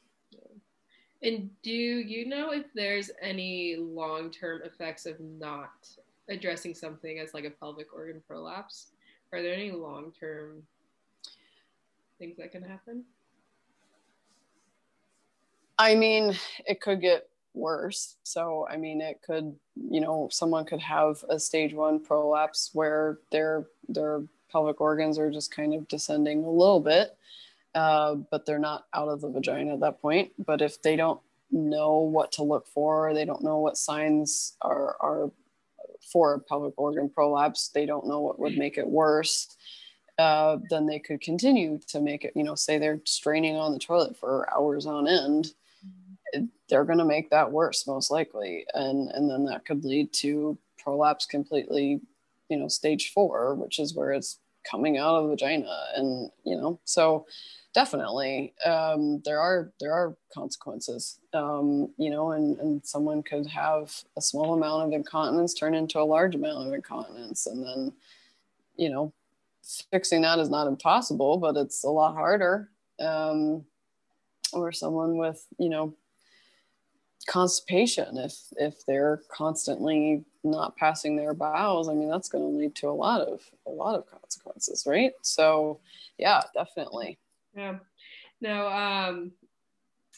And 1.22 1.48
do 1.62 1.72
you 1.72 2.28
know 2.28 2.52
if 2.52 2.66
there's 2.74 3.10
any 3.22 3.76
long 3.76 4.30
term 4.30 4.60
effects 4.62 5.06
of 5.06 5.18
not 5.20 5.88
addressing 6.28 6.74
something 6.74 7.18
as 7.18 7.32
like 7.32 7.44
a 7.44 7.50
pelvic 7.50 7.94
organ 7.94 8.22
prolapse? 8.28 8.92
Are 9.32 9.40
there 9.40 9.54
any 9.54 9.70
long 9.70 10.12
term 10.12 10.62
things 12.18 12.36
that 12.36 12.52
can 12.52 12.62
happen? 12.62 13.04
I 15.78 15.94
mean, 15.94 16.36
it 16.66 16.82
could 16.82 17.00
get 17.00 17.26
worse. 17.54 18.16
So, 18.22 18.66
I 18.68 18.76
mean, 18.76 19.00
it 19.00 19.20
could, 19.22 19.54
you 19.76 20.00
know, 20.00 20.28
someone 20.30 20.64
could 20.64 20.80
have 20.80 21.24
a 21.28 21.38
stage 21.38 21.72
one 21.72 22.00
prolapse 22.00 22.70
where 22.72 23.18
their 23.30 23.66
their 23.88 24.22
pelvic 24.50 24.80
organs 24.80 25.18
are 25.18 25.30
just 25.30 25.54
kind 25.54 25.74
of 25.74 25.88
descending 25.88 26.44
a 26.44 26.50
little 26.50 26.80
bit, 26.80 27.16
uh, 27.74 28.14
but 28.30 28.46
they're 28.46 28.58
not 28.58 28.86
out 28.94 29.08
of 29.08 29.20
the 29.20 29.28
vagina 29.28 29.74
at 29.74 29.80
that 29.80 30.00
point. 30.00 30.32
But 30.44 30.62
if 30.62 30.82
they 30.82 30.96
don't 30.96 31.20
know 31.50 31.98
what 31.98 32.32
to 32.32 32.42
look 32.42 32.66
for, 32.66 33.14
they 33.14 33.24
don't 33.24 33.44
know 33.44 33.58
what 33.58 33.76
signs 33.76 34.56
are 34.62 34.96
are 35.00 35.30
for 36.12 36.34
a 36.34 36.40
pelvic 36.40 36.74
organ 36.76 37.08
prolapse. 37.08 37.68
They 37.68 37.86
don't 37.86 38.06
know 38.06 38.20
what 38.20 38.38
would 38.38 38.58
make 38.58 38.78
it 38.78 38.86
worse. 38.86 39.56
Uh, 40.18 40.58
then 40.70 40.86
they 40.86 41.00
could 41.00 41.20
continue 41.20 41.80
to 41.88 42.00
make 42.00 42.24
it. 42.24 42.32
You 42.36 42.44
know, 42.44 42.54
say 42.54 42.78
they're 42.78 43.00
straining 43.04 43.56
on 43.56 43.72
the 43.72 43.78
toilet 43.78 44.16
for 44.16 44.48
hours 44.54 44.86
on 44.86 45.08
end 45.08 45.54
they're 46.68 46.84
going 46.84 46.98
to 46.98 47.04
make 47.04 47.30
that 47.30 47.50
worse 47.50 47.86
most 47.86 48.10
likely. 48.10 48.66
And 48.74 49.10
and 49.10 49.30
then 49.30 49.44
that 49.46 49.64
could 49.64 49.84
lead 49.84 50.12
to 50.14 50.58
prolapse 50.78 51.26
completely 51.26 52.00
you 52.48 52.58
know 52.58 52.68
stage 52.68 53.10
four 53.12 53.54
which 53.54 53.78
is 53.78 53.94
where 53.94 54.12
it's 54.12 54.38
coming 54.70 54.98
out 54.98 55.16
of 55.16 55.24
the 55.24 55.30
vagina 55.30 55.86
and 55.96 56.30
you 56.44 56.56
know 56.56 56.78
so 56.84 57.26
definitely 57.74 58.54
um, 58.64 59.20
there 59.24 59.40
are 59.40 59.72
there 59.80 59.92
are 59.92 60.16
consequences 60.32 61.18
um, 61.34 61.92
you 61.98 62.08
know 62.08 62.32
and 62.32 62.58
and 62.60 62.86
someone 62.86 63.22
could 63.22 63.46
have 63.46 63.92
a 64.16 64.22
small 64.22 64.54
amount 64.54 64.86
of 64.86 64.92
incontinence 64.92 65.52
turn 65.52 65.74
into 65.74 65.98
a 65.98 66.02
large 66.02 66.34
amount 66.34 66.66
of 66.66 66.72
incontinence. 66.72 67.46
And 67.46 67.66
then 67.66 67.92
you 68.76 68.88
know 68.88 69.12
fixing 69.90 70.22
that 70.22 70.38
is 70.38 70.50
not 70.50 70.66
impossible 70.66 71.38
but 71.38 71.56
it's 71.56 71.84
a 71.84 71.90
lot 71.90 72.14
harder 72.14 72.68
um, 73.00 73.64
or 74.52 74.70
someone 74.72 75.16
with 75.16 75.46
you 75.58 75.68
know 75.68 75.94
constipation 77.26 78.16
if 78.18 78.34
if 78.56 78.84
they're 78.86 79.20
constantly 79.28 80.24
not 80.42 80.76
passing 80.76 81.16
their 81.16 81.32
bowels 81.34 81.88
i 81.88 81.94
mean 81.94 82.08
that's 82.10 82.28
going 82.28 82.44
to 82.44 82.58
lead 82.58 82.74
to 82.74 82.88
a 82.88 82.90
lot 82.90 83.20
of 83.20 83.40
a 83.66 83.70
lot 83.70 83.94
of 83.94 84.06
consequences 84.10 84.84
right 84.86 85.12
so 85.22 85.80
yeah 86.18 86.40
definitely 86.54 87.18
Yeah. 87.56 87.78
No, 88.40 88.66
um, 88.68 89.32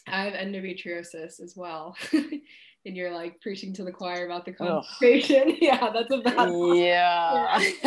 I 0.08 0.22
have 0.24 0.32
endometriosis 0.32 1.40
as 1.40 1.54
well. 1.54 1.96
and 2.12 2.96
you're 2.96 3.12
like 3.12 3.40
preaching 3.40 3.72
to 3.74 3.84
the 3.84 3.92
choir 3.92 4.24
about 4.26 4.44
the 4.44 4.52
Ugh. 4.58 4.82
constipation. 4.84 5.56
yeah, 5.60 5.90
that's 5.92 6.10
a 6.10 6.18
bad 6.18 6.50
one. 6.50 6.76
yeah 6.76 7.58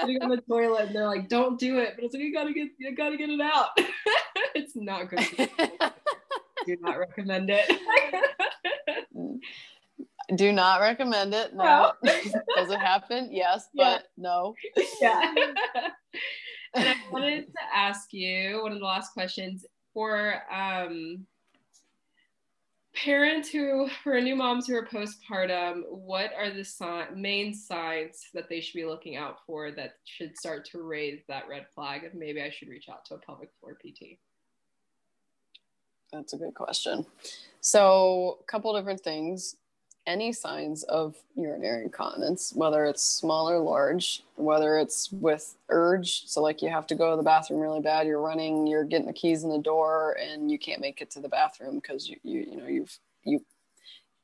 Sitting 0.00 0.20
on 0.22 0.28
the 0.30 0.42
toilet 0.48 0.86
and 0.88 0.94
they're 0.96 1.06
like, 1.06 1.28
don't 1.28 1.58
do 1.58 1.78
it. 1.78 1.92
But 1.94 2.04
it's 2.04 2.14
like, 2.14 2.22
you 2.22 2.34
gotta 2.34 2.52
get, 2.52 2.68
you 2.78 2.94
gotta 2.94 3.16
get 3.16 3.30
it 3.30 3.40
out. 3.40 3.68
it's 4.54 4.76
not 4.76 5.08
good. 5.08 5.48
Do 6.66 6.76
not 6.80 6.98
recommend 6.98 7.48
it. 7.50 7.70
Do 10.36 10.52
not 10.52 10.80
recommend 10.80 11.34
it 11.34 11.54
no 11.54 11.92
does 12.04 12.70
it 12.70 12.78
happen 12.78 13.28
yes 13.30 13.68
Yeah. 13.74 13.98
but 13.98 14.04
no 14.16 14.54
yeah. 15.00 15.34
and 16.74 16.88
I 16.88 16.94
wanted 17.10 17.46
to 17.46 17.76
ask 17.76 18.12
you 18.12 18.60
one 18.62 18.72
of 18.72 18.78
the 18.78 18.84
last 18.84 19.12
questions 19.12 19.64
for 19.92 20.42
um, 20.52 21.26
parents 22.94 23.48
who, 23.48 23.88
for 24.02 24.20
new 24.20 24.36
moms 24.36 24.66
who 24.66 24.74
are 24.76 24.86
postpartum, 24.86 25.82
what 25.88 26.30
are 26.36 26.50
the 26.50 26.64
si- 26.64 27.14
main 27.14 27.54
signs 27.54 28.28
that 28.34 28.48
they 28.48 28.60
should 28.60 28.74
be 28.74 28.84
looking 28.84 29.16
out 29.16 29.38
for 29.46 29.70
that 29.72 29.94
should 30.04 30.36
start 30.36 30.64
to 30.66 30.82
raise 30.82 31.20
that 31.28 31.48
red 31.48 31.66
flag 31.74 32.04
of 32.04 32.14
maybe 32.14 32.42
I 32.42 32.50
should 32.50 32.68
reach 32.68 32.88
out 32.88 33.04
to 33.06 33.14
a 33.14 33.18
pelvic 33.18 33.50
floor 33.60 33.74
PT? 33.74 34.18
That's 36.12 36.32
a 36.32 36.36
good 36.36 36.54
question. 36.54 37.06
So, 37.60 38.38
a 38.40 38.44
couple 38.44 38.76
different 38.76 39.00
things. 39.00 39.56
Any 40.06 40.32
signs 40.34 40.82
of 40.82 41.16
urinary 41.34 41.84
incontinence, 41.84 42.52
whether 42.54 42.84
it's 42.84 43.02
small 43.02 43.48
or 43.48 43.58
large, 43.58 44.22
whether 44.36 44.76
it's 44.76 45.10
with 45.10 45.56
urge, 45.70 46.26
so 46.26 46.42
like 46.42 46.60
you 46.60 46.68
have 46.68 46.86
to 46.88 46.94
go 46.94 47.10
to 47.10 47.16
the 47.16 47.22
bathroom 47.22 47.60
really 47.60 47.80
bad, 47.80 48.06
you're 48.06 48.20
running, 48.20 48.66
you're 48.66 48.84
getting 48.84 49.06
the 49.06 49.14
keys 49.14 49.44
in 49.44 49.50
the 49.50 49.58
door, 49.58 50.18
and 50.20 50.50
you 50.50 50.58
can't 50.58 50.82
make 50.82 51.00
it 51.00 51.10
to 51.12 51.20
the 51.20 51.28
bathroom 51.28 51.76
because 51.76 52.06
you, 52.06 52.16
you 52.22 52.46
you 52.50 52.56
know 52.56 52.66
you've 52.66 52.98
you 53.24 53.42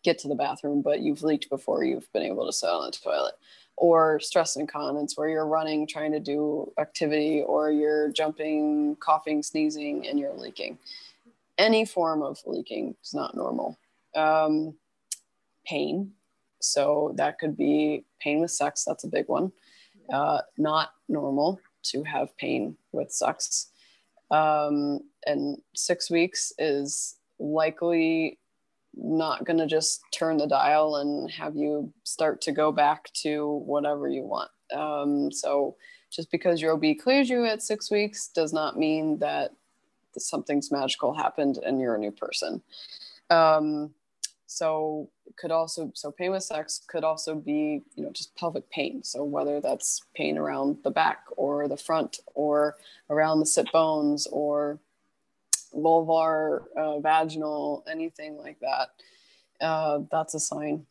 get 0.02 0.18
to 0.18 0.28
the 0.28 0.34
bathroom, 0.34 0.82
but 0.82 1.00
you've 1.00 1.22
leaked 1.22 1.48
before 1.48 1.82
you've 1.82 2.12
been 2.12 2.24
able 2.24 2.44
to 2.44 2.52
sit 2.52 2.68
on 2.68 2.84
the 2.84 2.92
toilet, 2.92 3.34
or 3.76 4.20
stress 4.20 4.56
incontinence 4.56 5.16
where 5.16 5.30
you're 5.30 5.46
running 5.46 5.86
trying 5.86 6.12
to 6.12 6.20
do 6.20 6.70
activity, 6.78 7.40
or 7.40 7.70
you're 7.70 8.12
jumping, 8.12 8.96
coughing, 8.96 9.42
sneezing, 9.42 10.06
and 10.06 10.18
you're 10.18 10.34
leaking. 10.34 10.78
Any 11.56 11.86
form 11.86 12.22
of 12.22 12.38
leaking 12.44 12.96
is 13.02 13.14
not 13.14 13.34
normal. 13.34 13.78
Um, 14.14 14.74
pain. 15.70 16.10
So 16.58 17.14
that 17.16 17.38
could 17.38 17.56
be 17.56 18.04
pain 18.20 18.40
with 18.40 18.50
sex. 18.50 18.84
That's 18.84 19.04
a 19.04 19.08
big 19.08 19.28
one. 19.28 19.52
Uh, 20.12 20.40
not 20.58 20.90
normal 21.08 21.60
to 21.84 22.02
have 22.02 22.36
pain 22.36 22.76
with 22.92 23.12
sex. 23.12 23.68
Um, 24.30 25.00
and 25.26 25.58
six 25.74 26.10
weeks 26.10 26.52
is 26.58 27.16
likely 27.38 28.38
not 28.94 29.44
going 29.44 29.58
to 29.58 29.66
just 29.66 30.02
turn 30.12 30.36
the 30.36 30.46
dial 30.46 30.96
and 30.96 31.30
have 31.30 31.56
you 31.56 31.92
start 32.02 32.40
to 32.42 32.52
go 32.52 32.72
back 32.72 33.12
to 33.22 33.62
whatever 33.64 34.08
you 34.08 34.22
want. 34.22 34.50
Um, 34.74 35.32
so 35.32 35.76
just 36.10 36.30
because 36.30 36.60
your 36.60 36.74
OB 36.74 36.98
clears 37.02 37.30
you 37.30 37.46
at 37.46 37.62
six 37.62 37.90
weeks 37.90 38.28
does 38.28 38.52
not 38.52 38.76
mean 38.76 39.18
that 39.18 39.52
something's 40.18 40.72
magical 40.72 41.14
happened 41.14 41.58
and 41.64 41.80
you're 41.80 41.94
a 41.94 41.98
new 41.98 42.10
person. 42.10 42.60
Um, 43.30 43.94
so 44.50 45.08
could 45.36 45.52
also 45.52 45.92
so 45.94 46.10
pain 46.10 46.32
with 46.32 46.42
sex 46.42 46.80
could 46.88 47.04
also 47.04 47.36
be 47.36 47.82
you 47.94 48.02
know 48.02 48.10
just 48.10 48.34
pelvic 48.34 48.68
pain. 48.68 49.00
So 49.04 49.22
whether 49.22 49.60
that's 49.60 50.00
pain 50.16 50.36
around 50.36 50.78
the 50.82 50.90
back 50.90 51.20
or 51.36 51.68
the 51.68 51.76
front 51.76 52.18
or 52.34 52.74
around 53.08 53.38
the 53.38 53.46
sit 53.46 53.70
bones 53.70 54.26
or 54.26 54.80
vulvar, 55.72 56.64
uh, 56.76 56.98
vaginal, 56.98 57.84
anything 57.88 58.38
like 58.38 58.58
that, 58.58 58.88
uh, 59.64 60.00
that's 60.10 60.34
a 60.34 60.40
sign. 60.40 60.84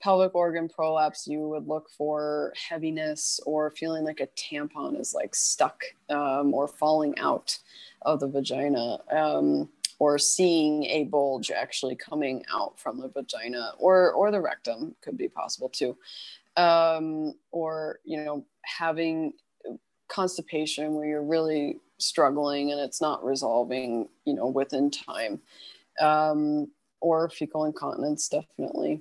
Pelvic 0.00 0.32
organ 0.36 0.68
prolapse, 0.68 1.26
you 1.26 1.48
would 1.48 1.66
look 1.66 1.90
for 1.98 2.52
heaviness 2.68 3.40
or 3.44 3.70
feeling 3.72 4.04
like 4.04 4.20
a 4.20 4.28
tampon 4.28 5.00
is 5.00 5.14
like 5.14 5.34
stuck 5.34 5.82
um, 6.10 6.54
or 6.54 6.68
falling 6.68 7.18
out 7.18 7.58
of 8.02 8.20
the 8.20 8.28
vagina, 8.28 8.98
um, 9.10 9.68
or 10.04 10.18
seeing 10.18 10.84
a 10.84 11.04
bulge 11.04 11.50
actually 11.50 11.96
coming 11.96 12.44
out 12.52 12.78
from 12.78 13.00
the 13.00 13.08
vagina, 13.08 13.72
or 13.78 14.12
or 14.12 14.30
the 14.30 14.40
rectum 14.40 14.94
could 15.00 15.16
be 15.16 15.28
possible 15.28 15.70
too, 15.70 15.96
um, 16.58 17.34
or 17.52 18.00
you 18.04 18.22
know 18.22 18.44
having 18.62 19.32
constipation 20.08 20.94
where 20.94 21.06
you're 21.06 21.22
really 21.22 21.78
struggling 21.96 22.70
and 22.70 22.80
it's 22.80 23.00
not 23.00 23.24
resolving, 23.24 24.06
you 24.26 24.34
know, 24.34 24.46
within 24.46 24.90
time. 24.90 25.40
Um, 26.00 26.70
or 27.00 27.30
fecal 27.30 27.64
incontinence, 27.64 28.28
definitely. 28.28 29.00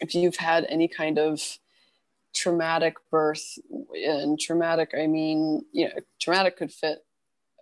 If 0.00 0.14
you've 0.14 0.36
had 0.36 0.66
any 0.68 0.88
kind 0.88 1.18
of 1.18 1.40
traumatic 2.34 2.96
birth, 3.10 3.58
and 3.94 4.38
traumatic, 4.38 4.90
I 4.98 5.06
mean, 5.06 5.64
you 5.72 5.86
know, 5.86 5.94
traumatic 6.20 6.56
could 6.56 6.72
fit 6.72 7.04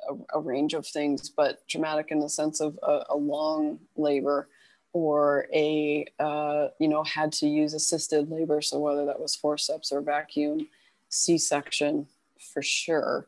a, 0.09 0.39
a 0.39 0.41
range 0.41 0.75
of 0.75 0.87
things, 0.87 1.29
but 1.29 1.67
dramatic 1.69 2.11
in 2.11 2.21
the 2.21 2.29
sense 2.29 2.61
of 2.61 2.79
a, 2.83 3.05
a 3.11 3.17
long 3.17 3.79
labor 3.97 4.49
or 4.93 5.47
a, 5.55 6.05
uh, 6.19 6.69
you 6.79 6.89
know, 6.89 7.03
had 7.05 7.33
to 7.33 7.47
use 7.47 7.75
assisted 7.75 8.31
labor. 8.31 8.61
So 8.61 8.79
whether 8.79 9.07
that 9.07 9.21
was 9.21 9.35
forceps 9.35 9.91
or 9.91 10.01
vacuum, 10.03 10.69
C 11.09 11.39
section 11.39 12.07
for 12.39 12.63
sure. 12.63 13.27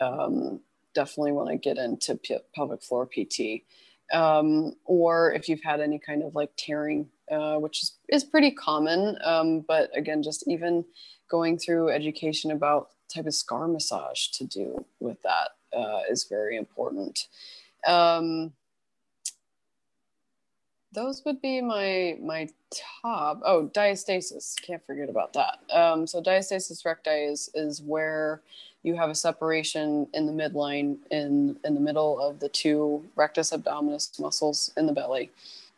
Um, 0.00 0.60
definitely 0.94 1.32
want 1.32 1.50
to 1.50 1.56
get 1.56 1.78
into 1.78 2.16
p- 2.16 2.38
pelvic 2.54 2.82
floor 2.82 3.06
PT. 3.06 3.62
Um, 4.12 4.74
or 4.84 5.32
if 5.32 5.48
you've 5.48 5.62
had 5.62 5.80
any 5.80 5.98
kind 5.98 6.22
of 6.22 6.34
like 6.34 6.50
tearing, 6.56 7.08
uh, 7.30 7.56
which 7.56 7.82
is, 7.82 7.92
is 8.08 8.24
pretty 8.24 8.50
common. 8.50 9.16
Um, 9.24 9.60
but 9.60 9.96
again, 9.96 10.22
just 10.22 10.46
even 10.48 10.84
going 11.28 11.58
through 11.58 11.90
education 11.90 12.50
about 12.50 12.90
type 13.12 13.26
of 13.26 13.34
scar 13.34 13.68
massage 13.68 14.28
to 14.28 14.44
do 14.44 14.84
with 15.00 15.20
that 15.22 15.50
uh, 15.76 16.00
is 16.10 16.24
very 16.24 16.56
important. 16.56 17.28
Um, 17.86 18.52
those 20.94 21.22
would 21.24 21.42
be 21.42 21.60
my 21.60 22.16
my 22.22 22.48
top. 23.02 23.40
Oh, 23.44 23.70
diastasis. 23.74 24.54
Can't 24.62 24.84
forget 24.86 25.08
about 25.08 25.32
that. 25.32 25.58
Um, 25.72 26.06
so 26.06 26.22
diastasis 26.22 26.84
recti 26.84 27.10
is 27.10 27.50
is 27.54 27.82
where 27.82 28.40
you 28.82 28.94
have 28.94 29.10
a 29.10 29.14
separation 29.14 30.06
in 30.14 30.26
the 30.26 30.32
midline 30.32 30.98
in 31.10 31.56
in 31.64 31.74
the 31.74 31.80
middle 31.80 32.20
of 32.20 32.38
the 32.38 32.48
two 32.48 33.04
rectus 33.16 33.50
abdominis 33.50 34.18
muscles 34.20 34.72
in 34.76 34.86
the 34.86 34.92
belly. 34.92 35.30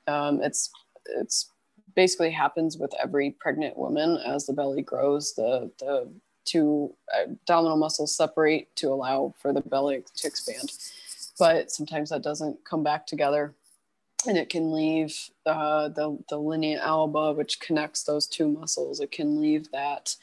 Um, 0.06 0.42
it's 0.42 0.70
it's 1.06 1.50
basically 1.94 2.30
happens 2.30 2.76
with 2.76 2.92
every 3.02 3.30
pregnant 3.30 3.76
woman 3.76 4.18
as 4.26 4.46
the 4.46 4.52
belly 4.52 4.82
grows. 4.82 5.34
The 5.34 5.70
the 5.78 6.08
two 6.46 6.94
abdominal 7.22 7.76
muscles 7.76 8.14
separate 8.14 8.74
to 8.76 8.88
allow 8.88 9.34
for 9.38 9.52
the 9.52 9.60
belly 9.60 10.02
to 10.16 10.26
expand, 10.26 10.72
but 11.38 11.70
sometimes 11.70 12.10
that 12.10 12.22
doesn't 12.22 12.64
come 12.64 12.82
back 12.82 13.06
together 13.06 13.54
and 14.26 14.36
it 14.36 14.48
can 14.48 14.72
leave 14.72 15.30
uh, 15.44 15.88
the, 15.88 16.18
the 16.28 16.38
linea 16.38 16.80
alba, 16.80 17.32
which 17.32 17.60
connects 17.60 18.02
those 18.02 18.26
two 18.26 18.48
muscles, 18.48 19.00
it 19.00 19.12
can 19.12 19.40
leave 19.40 19.70
that 19.72 20.16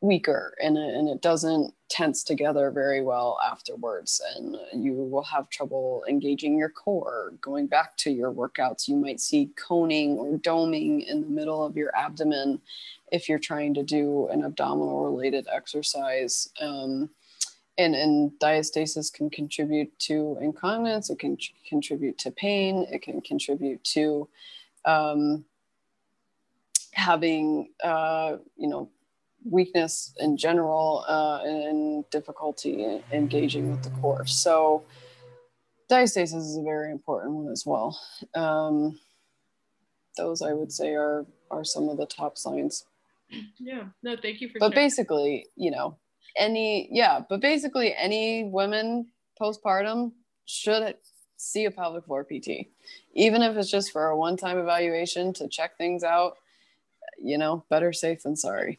weaker 0.00 0.54
and 0.62 0.76
it, 0.76 0.94
and 0.94 1.08
it 1.08 1.22
doesn't 1.22 1.72
tense 1.88 2.24
together 2.24 2.70
very 2.70 3.00
well 3.00 3.38
afterwards. 3.44 4.20
And 4.36 4.56
you 4.74 4.94
will 4.94 5.22
have 5.22 5.48
trouble 5.48 6.04
engaging 6.08 6.58
your 6.58 6.68
core. 6.68 7.32
Going 7.40 7.66
back 7.66 7.96
to 7.98 8.10
your 8.10 8.32
workouts, 8.32 8.88
you 8.88 8.96
might 8.96 9.20
see 9.20 9.50
coning 9.56 10.16
or 10.16 10.38
doming 10.38 11.06
in 11.06 11.22
the 11.22 11.28
middle 11.28 11.64
of 11.64 11.76
your 11.76 11.94
abdomen 11.96 12.60
if 13.14 13.28
you're 13.28 13.38
trying 13.38 13.72
to 13.74 13.84
do 13.84 14.28
an 14.32 14.44
abdominal 14.44 15.04
related 15.04 15.46
exercise. 15.52 16.48
Um, 16.60 17.10
and, 17.76 17.94
and 17.94 18.30
diastasis 18.40 19.12
can 19.12 19.28
contribute 19.30 19.98
to 19.98 20.38
incontinence 20.40 21.10
it 21.10 21.18
can 21.18 21.36
contribute 21.68 22.16
to 22.18 22.30
pain 22.30 22.86
it 22.88 23.02
can 23.02 23.20
contribute 23.20 23.82
to 23.82 24.28
um, 24.84 25.44
having 26.92 27.70
uh, 27.82 28.36
you 28.56 28.68
know 28.68 28.88
weakness 29.44 30.14
in 30.20 30.36
general 30.36 31.04
uh, 31.08 31.40
and 31.42 32.08
difficulty 32.10 33.02
engaging 33.12 33.72
with 33.72 33.82
the 33.82 33.90
core 34.00 34.24
so 34.24 34.84
diastasis 35.90 36.36
is 36.36 36.56
a 36.56 36.62
very 36.62 36.92
important 36.92 37.34
one 37.34 37.50
as 37.50 37.66
well 37.66 37.98
um, 38.36 38.98
those 40.16 40.42
i 40.42 40.52
would 40.52 40.70
say 40.70 40.94
are 40.94 41.26
are 41.50 41.64
some 41.64 41.88
of 41.88 41.96
the 41.96 42.06
top 42.06 42.38
signs 42.38 42.86
yeah. 43.58 43.84
No 44.02 44.16
thank 44.20 44.40
you 44.40 44.48
for 44.48 44.58
but 44.58 44.72
sharing. 44.72 44.86
basically 44.86 45.46
you 45.56 45.70
know 45.70 45.98
any 46.36 46.88
yeah 46.90 47.20
but 47.28 47.40
basically 47.40 47.94
any 47.94 48.44
women 48.44 49.08
postpartum 49.40 50.12
should 50.46 50.96
see 51.36 51.64
a 51.64 51.70
pelvic 51.70 52.04
floor 52.04 52.24
pt 52.24 52.68
even 53.14 53.42
if 53.42 53.56
it's 53.56 53.70
just 53.70 53.92
for 53.92 54.06
a 54.06 54.16
one-time 54.16 54.58
evaluation 54.58 55.32
to 55.32 55.48
check 55.48 55.76
things 55.76 56.02
out 56.02 56.36
you 57.18 57.38
know 57.38 57.64
better 57.70 57.92
safe 57.92 58.22
than 58.22 58.36
sorry. 58.36 58.78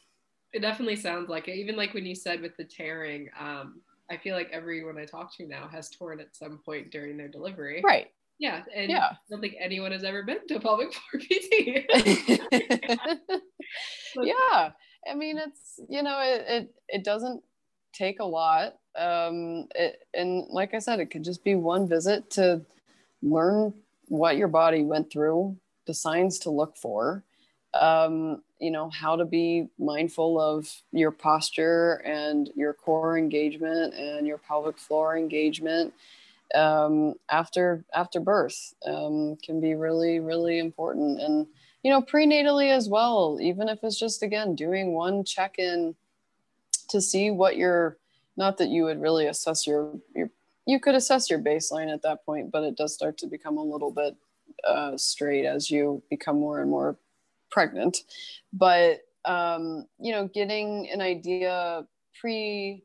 It 0.54 0.62
definitely 0.62 0.96
sounds 0.96 1.30
like 1.30 1.50
it. 1.50 1.56
Even 1.56 1.76
like 1.76 1.93
when 1.93 2.06
you 2.06 2.16
said 2.16 2.41
with 2.41 2.56
the 2.58 2.64
tearing 2.64 3.30
um 3.39 3.82
i 4.10 4.18
feel 4.18 4.36
like 4.36 4.50
everyone 4.52 4.98
i 4.98 5.06
talk 5.06 5.36
to 5.38 5.48
now 5.48 5.68
has 5.68 5.89
torn 5.89 6.20
at 6.20 6.36
some 6.36 6.60
point 6.64 6.91
during 6.91 7.18
their 7.18 7.28
delivery. 7.28 7.82
Right. 7.84 8.08
Yeah 8.38 8.64
and 8.76 8.89
yeah. 8.89 9.12
i 9.12 9.18
don't 9.30 9.41
think 9.41 9.56
anyone 9.60 9.91
has 9.91 10.04
ever 10.04 10.24
been 10.24 10.46
to 10.48 10.56
a 10.56 10.60
pelvic 10.60 10.93
floor 10.93 11.22
pt 11.22 11.86
yeah 14.21 14.71
I 15.07 15.13
mean, 15.13 15.38
it's 15.38 15.80
you 15.89 16.03
know, 16.03 16.19
it 16.21 16.45
it, 16.47 16.76
it 16.88 17.03
doesn't 17.03 17.43
take 17.93 18.19
a 18.19 18.26
lot, 18.26 18.78
um, 18.97 19.67
it, 19.76 20.03
and 20.13 20.45
like 20.49 20.73
I 20.73 20.80
said, 20.80 20.99
it 20.99 21.07
could 21.07 21.23
just 21.23 21.43
be 21.43 21.55
one 21.55 21.88
visit 21.88 22.30
to 22.32 22.61
learn 23.21 23.73
what 24.07 24.38
your 24.38 24.47
body 24.47 24.84
went 24.84 25.11
through, 25.11 25.57
the 25.88 25.93
signs 25.93 26.39
to 26.39 26.49
look 26.49 26.78
for, 26.78 27.23
um, 27.73 28.41
you 28.59 28.71
know, 28.71 28.89
how 28.89 29.15
to 29.15 29.26
be 29.26 29.67
mindful 29.80 30.39
of 30.39 30.69
your 30.91 31.11
posture 31.11 32.01
and 32.05 32.49
your 32.55 32.73
core 32.73 33.17
engagement 33.17 33.93
and 33.93 34.28
your 34.28 34.38
pelvic 34.38 34.78
floor 34.78 35.17
engagement 35.17 35.93
um, 36.53 37.15
after 37.30 37.84
after 37.93 38.19
birth 38.19 38.73
um, 38.86 39.38
can 39.43 39.59
be 39.59 39.76
really 39.76 40.19
really 40.19 40.59
important. 40.59 41.21
And 41.21 41.47
you 41.86 41.91
know, 41.91 42.01
prenatally 42.01 42.71
as 42.71 42.89
well, 42.89 43.38
even 43.39 43.69
if 43.69 43.83
it's 43.83 43.99
just 43.99 44.23
again 44.23 44.55
doing 44.55 44.93
one 44.93 45.23
check 45.23 45.59
in 45.59 45.93
to 46.89 46.99
see 46.99 47.29
what 47.29 47.57
your 47.57 47.97
not 48.38 48.57
that 48.57 48.69
you 48.69 48.86
would 48.86 48.99
really 48.99 49.27
assess 49.27 49.67
your 49.67 49.93
your 50.15 50.31
you 50.65 50.79
could 50.79 50.95
assess 50.95 51.29
your 51.29 51.38
baseline 51.38 51.93
at 51.93 52.01
that 52.01 52.25
point, 52.25 52.51
but 52.51 52.63
it 52.63 52.75
does 52.75 52.91
start 52.91 53.19
to 53.19 53.27
become 53.27 53.57
a 53.57 53.63
little 53.63 53.91
bit 53.91 54.15
uh, 54.67 54.97
straight 54.97 55.45
as 55.45 55.69
you 55.69 56.01
become 56.09 56.39
more 56.39 56.59
and 56.59 56.71
more 56.71 56.95
pregnant. 57.51 57.99
But 58.51 59.05
um, 59.23 59.86
you 59.99 60.11
know, 60.11 60.27
getting 60.27 60.89
an 60.89 61.01
idea 61.01 61.86
pre 62.19 62.81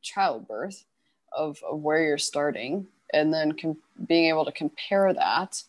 childbirth 0.00 0.84
of, 1.32 1.60
of 1.68 1.80
where 1.80 2.04
you're 2.04 2.18
starting 2.18 2.86
and 3.12 3.34
then 3.34 3.50
com- 3.60 3.82
being 4.06 4.26
able 4.26 4.44
to 4.44 4.52
compare 4.52 5.12
that 5.12 5.60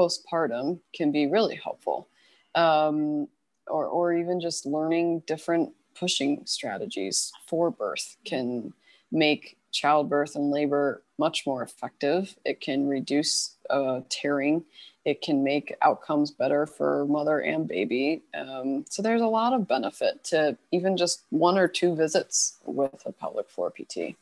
postpartum 0.00 0.80
can 0.94 1.12
be 1.12 1.26
really 1.26 1.56
helpful. 1.56 2.08
Um, 2.54 3.28
or, 3.66 3.86
or 3.86 4.14
even 4.14 4.40
just 4.40 4.66
learning 4.66 5.22
different 5.26 5.70
pushing 5.94 6.42
strategies 6.46 7.32
for 7.46 7.70
birth 7.70 8.16
can 8.24 8.72
make 9.12 9.58
childbirth 9.70 10.34
and 10.34 10.50
labor 10.50 11.02
much 11.18 11.46
more 11.46 11.62
effective. 11.62 12.34
It 12.44 12.60
can 12.60 12.88
reduce 12.88 13.56
uh, 13.68 14.00
tearing. 14.08 14.64
It 15.04 15.22
can 15.22 15.44
make 15.44 15.76
outcomes 15.82 16.30
better 16.30 16.66
for 16.66 17.06
mother 17.06 17.40
and 17.40 17.68
baby. 17.68 18.22
Um, 18.34 18.84
so 18.88 19.02
there's 19.02 19.22
a 19.22 19.26
lot 19.26 19.52
of 19.52 19.68
benefit 19.68 20.24
to 20.24 20.56
even 20.72 20.96
just 20.96 21.24
one 21.30 21.58
or 21.58 21.68
two 21.68 21.94
visits 21.94 22.58
with 22.64 23.02
a 23.06 23.12
pelvic 23.12 23.48
floor 23.50 23.70
PT. 23.70 24.16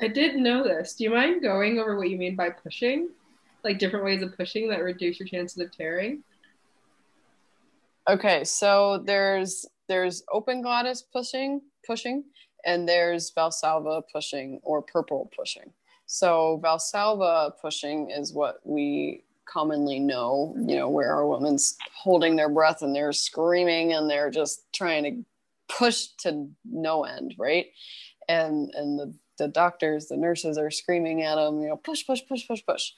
I 0.00 0.08
didn't 0.08 0.42
know 0.42 0.64
this. 0.64 0.94
Do 0.94 1.04
you 1.04 1.10
mind 1.10 1.42
going 1.42 1.78
over 1.78 1.96
what 1.96 2.08
you 2.08 2.16
mean 2.16 2.34
by 2.34 2.50
pushing? 2.50 3.10
Like 3.62 3.78
different 3.78 4.04
ways 4.04 4.22
of 4.22 4.36
pushing 4.36 4.68
that 4.70 4.82
reduce 4.82 5.18
your 5.20 5.28
chances 5.28 5.58
of 5.58 5.70
tearing? 5.76 6.22
Okay, 8.08 8.44
so 8.44 9.02
there's 9.04 9.66
there's 9.88 10.22
open 10.32 10.62
glottis 10.62 11.02
pushing, 11.02 11.60
pushing, 11.86 12.24
and 12.64 12.88
there's 12.88 13.32
Valsalva 13.32 14.02
pushing 14.12 14.60
or 14.62 14.82
purple 14.82 15.30
pushing. 15.36 15.72
So 16.06 16.60
Valsalva 16.64 17.52
pushing 17.60 18.10
is 18.10 18.32
what 18.32 18.60
we 18.64 19.24
commonly 19.46 19.98
know, 19.98 20.54
you 20.56 20.76
know, 20.76 20.88
where 20.88 21.18
a 21.18 21.28
woman's 21.28 21.76
holding 21.94 22.36
their 22.36 22.48
breath 22.48 22.82
and 22.82 22.94
they're 22.94 23.12
screaming 23.12 23.92
and 23.92 24.08
they're 24.08 24.30
just 24.30 24.62
trying 24.72 25.04
to 25.04 25.24
push 25.68 26.06
to 26.18 26.48
no 26.64 27.04
end, 27.04 27.34
right? 27.38 27.66
And 28.28 28.72
and 28.74 28.98
the 28.98 29.14
the 29.38 29.48
doctors, 29.48 30.06
the 30.06 30.16
nurses 30.16 30.58
are 30.58 30.70
screaming 30.70 31.22
at 31.22 31.36
them, 31.36 31.62
you 31.62 31.68
know, 31.68 31.76
push, 31.76 32.06
push, 32.06 32.20
push, 32.28 32.46
push, 32.46 32.60
push, 32.66 32.92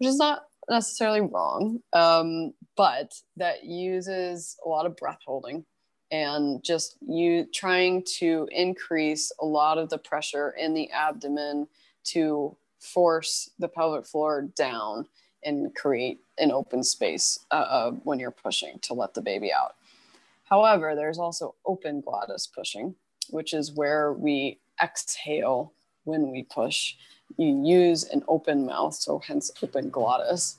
which 0.00 0.08
is 0.08 0.16
not 0.16 0.46
necessarily 0.68 1.20
wrong, 1.20 1.80
um, 1.92 2.54
but 2.74 3.12
that 3.36 3.64
uses 3.64 4.56
a 4.64 4.68
lot 4.68 4.86
of 4.86 4.96
breath 4.96 5.20
holding 5.26 5.64
and 6.10 6.64
just 6.64 6.96
you 7.06 7.46
trying 7.52 8.02
to 8.18 8.48
increase 8.50 9.30
a 9.40 9.44
lot 9.44 9.76
of 9.78 9.90
the 9.90 9.98
pressure 9.98 10.54
in 10.58 10.72
the 10.72 10.90
abdomen 10.90 11.68
to 12.02 12.56
force 12.78 13.50
the 13.58 13.68
pelvic 13.68 14.06
floor 14.06 14.48
down 14.56 15.06
and 15.44 15.74
create 15.74 16.20
an 16.38 16.50
open 16.50 16.82
space 16.82 17.38
uh, 17.50 17.54
uh, 17.54 17.90
when 18.02 18.18
you're 18.18 18.30
pushing 18.30 18.78
to 18.80 18.94
let 18.94 19.12
the 19.12 19.20
baby 19.20 19.52
out. 19.52 19.74
However, 20.44 20.96
there's 20.96 21.18
also 21.18 21.54
open 21.66 22.00
glottis 22.00 22.46
pushing, 22.46 22.94
which 23.28 23.52
is 23.52 23.72
where 23.72 24.14
we 24.14 24.58
exhale 24.82 25.72
when 26.04 26.30
we 26.30 26.42
push. 26.42 26.94
You 27.36 27.62
use 27.64 28.04
an 28.04 28.22
open 28.28 28.66
mouth, 28.66 28.94
so 28.94 29.18
hence 29.18 29.50
open 29.62 29.90
glottis. 29.90 30.58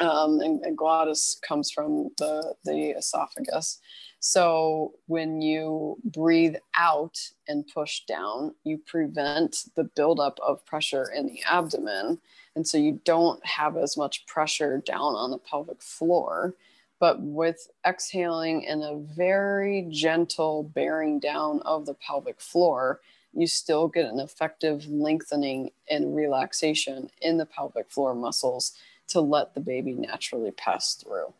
um, 0.00 0.40
and, 0.40 0.60
and, 0.64 0.76
glottis 0.76 1.40
comes 1.42 1.70
from 1.70 2.10
the, 2.18 2.54
the 2.64 2.96
esophagus. 2.96 3.80
So 4.20 4.94
when 5.06 5.40
you 5.40 5.96
breathe 6.04 6.56
out 6.76 7.18
and 7.46 7.66
push 7.66 8.04
down, 8.06 8.54
you 8.64 8.78
prevent 8.78 9.64
the 9.74 9.84
buildup 9.84 10.38
of 10.40 10.64
pressure 10.66 11.10
in 11.14 11.26
the 11.26 11.42
abdomen. 11.48 12.18
And 12.54 12.66
so 12.66 12.78
you 12.78 13.00
don't 13.04 13.44
have 13.46 13.76
as 13.76 13.96
much 13.96 14.26
pressure 14.26 14.78
down 14.78 15.14
on 15.14 15.30
the 15.30 15.38
pelvic 15.38 15.82
floor. 15.82 16.54
But 17.00 17.20
with 17.20 17.68
exhaling 17.86 18.62
in 18.62 18.82
a 18.82 18.96
very 18.96 19.86
gentle 19.88 20.64
bearing 20.64 21.20
down 21.20 21.60
of 21.62 21.86
the 21.86 21.94
pelvic 21.94 22.40
floor, 22.40 23.00
you 23.32 23.46
still 23.46 23.88
get 23.88 24.06
an 24.06 24.20
effective 24.20 24.86
lengthening 24.88 25.70
and 25.90 26.16
relaxation 26.16 27.10
in 27.20 27.36
the 27.36 27.46
pelvic 27.46 27.90
floor 27.90 28.14
muscles 28.14 28.72
to 29.08 29.20
let 29.20 29.54
the 29.54 29.60
baby 29.60 29.92
naturally 29.92 30.50
pass 30.50 30.94
through. 30.94 31.32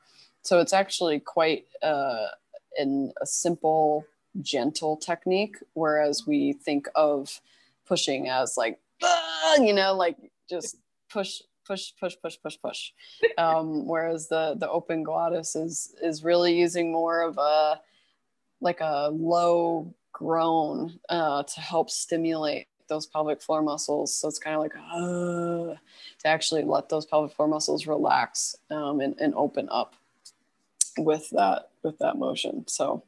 So 0.42 0.60
it's 0.60 0.72
actually 0.72 1.20
quite 1.20 1.66
uh, 1.82 2.28
in 2.78 3.12
a 3.20 3.26
simple, 3.26 4.06
gentle 4.40 4.96
technique, 4.96 5.56
whereas 5.74 6.26
we 6.26 6.52
think 6.52 6.88
of 6.94 7.40
pushing 7.86 8.28
as 8.28 8.56
like, 8.56 8.78
ah, 9.02 9.56
you 9.56 9.72
know, 9.72 9.94
like 9.94 10.16
just 10.48 10.76
push, 11.10 11.40
push, 11.66 11.92
push, 11.98 12.14
push, 12.22 12.36
push, 12.42 12.56
push. 12.62 12.92
Um, 13.38 13.86
whereas 13.86 14.28
the 14.28 14.56
the 14.58 14.68
open 14.68 15.04
glottis 15.04 15.54
is 15.54 15.94
is 16.02 16.24
really 16.24 16.58
using 16.58 16.90
more 16.90 17.22
of 17.22 17.38
a 17.38 17.80
like 18.60 18.80
a 18.80 19.10
low 19.12 19.94
groan 20.18 20.98
uh, 21.08 21.44
to 21.44 21.60
help 21.60 21.88
stimulate 21.88 22.66
those 22.88 23.06
pelvic 23.06 23.40
floor 23.40 23.62
muscles. 23.62 24.14
So 24.14 24.26
it's 24.26 24.38
kind 24.38 24.56
of 24.56 24.62
like 24.62 24.74
uh, 24.76 25.76
to 26.20 26.26
actually 26.26 26.64
let 26.64 26.88
those 26.88 27.06
pelvic 27.06 27.36
floor 27.36 27.46
muscles 27.46 27.86
relax 27.86 28.56
um, 28.70 29.00
and, 29.00 29.14
and 29.20 29.32
open 29.36 29.68
up 29.70 29.94
with 30.98 31.30
that 31.30 31.70
with 31.84 31.98
that 31.98 32.18
motion. 32.18 32.64
So 32.66 33.04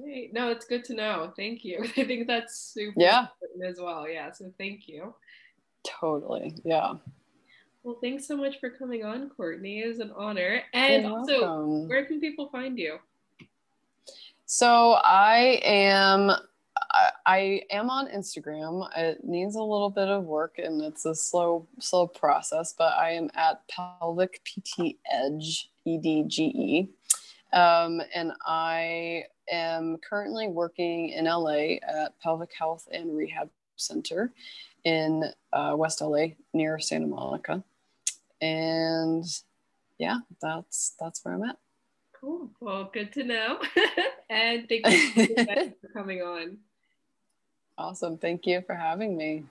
Great. 0.00 0.32
No, 0.32 0.50
it's 0.50 0.66
good 0.66 0.84
to 0.84 0.94
know. 0.94 1.32
Thank 1.36 1.64
you. 1.64 1.82
I 1.96 2.04
think 2.04 2.26
that's 2.26 2.56
super 2.56 3.00
yeah. 3.00 3.26
as 3.66 3.80
well. 3.80 4.08
Yeah. 4.08 4.30
So 4.30 4.52
thank 4.58 4.88
you. 4.88 5.14
Totally. 5.84 6.54
Yeah. 6.64 6.94
Well, 7.82 7.96
thanks 8.02 8.26
so 8.26 8.36
much 8.36 8.60
for 8.60 8.68
coming 8.68 9.04
on, 9.04 9.30
Courtney. 9.30 9.82
It 9.82 9.88
was 9.88 10.00
an 10.00 10.12
honor. 10.14 10.60
And 10.74 11.04
You're 11.04 11.18
also, 11.18 11.40
welcome. 11.40 11.88
where 11.88 12.04
can 12.04 12.20
people 12.20 12.48
find 12.50 12.78
you? 12.78 12.98
So 14.46 14.92
I 14.92 15.60
am 15.64 16.30
I 17.26 17.62
am 17.70 17.90
on 17.90 18.08
Instagram. 18.08 18.88
It 18.96 19.24
needs 19.24 19.56
a 19.56 19.62
little 19.62 19.90
bit 19.90 20.08
of 20.08 20.24
work 20.24 20.58
and 20.58 20.80
it's 20.80 21.04
a 21.04 21.14
slow, 21.14 21.66
slow 21.80 22.06
process, 22.06 22.72
but 22.76 22.92
I 22.94 23.10
am 23.10 23.28
at 23.34 23.66
pelvic 23.68 24.40
PT 24.44 24.96
edge, 25.12 25.68
E 25.84 25.98
D 25.98 26.24
G 26.28 26.44
E. 26.44 26.88
Um, 27.52 28.00
and 28.14 28.32
I 28.46 29.24
am 29.50 29.98
currently 29.98 30.46
working 30.46 31.10
in 31.10 31.24
LA 31.24 31.78
at 31.86 32.18
Pelvic 32.22 32.52
Health 32.56 32.86
and 32.92 33.16
Rehab 33.16 33.50
Center 33.74 34.32
in 34.84 35.24
uh, 35.52 35.74
West 35.76 36.00
LA 36.00 36.26
near 36.54 36.78
Santa 36.78 37.08
Monica. 37.08 37.64
And 38.40 39.24
yeah, 39.98 40.18
that's 40.40 40.94
that's 41.00 41.24
where 41.24 41.34
I'm 41.34 41.42
at. 41.42 41.56
Cool. 42.20 42.50
Well, 42.60 42.90
good 42.92 43.12
to 43.14 43.24
know. 43.24 43.60
and 44.30 44.68
thank 44.68 44.86
you 44.88 45.34
for 45.36 45.88
coming 45.92 46.22
on. 46.22 46.58
Awesome. 47.78 48.16
Thank 48.16 48.46
you 48.46 48.62
for 48.66 48.74
having 48.74 49.16
me. 49.16 49.44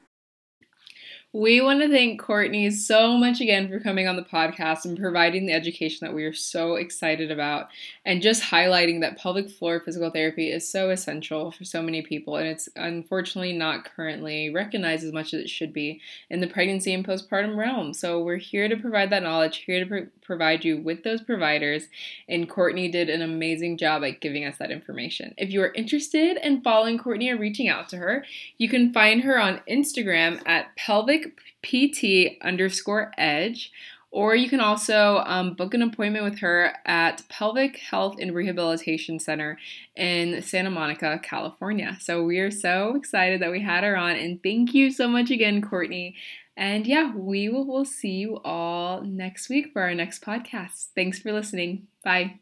We 1.35 1.59
want 1.59 1.81
to 1.81 1.89
thank 1.89 2.21
Courtney 2.21 2.71
so 2.71 3.17
much 3.17 3.41
again 3.41 3.67
for 3.67 3.81
coming 3.81 4.07
on 4.07 4.15
the 4.15 4.21
podcast 4.21 4.85
and 4.85 4.97
providing 4.97 5.45
the 5.45 5.51
education 5.51 6.07
that 6.07 6.15
we 6.15 6.23
are 6.23 6.31
so 6.31 6.75
excited 6.75 7.29
about, 7.29 7.67
and 8.05 8.21
just 8.21 8.41
highlighting 8.41 9.01
that 9.01 9.17
pelvic 9.17 9.49
floor 9.49 9.81
physical 9.81 10.09
therapy 10.09 10.49
is 10.49 10.65
so 10.65 10.91
essential 10.91 11.51
for 11.51 11.65
so 11.65 11.81
many 11.81 12.01
people, 12.01 12.37
and 12.37 12.47
it's 12.47 12.69
unfortunately 12.77 13.51
not 13.51 13.83
currently 13.83 14.49
recognized 14.49 15.03
as 15.03 15.11
much 15.11 15.33
as 15.33 15.41
it 15.41 15.49
should 15.49 15.73
be 15.73 15.99
in 16.29 16.39
the 16.39 16.47
pregnancy 16.47 16.93
and 16.93 17.05
postpartum 17.05 17.57
realm. 17.57 17.93
So, 17.93 18.23
we're 18.23 18.37
here 18.37 18.69
to 18.69 18.77
provide 18.77 19.09
that 19.09 19.23
knowledge, 19.23 19.57
here 19.57 19.83
to 19.83 19.85
pro- 19.85 20.07
provide 20.21 20.63
you 20.63 20.77
with 20.77 21.03
those 21.03 21.21
providers, 21.21 21.89
and 22.29 22.47
Courtney 22.47 22.89
did 22.89 23.09
an 23.09 23.21
amazing 23.21 23.77
job 23.77 24.05
at 24.05 24.21
giving 24.21 24.45
us 24.45 24.55
that 24.59 24.71
information. 24.71 25.33
If 25.37 25.49
you 25.49 25.61
are 25.63 25.73
interested 25.73 26.37
in 26.37 26.61
following 26.61 26.97
Courtney 26.97 27.29
or 27.29 27.37
reaching 27.37 27.67
out 27.67 27.89
to 27.89 27.97
her, 27.97 28.25
you 28.57 28.69
can 28.69 28.93
find 28.93 29.23
her 29.23 29.37
on 29.37 29.59
Instagram 29.69 30.41
at 30.47 30.73
pelvic 30.77 31.24
pt 31.61 32.37
underscore 32.41 33.11
edge 33.17 33.71
or 34.15 34.33
you 34.33 34.47
can 34.47 34.61
also 34.61 35.21
um, 35.25 35.55
book 35.55 35.73
an 35.73 35.81
appointment 35.81 36.23
with 36.23 36.39
her 36.39 36.73
at 36.85 37.21
Pelvic 37.27 37.75
Health 37.75 38.15
and 38.17 38.33
Rehabilitation 38.33 39.19
Center 39.19 39.59
in 39.93 40.41
Santa 40.41 40.69
Monica, 40.69 41.19
California. 41.21 41.97
So 41.99 42.23
we 42.23 42.39
are 42.39 42.49
so 42.49 42.95
excited 42.95 43.41
that 43.41 43.51
we 43.51 43.61
had 43.61 43.83
her 43.83 43.97
on, 43.97 44.15
and 44.15 44.41
thank 44.41 44.73
you 44.73 44.89
so 44.89 45.09
much 45.09 45.31
again, 45.31 45.61
Courtney. 45.61 46.15
And 46.55 46.87
yeah, 46.87 47.13
we 47.13 47.49
will 47.49 47.67
we'll 47.67 47.83
see 47.83 48.13
you 48.13 48.39
all 48.45 49.01
next 49.01 49.49
week 49.49 49.73
for 49.73 49.81
our 49.81 49.93
next 49.93 50.23
podcast. 50.23 50.87
Thanks 50.95 51.19
for 51.19 51.33
listening. 51.33 51.87
Bye. 52.01 52.39